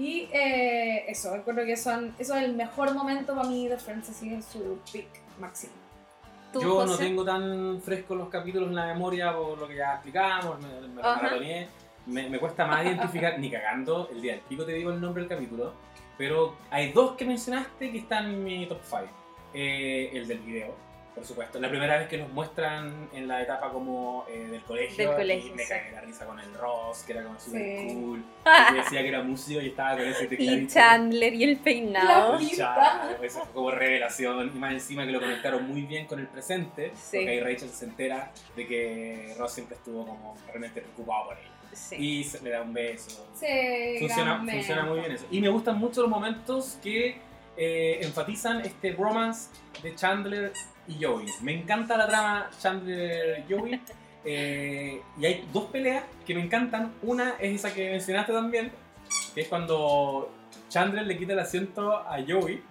[0.00, 4.08] Y eh, eso, encuentro que son, eso es el mejor momento para mí de Friends,
[4.08, 5.08] así en su peak
[5.38, 5.74] máximo.
[6.54, 7.04] ¿Tú, Yo no José?
[7.04, 11.02] tengo tan frescos los capítulos en la memoria por lo que ya explicamos, me, me
[11.02, 11.68] maratoneé.
[12.06, 15.22] Me, me cuesta más identificar, ni cagando, el día del pico te digo el nombre
[15.22, 15.74] del capítulo,
[16.16, 19.00] pero hay dos que mencionaste que están en mi top 5.
[19.52, 20.74] el del video,
[21.14, 21.58] por supuesto.
[21.60, 25.50] La primera vez que nos muestran en la etapa como eh, del colegio, Del colegio,
[25.52, 25.68] y me sí.
[25.68, 27.94] cagué la risa con el Ross, que era como super Sí.
[27.94, 28.24] cool,
[28.70, 30.72] que decía que era músico y estaba con ese Y tecladito.
[30.74, 32.38] Chandler y el peinado.
[32.56, 34.52] Chat, Eso fue como revelación.
[34.54, 36.92] Y más encima que lo conectaron muy bien con el presente.
[36.94, 37.18] Sí.
[37.18, 41.46] Porque ahí Rachel se entera de que Ross siempre estuvo como realmente preocupado por ella.
[41.72, 41.96] Sí.
[41.96, 43.28] Y se- le da un beso.
[43.34, 43.46] Sí,
[44.00, 45.26] Funciona, funciona muy bien eso.
[45.30, 47.18] Y me gustan mucho los momentos que
[47.56, 49.50] eh, enfatizan este romance
[49.82, 50.52] de Chandler
[50.90, 51.26] y Joey.
[51.42, 53.80] Me encanta la trama Chandler-Joey.
[54.24, 56.92] eh, y hay dos peleas que me encantan.
[57.02, 58.70] Una es esa que mencionaste también,
[59.34, 60.30] que es cuando
[60.68, 62.62] Chandler le quita el asiento a Joey.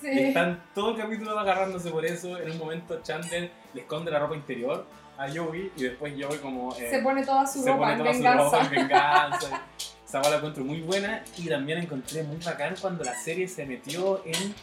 [0.00, 0.08] Sí.
[0.10, 2.38] Y están todo el capítulo agarrándose por eso.
[2.38, 4.86] En un momento Chandler le esconde la ropa interior
[5.18, 6.74] a Joey y después Joey como...
[6.76, 8.44] eh, Se pone toda su se ropa pone en toda su venganza.
[8.44, 9.62] ropa en venganza.
[10.06, 14.22] Esa la encuentro muy buena y también encontré muy bacán cuando la serie se metió
[14.24, 14.54] en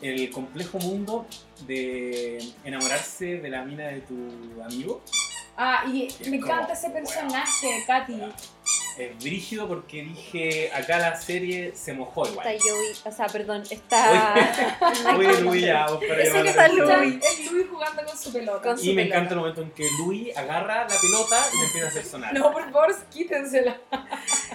[0.00, 1.26] el complejo mundo
[1.66, 4.14] de enamorarse de la mina de tu
[4.64, 5.02] amigo.
[5.54, 8.18] Ah, y Es me como, encanta ese personaje, Katy.
[8.98, 12.58] Es brígido porque dije, acá la serie se mojó Está igual.
[12.74, 14.34] Joey, o sea, perdón, está.
[15.16, 16.68] Oye, Luis, ya, vos para que está.
[16.68, 17.22] Louis.
[17.22, 18.62] Es Luis jugando con su pelota.
[18.68, 19.16] Con su Y me pelota.
[19.18, 22.34] encanta el momento en que Louis agarra la pelota y le empieza a hacer sonar.
[22.34, 23.78] No, por favor, quítensela.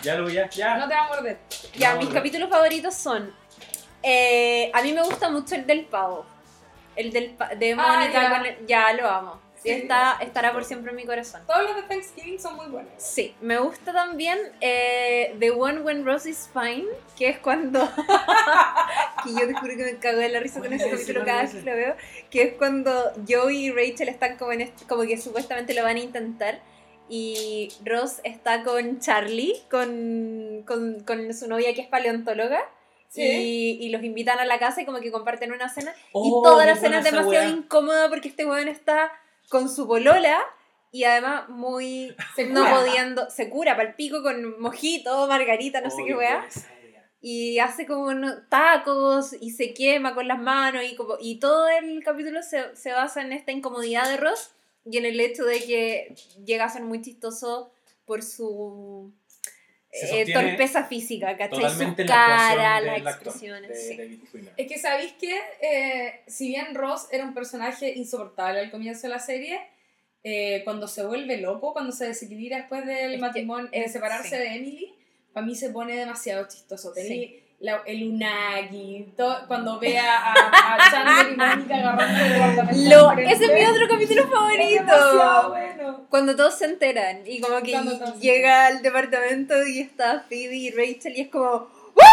[0.02, 0.78] Ya, Louis, ya, ya.
[0.78, 1.38] No te va a morder.
[1.78, 2.14] Ya, No, mis no.
[2.16, 3.32] capítulos favoritos son.
[4.04, 6.26] Eh, a mí me gusta mucho el del pavo.
[6.96, 8.30] El del pa- de Ah, Mónica ya.
[8.30, 9.48] con el- Ya lo amo.
[9.62, 9.70] Sí.
[9.72, 11.42] Está, estará por siempre en mi corazón.
[11.48, 12.92] Todos los de Thanksgiving son muy buenos.
[12.98, 16.86] Sí, me gusta también eh, The One When Rose is Fine,
[17.18, 17.80] que es cuando.
[19.24, 21.54] que yo te juro que me cago de la risa con ese capítulo cada vez
[21.56, 21.96] que lo veo.
[22.30, 25.98] Que es cuando Joey y Rachel están como, en este- como que supuestamente lo van
[25.98, 26.60] a intentar.
[27.10, 32.60] Y Ross está con Charlie, con, con, con su novia que es paleontóloga.
[33.10, 33.22] Sí.
[33.22, 35.94] Y, y los invitan a la casa y como que comparten una cena.
[35.96, 37.50] y Oh, toda la cena es demasiado weá.
[37.58, 39.12] incómoda porque este weón está
[39.50, 40.38] con su polola
[40.92, 42.80] y además muy Se no cura.
[42.80, 46.48] pudiendo, se cura para el pico con mojito, margarita, no sé Oh, qué weá,
[47.20, 48.12] y hace como
[48.50, 52.92] tacos y se quema con las manos y, como, y todo el capítulo se, se
[52.92, 54.52] basa en esta incomodidad de Ross
[54.86, 56.16] y en el hecho de que
[56.46, 57.72] llega a ser muy chistoso
[58.06, 59.12] por su
[59.92, 61.60] eh, torpeza física, ¿cachai?
[61.70, 64.22] Su cara, las expresiones, de sí.
[64.58, 69.10] Es que sabéis que, eh, si bien Ross era un personaje insoportable al comienzo de
[69.10, 69.60] la serie,
[70.24, 74.36] eh, cuando se vuelve loco, cuando se desequilibra después del matrimonio, de es- separarse sí.
[74.36, 74.94] de Emily,
[75.34, 76.92] para mí se pone demasiado chistoso.
[76.94, 77.44] Tení Sí.
[77.60, 83.32] La- el unagi, todo- cuando ve a, a, Chandler y Mónica agarrando el enfrente.
[83.32, 85.50] ese es mi otro capítulo favorito.
[85.50, 86.06] bueno.
[86.10, 87.76] Cuando todos se enteran y como que
[88.20, 91.68] llega al departamento y está Phoebe y Rachel y es como
[91.98, 92.04] ¡Woo!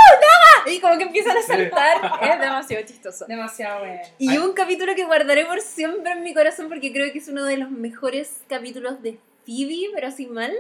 [0.64, 0.72] ¡No!
[0.72, 1.98] Y como que empiezan a saltar.
[2.22, 3.26] es demasiado chistoso.
[3.26, 4.00] Demasiado bueno.
[4.18, 7.44] Y un capítulo que guardaré por siempre en mi corazón porque creo que es uno
[7.44, 10.54] de los mejores capítulos de Phoebe, pero sin mal,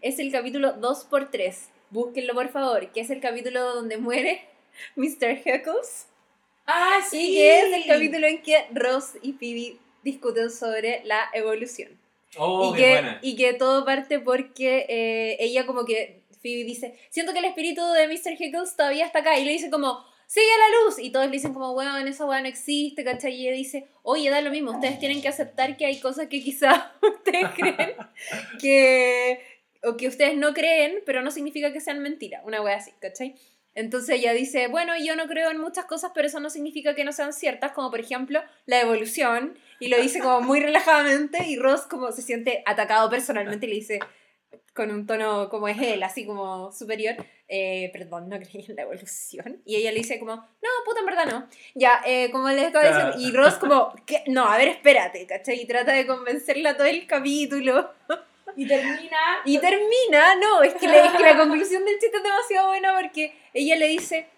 [0.00, 1.54] es el capítulo 2x3.
[1.90, 4.42] Búsquenlo por favor, que es el capítulo donde muere
[4.96, 5.38] Mr.
[5.44, 6.06] Heckles.
[6.66, 7.32] Ah, sí.
[7.32, 11.98] Y que es el capítulo en que Ross y Phoebe discuten sobre la evolución.
[12.36, 13.18] Oh, y, qué que, buena.
[13.22, 17.84] y que todo parte porque eh, ella como que, Phoebe dice, siento que el espíritu
[17.92, 18.40] de Mr.
[18.40, 19.38] Heckles todavía está acá.
[19.38, 20.98] Y le dice como, sigue la luz.
[21.00, 23.34] Y todos le dicen como, weón, esa weá no existe, ¿cachai?
[23.34, 26.40] Y ella dice, oye, da lo mismo, ustedes tienen que aceptar que hay cosas que
[26.40, 27.96] quizá ustedes creen
[28.60, 29.59] que...
[29.82, 32.42] o que ustedes no creen, pero no significa que sean mentiras.
[32.44, 33.36] Una weá así, ¿cachai?
[33.74, 37.04] Entonces ella dice, bueno, yo no creo en muchas cosas, pero eso no significa que
[37.04, 41.56] no sean ciertas, como por ejemplo la evolución, y lo dice como muy relajadamente, y
[41.56, 44.00] Ross como se siente atacado personalmente y le dice
[44.74, 47.14] con un tono como es él, así como superior,
[47.48, 49.60] eh, perdón, no creí en la evolución.
[49.64, 51.48] Y ella le dice como, no, puta, en verdad no.
[51.74, 54.22] Ya, eh, como les de decir, y Ross como, ¿qué?
[54.26, 55.60] No, a ver, espérate, ¿cachai?
[55.60, 57.90] Y trata de convencerla todo el capítulo.
[58.56, 59.18] Y termina.
[59.44, 62.94] Y termina, no, es que, la, es que la conclusión del chiste es demasiado buena
[62.94, 64.28] porque ella le dice,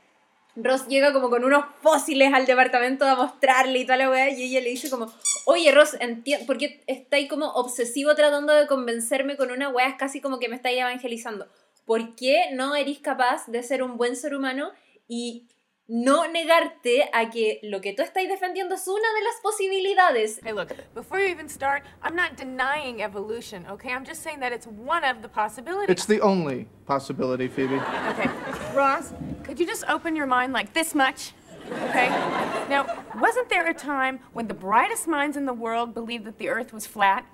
[0.54, 4.42] Ross llega como con unos fósiles al departamento a mostrarle y toda la weá, y
[4.42, 5.12] ella le dice como,
[5.46, 9.88] oye Ross, entiendo, ¿por qué estáis como obsesivo tratando de convencerme con una weá?
[9.88, 11.48] Es casi como que me estáis evangelizando.
[11.86, 14.72] ¿Por qué no eres capaz de ser un buen ser humano
[15.08, 15.48] y
[15.92, 20.40] no negarte a que lo que tú estás defendiendo es una de las posibilidades?
[20.42, 23.92] Hey, look, before you even start, I'm not denying evolution, okay?
[23.92, 25.90] I'm just saying that it's one of the possibilities.
[25.90, 27.74] It's the only possibility, Phoebe.
[27.74, 28.30] Okay.
[28.74, 29.12] Ross,
[29.42, 31.34] could you just open your mind like this much?
[31.70, 32.08] Okay?
[32.70, 36.48] Now, wasn't there a time when the brightest minds in the world believed that the
[36.48, 37.26] earth was flat?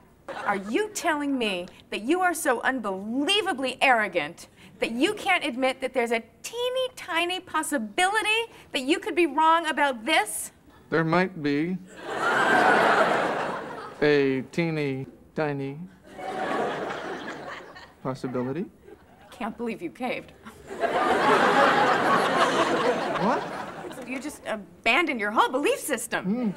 [0.44, 4.48] Are you telling me that you are so unbelievably arrogant
[4.80, 9.66] that you can't admit that there's a teeny tiny possibility that you could be wrong
[9.66, 10.52] about this?
[10.90, 11.76] There might be
[14.02, 15.78] a teeny tiny
[18.02, 18.64] possibility.
[18.90, 20.32] I Can't believe you caved.
[23.20, 23.42] What?
[24.06, 26.24] You just abandoned your whole belief system.
[26.46, 26.54] No,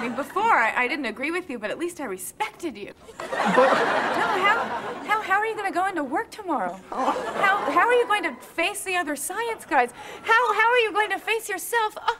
[0.00, 2.94] I mean, before I, I didn't agree with you, but at least I respected you.
[3.18, 4.64] But No, how,
[5.04, 6.80] how, how are you going to go into work tomorrow?
[6.88, 9.90] How, how are you going to face the other science guys?
[10.22, 11.98] How, how are you going to face yourself?
[12.00, 12.18] Oh,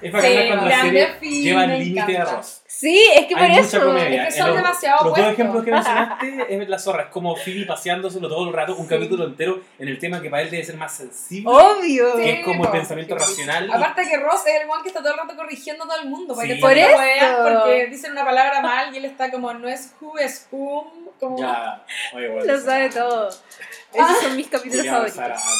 [0.00, 2.62] Es bacana Sí, cuando la grande serie fin, lleva me al límite de arroz.
[2.80, 3.80] Sí, es que por Hay mucha eso...
[3.86, 4.28] comedia.
[4.28, 5.32] es que son Los- demasiado Los dos opuestos.
[5.34, 7.02] ejemplos que mencionaste es la zorra.
[7.02, 10.42] Es como Phoebe paseándoselo todo el rato, un capítulo entero en el tema que para
[10.42, 11.50] él debe ser más sensible.
[11.50, 12.14] Obvio.
[12.16, 12.72] que es como el po.
[12.76, 13.66] pensamiento racional.
[13.68, 16.00] y- Aparte que Ross es el one que está todo el rato corrigiendo a todo
[16.00, 16.36] el mundo.
[16.36, 16.54] Para Sí.
[16.60, 16.96] Por eso.
[17.42, 20.86] Porque dicen una palabra mal y él está como, no es who, es whom.
[21.18, 21.36] Como...
[21.36, 21.82] Ya,
[22.14, 22.52] oye, bueno.
[22.52, 23.28] Lo sabe todo.
[23.92, 25.18] Esos son mis capítulos favoritos.
[25.18, 25.50] avanzar a-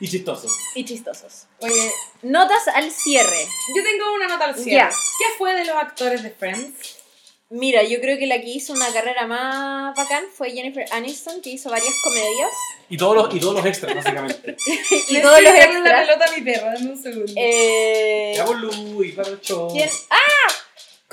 [0.00, 0.48] Y chistoso.
[0.74, 1.46] Y chistosos.
[1.60, 1.92] Oye,
[2.22, 3.46] Notas al cierre.
[3.76, 4.70] yo tengo una nota al cierre.
[4.70, 4.88] Ya.
[5.18, 6.96] ¿Qué fue de los actores de Friends?
[7.50, 11.50] Mira, yo creo que la que hizo una carrera más bacán fue Jennifer Aniston, que
[11.50, 12.50] hizo varias comedias.
[12.88, 14.56] Y todos los, y todos los extras, básicamente.
[15.08, 16.06] y Le todos los dando la extras.
[16.06, 17.32] pelota a mi perro, dame un segundo.
[17.36, 19.70] Eh, Luis, para el show.
[19.72, 19.88] ¿Quién?
[20.10, 20.16] ¡Ah!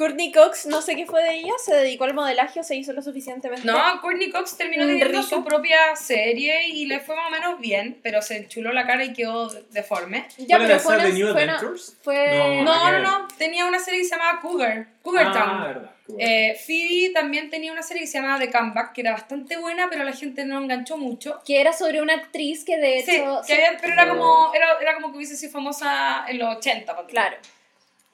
[0.02, 2.92] Courtney Cox, no sé qué fue de ella, se dedicó al modelaje o se hizo
[2.92, 3.68] lo suficientemente.
[3.68, 5.30] No, Courtney Cox terminó Mm, teniendo rica.
[5.36, 9.04] su propia serie y le fue más o menos bien, pero se enchuló la cara
[9.06, 10.26] y quedó deforme.
[10.40, 11.98] Ya, ¿Cuál era pero fue una, de New fue una- Adventures?
[12.02, 15.62] fue- No, No, no, tenía una serie que se llamaba Cougar, Cougar Ah, Town.
[15.64, 15.92] verdad.
[16.18, 19.88] Eh, Phoebe también tenía una serie que se llamaba The Comeback, que era bastante buena,
[19.90, 21.42] pero la gente no enganchó mucho.
[21.46, 23.42] que era sobre una actriz que de Sí, hecho...
[23.46, 26.96] que había- pero era como, era, era como que hubiese sido famosa en los 80.
[26.96, 27.12] ponte.
[27.12, 27.38] Claro.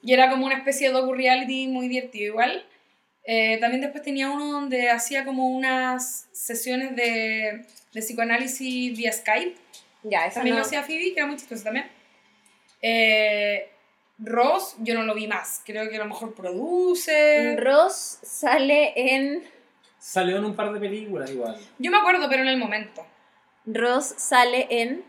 [0.02, 2.64] Y era como una especie de docu-reality muy divertido igual.
[3.24, 9.54] Eh, también después tenía uno donde hacía como unas sesiones de, de psicoanálisis vía Skype.
[10.04, 10.60] Ya, esa También no.
[10.60, 11.86] lo hacía Phoebe, que era muy chistoso también.
[12.80, 13.68] Eh,
[14.18, 15.62] Ross, yo no lo vi más.
[15.66, 17.56] Creo que a lo mejor produce.
[17.56, 19.44] Ross sale en...
[19.98, 21.58] Salió en un par de películas igual.
[21.78, 23.04] Yo me acuerdo, pero en el momento.
[23.66, 25.04] Ross sale en...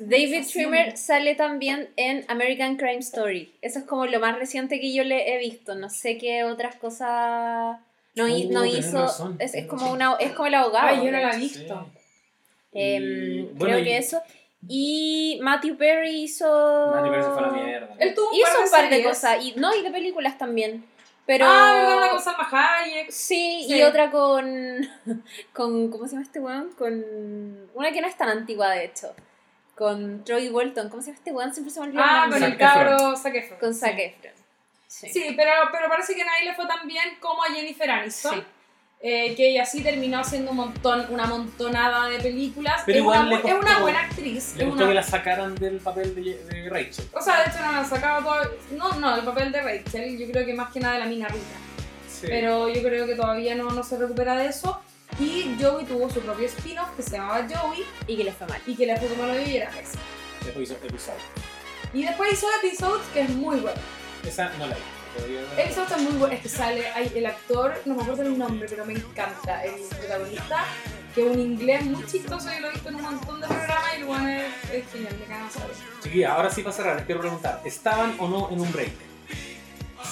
[0.00, 3.54] David Trimmer sale también en American Crime Story.
[3.62, 5.74] Eso es como lo más reciente que yo le he visto.
[5.74, 7.78] No sé qué otras cosas...
[8.16, 9.00] No, Oh, hizo...
[9.02, 10.86] razón, es, como una, es como el abogado.
[10.88, 11.40] Ay, yo no la he Sí.
[11.40, 11.90] visto.
[12.72, 14.22] Em, creo y- que eso.
[14.66, 16.92] Y Matthew Perry hizo...
[16.94, 17.96] Matthew Perry se fue a la mierda.
[17.98, 19.06] Él tuvo un Hizo par de un par de series.
[19.08, 19.44] cosas.
[19.44, 20.84] Y, no, y de películas también.
[21.26, 21.44] Pero...
[21.48, 21.96] Ah, ¿verdad?
[21.98, 23.10] Una con Salma Hayek.
[23.10, 23.74] Sí, Sí.
[23.76, 24.46] y otra con,
[25.52, 25.90] con.
[25.90, 26.70] ¿Cómo se llama este weón?
[26.78, 27.02] Con.
[27.74, 29.14] Una que no es tan antigua, de hecho.
[29.76, 30.88] Con Troy Bolton.
[30.88, 31.52] ¿Cómo se llama este weón?
[31.52, 33.58] Siempre se me olvida Ah, con el cabro Zac Efron.
[33.58, 34.02] Con Zac Sí.
[34.02, 34.32] Efron.
[34.86, 35.08] Sí.
[35.12, 38.34] Sí, pero, pero parece que a nadie le fue tan bien como a Jennifer Aniston.
[38.36, 38.42] Sí.
[39.06, 42.82] Eh, que ella sí terminó haciendo un montón, una montonada de películas.
[42.86, 44.54] Pero es, igual una, le bu- es una costó- buena actriz.
[44.56, 47.04] Le es gustó una- que la sacaran del papel de, de Rachel.
[47.12, 48.50] O sea, de hecho no la han sacado todo.
[48.70, 50.16] No, no, el papel de Rachel.
[50.16, 51.44] Yo creo que más que nada de la mina rica.
[52.08, 52.26] Sí.
[52.28, 54.80] Pero yo creo que todavía no, no se recupera de eso.
[55.18, 58.60] Y Joey tuvo su propio spin-off que se llamaba Joey Y que le fue mal.
[58.66, 59.90] y que le fue como lo viviera Rex.
[60.44, 61.18] Después hizo episodio.
[61.92, 63.80] Y después hizo Episodes que es muy bueno.
[64.26, 64.82] Esa no la vi.
[65.56, 66.34] Episodes es muy bueno.
[66.34, 69.64] Es que sale hay el actor, no me acuerdo el nombre, pero me encanta.
[69.64, 70.64] El protagonista,
[71.14, 72.48] que es un inglés muy chistoso.
[72.52, 75.16] Yo lo he visto en un montón de programas y el bueno es, es genial.
[75.20, 75.76] Me saber.
[76.02, 79.13] Chiquilla, ahora sí para cerrar, les quiero preguntar, ¿estaban o no en un break?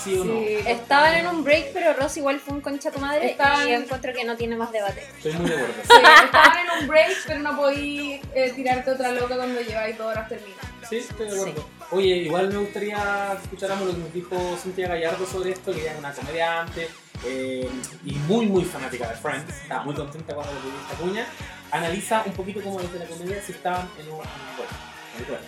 [0.02, 0.32] ¿Sí o no?
[0.40, 3.30] Sí, Estaban en un break, pero Ross igual fue un concha tu madre.
[3.32, 5.02] Estaban- Y yo encuentro que no tiene más debate.
[5.16, 5.74] Estoy muy de acuerdo.
[5.82, 10.06] Sí, estaban en un break, pero no podí eh, tirarte otra loca cuando lleváis dos
[10.08, 10.66] horas terminadas.
[10.88, 11.68] Sí, estoy de acuerdo.
[11.90, 15.92] Oye, igual me gustaría escucháramos lo que nos dijo Cintia Gallardo sobre esto, que ella
[15.92, 16.88] es una comediante
[17.24, 17.68] eh,
[18.04, 19.48] y muy, muy fanática de Friends.
[19.62, 21.26] Estaba muy contenta cuando le pedí esta cuña.
[21.70, 25.40] Analiza un poquito como desde la comedia si estaban en un en un break.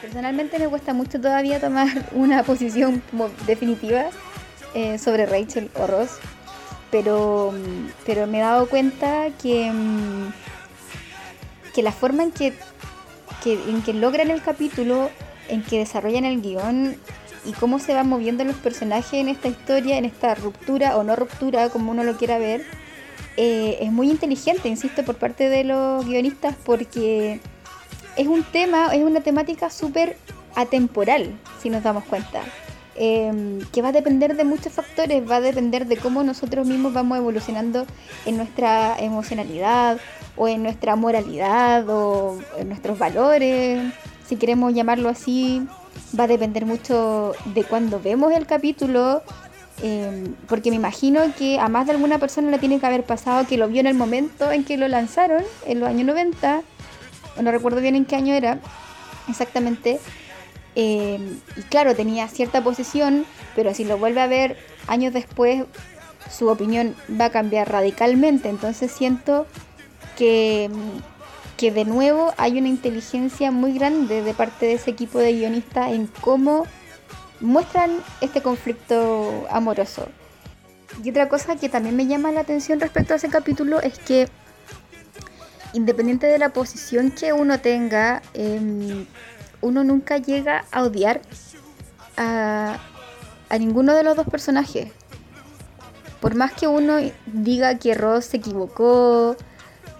[0.00, 4.06] Personalmente me cuesta mucho todavía tomar una posición como definitiva
[4.74, 6.10] eh, sobre Rachel o Ross,
[6.90, 10.32] pero, mm, pero me he dado cuenta que, mm,
[11.74, 12.54] que la forma en que,
[13.44, 15.10] en que logran el capítulo,
[15.48, 16.96] en que desarrollan el guion
[17.44, 21.16] y cómo se van moviendo los personajes en esta historia, en esta ruptura o no
[21.16, 22.64] ruptura, como uno lo quiera ver,
[23.36, 27.40] eh, es muy inteligente, insisto, por parte de los guionistas, porque
[28.20, 30.18] es un tema, es una temática súper
[30.54, 32.42] atemporal, si nos damos cuenta.
[32.94, 36.92] Eh, que va a depender de muchos factores, va a depender de cómo nosotros mismos
[36.92, 37.86] vamos evolucionando
[38.26, 39.98] en nuestra emocionalidad
[40.36, 43.90] o en nuestra moralidad o en nuestros valores,
[44.26, 45.66] si queremos llamarlo así,
[46.18, 49.22] va a depender mucho de cuando vemos el capítulo,
[49.82, 53.46] eh, porque me imagino que a más de alguna persona le tiene que haber pasado
[53.46, 56.60] que lo vio en el momento en que lo lanzaron, en los años 90,
[57.40, 58.58] no recuerdo bien en qué año era
[59.28, 60.00] exactamente.
[60.76, 63.24] eh, y claro, tenía cierta posición,
[63.56, 65.64] pero si lo vuelve a ver años después,
[66.30, 68.48] su opinión va a cambiar radicalmente.
[68.48, 69.46] Entonces siento
[70.16, 70.70] que,
[71.56, 75.92] que de nuevo hay una inteligencia muy grande de parte de ese equipo de guionistas
[75.92, 76.66] en cómo
[77.40, 77.90] muestran
[78.20, 80.08] este conflicto amoroso.
[81.02, 84.28] Y otra cosa que también me llama la atención respecto a ese capítulo es que
[85.72, 89.06] independiente de la posición que uno tenga, em,
[89.60, 91.20] uno nunca llega a odiar
[92.16, 92.78] a,
[93.48, 94.88] a ninguno de los dos personajes.
[96.20, 99.36] Por más que uno diga que Ross se equivocó,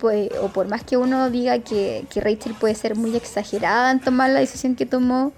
[0.01, 4.30] pues, o por más que uno diga que, Rachel puede ser muy exagerada en tomar
[4.30, 5.32] la decisión que tomó,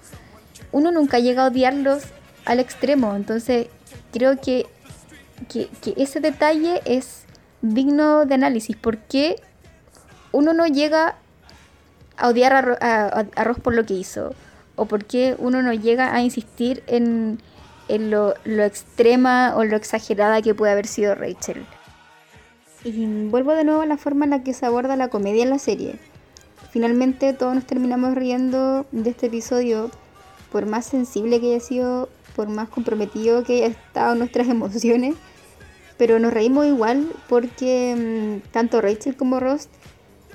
[0.71, 2.03] uno nunca llega a odiarlos
[2.45, 3.15] al extremo.
[3.15, 3.67] Entonces,
[4.11, 4.65] creo que,
[5.49, 7.23] que, que ese detalle es
[7.61, 8.75] digno de análisis.
[8.75, 9.35] ¿Por qué
[10.33, 11.15] uno no llega
[12.17, 14.35] a odiar a, a- Ross por lo que hizo?
[14.75, 17.39] ¿O por qué uno no llega a insistir en,
[17.87, 21.65] lo extrema o lo exagerada que puede haber sido Rachel?
[22.83, 25.51] Y vuelvo de nuevo a la forma en la que se aborda la comedia en
[25.51, 25.99] la serie.
[26.71, 29.91] Finalmente todos nos terminamos riendo de este episodio,
[30.51, 35.15] por más sensible que haya sido, por más comprometido que haya estado nuestras emociones,
[35.97, 39.69] pero nos reímos igual porque mm, tanto Rachel como Ross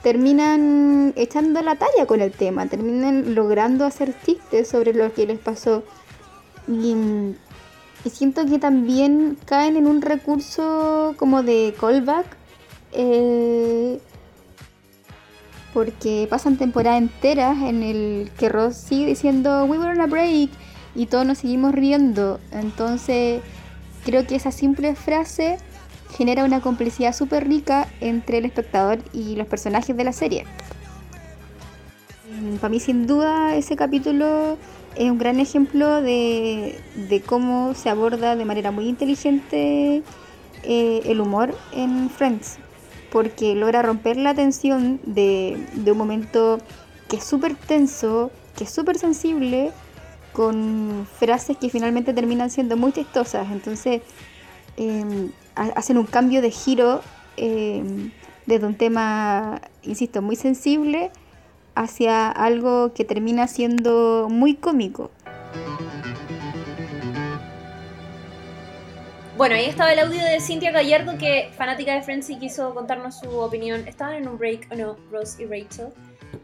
[0.03, 5.39] terminan echando la talla con el tema, terminan logrando hacer chistes sobre lo que les
[5.39, 5.83] pasó.
[6.69, 6.95] Y,
[8.09, 12.27] siento que también caen en un recurso como de callback,
[12.93, 14.01] eh,
[15.75, 20.51] porque pasan temporadas enteras en el que Ross sigue diciendo We were on a break
[20.95, 22.41] y todos nos seguimos riendo.
[22.51, 23.43] Entonces
[24.05, 25.59] creo que esa simple frase
[26.17, 30.45] genera una complicidad súper rica entre el espectador y los personajes de la serie.
[32.41, 34.57] Mm, Para mí sin duda ese capítulo
[34.97, 40.03] es un gran ejemplo de, de cómo se aborda de manera muy inteligente
[40.65, 42.59] eh, el humor en Friends,
[43.13, 46.59] porque logra romper la tensión de, de un momento
[47.09, 49.71] que es súper tenso, que es súper sensible,
[50.33, 53.49] con frases que finalmente terminan siendo muy chistosas.
[53.51, 54.03] Entonces,
[54.77, 57.03] ha- hacen un cambio de giro
[57.37, 57.83] eh,
[58.47, 61.11] desde un tema, insisto, muy sensible
[61.75, 65.11] hacia algo que termina siendo muy cómico.
[69.37, 73.21] Bueno, ahí estaba el audio de Cintia Gallardo, que fanática de Friends y quiso contarnos
[73.21, 73.87] su opinión.
[73.87, 74.97] Estaban en un break, ¿o no?
[75.13, 75.93] Rose y Rachel.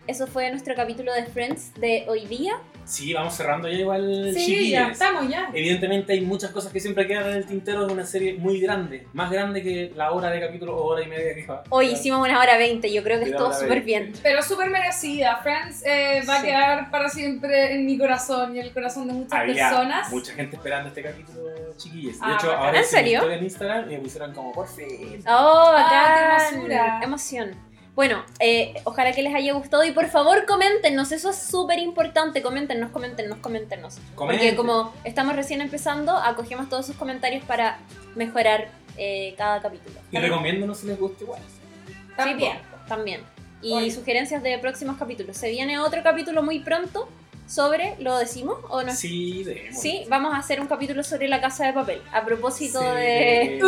[0.06, 2.52] Eso fue nuestro capítulo de Friends de hoy día.
[2.84, 4.70] Sí, vamos cerrando ya igual, Sí, chiquillos.
[4.72, 5.48] ya estamos ya.
[5.54, 9.06] Evidentemente hay muchas cosas que siempre quedan en el tintero de una serie muy grande,
[9.14, 11.64] más grande que la hora de capítulo o hora y media que va.
[11.70, 13.84] Hoy hicimos una hora 20, yo creo que estuvo súper 20.
[13.86, 14.12] bien.
[14.22, 15.38] Pero súper merecida.
[15.42, 16.46] Friends eh, va a Sí.
[16.48, 20.10] quedar para siempre en mi corazón y en el corazón de muchas Había personas.
[20.12, 21.40] mucha gente esperando este capítulo,
[21.78, 22.20] chiquillos.
[22.20, 23.30] De Ah, hecho, ahora ¿En serio?
[23.30, 25.24] en Instagram y me pusieron como, por fin.
[25.26, 27.00] Oh, Ah, qué hermosura.
[27.02, 27.50] Emoción.
[27.94, 32.42] Bueno, eh, ojalá que les haya gustado y por favor coméntenos, eso es súper importante,
[32.42, 33.94] coméntenos, coméntenos, coméntenos.
[34.16, 34.56] Porque Comenten.
[34.56, 37.78] como estamos recién empezando, acogemos todos sus comentarios para
[38.16, 39.94] mejorar eh, cada capítulo.
[40.10, 41.40] Y recomiéndonos si les gusta igual.
[41.86, 42.38] Sí, También.
[42.38, 42.58] bien,
[42.88, 43.20] también.
[43.62, 43.90] Y Oye.
[43.92, 45.36] sugerencias de próximos capítulos.
[45.36, 47.08] Se viene otro capítulo muy pronto
[47.46, 48.92] sobre, ¿lo decimos o no?
[48.92, 49.78] Sí, demos.
[49.80, 52.00] Sí, vamos a hacer un capítulo sobre la casa de papel.
[52.12, 52.86] A propósito Sí.
[52.96, 53.58] de...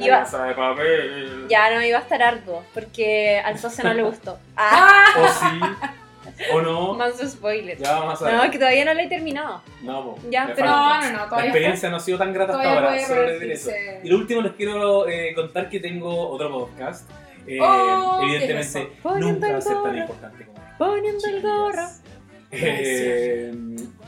[0.00, 1.46] La Iba- casa de papel.
[1.48, 4.38] Ya no iba a estar arduo, porque al socio no le gustó.
[4.56, 5.60] Ah, O sí,
[6.52, 6.94] o no.
[6.94, 7.80] más spoilers.
[7.80, 8.34] Ya vamos a ver.
[8.34, 9.62] No, que todavía no lo he terminado.
[9.82, 10.68] No, po, Ya, pero-.
[10.68, 13.70] No, no, no, La todavía experiencia no ha sido tan grata hasta ahora, eso.
[14.02, 17.08] Y lo último les quiero eh, contar que tengo otro podcast.
[17.46, 20.58] Eh, Oh, ¿qué es evidentemente nunca va a ser tan importante como.
[20.78, 21.88] Poniendo el gorro.
[22.50, 23.52] Eh,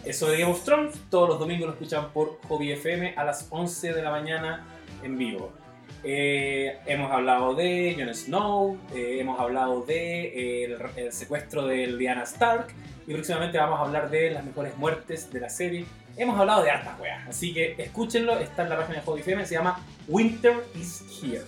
[0.04, 3.48] eso de Game of Thrones, todos los domingos lo escuchan por Hobby FM a las
[3.50, 4.64] 11 de la mañana
[5.02, 5.52] en vivo.
[6.04, 12.22] Eh, hemos hablado de Jon Snow, eh, hemos hablado de el, el secuestro de Lyanna
[12.22, 12.68] Stark
[13.06, 15.84] y próximamente vamos a hablar de las mejores muertes de la serie.
[16.16, 19.44] Hemos hablado de hartas weas, así que escúchenlo, está en la página de Hobby FM,
[19.46, 21.42] se llama Winter is Here.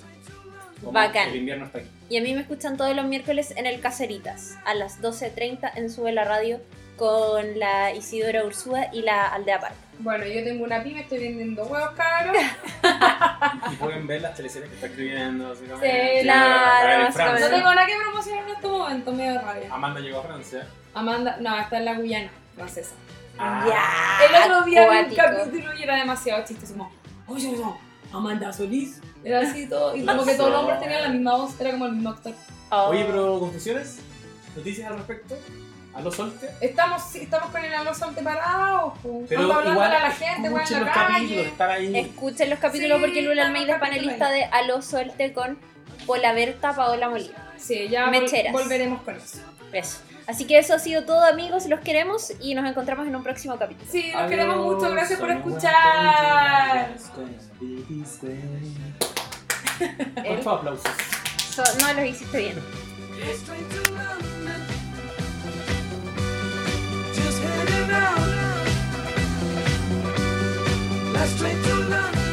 [0.81, 1.29] Como Bacán.
[1.31, 1.89] El invierno está aquí.
[2.09, 5.91] Y a mí me escuchan todos los miércoles en el Caseritas, a las 12.30 en
[5.91, 6.61] Sube la Radio,
[6.97, 9.75] con la Isidora Ursúa y la Aldea Park.
[10.01, 12.37] Bueno, yo tengo una pyme, estoy vendiendo huevos caros.
[13.73, 15.55] Y pueden ver las teleseries que está escribiendo.
[15.57, 15.65] Sí,
[16.23, 17.05] claro.
[17.05, 17.51] No Francia.
[17.51, 19.69] tengo nada que promocionar en este momento, me da rabia.
[19.75, 20.67] Amanda llegó a Francia.
[20.95, 22.95] Amanda, no, está en la Guyana, francesa.
[23.39, 24.27] Ah, Ya.
[24.27, 26.73] El otro día vi un capítulo y era demasiado chistoso.
[26.75, 26.93] Como,
[27.27, 27.79] oye, no,
[28.13, 29.01] Amanda Solís.
[29.25, 29.95] Era así todo.
[29.97, 32.33] Y como que todos los hombres tenían la misma voz, era como el mismo actor.
[32.71, 32.89] Oh.
[32.89, 33.99] Oye, pero confesiones,
[34.57, 35.37] noticias al respecto.
[35.95, 36.49] A los solte.
[36.61, 38.93] Estamos, sí, estamos con el almuerzo separados.
[39.03, 39.25] po.
[39.29, 41.49] Pero Estamos hablando igual a la gente, weón, escuchen en los la capítulos, calle.
[41.49, 41.97] están ahí.
[41.99, 45.59] Escuchen los capítulos Sí, porque Lula Almeida es panelista de Aló Suelte con
[46.07, 47.53] Pola Berta, Paola Molina.
[47.57, 48.53] Sí, ya vol- Mecheras.
[48.53, 49.39] volveremos con eso.
[49.73, 49.99] Eso.
[50.29, 51.67] Así que eso ha sido todo, amigos.
[51.69, 53.91] Los queremos y nos encontramos en un próximo capítulo.
[53.91, 54.91] Sí, los Adiós, queremos mucho.
[54.91, 55.73] Gracias por escuchar.
[60.27, 60.85] Por favor, aplausos.
[61.55, 62.57] so- no los hiciste bien.
[67.15, 68.19] Just hanging out.
[71.15, 72.28] Last train to London.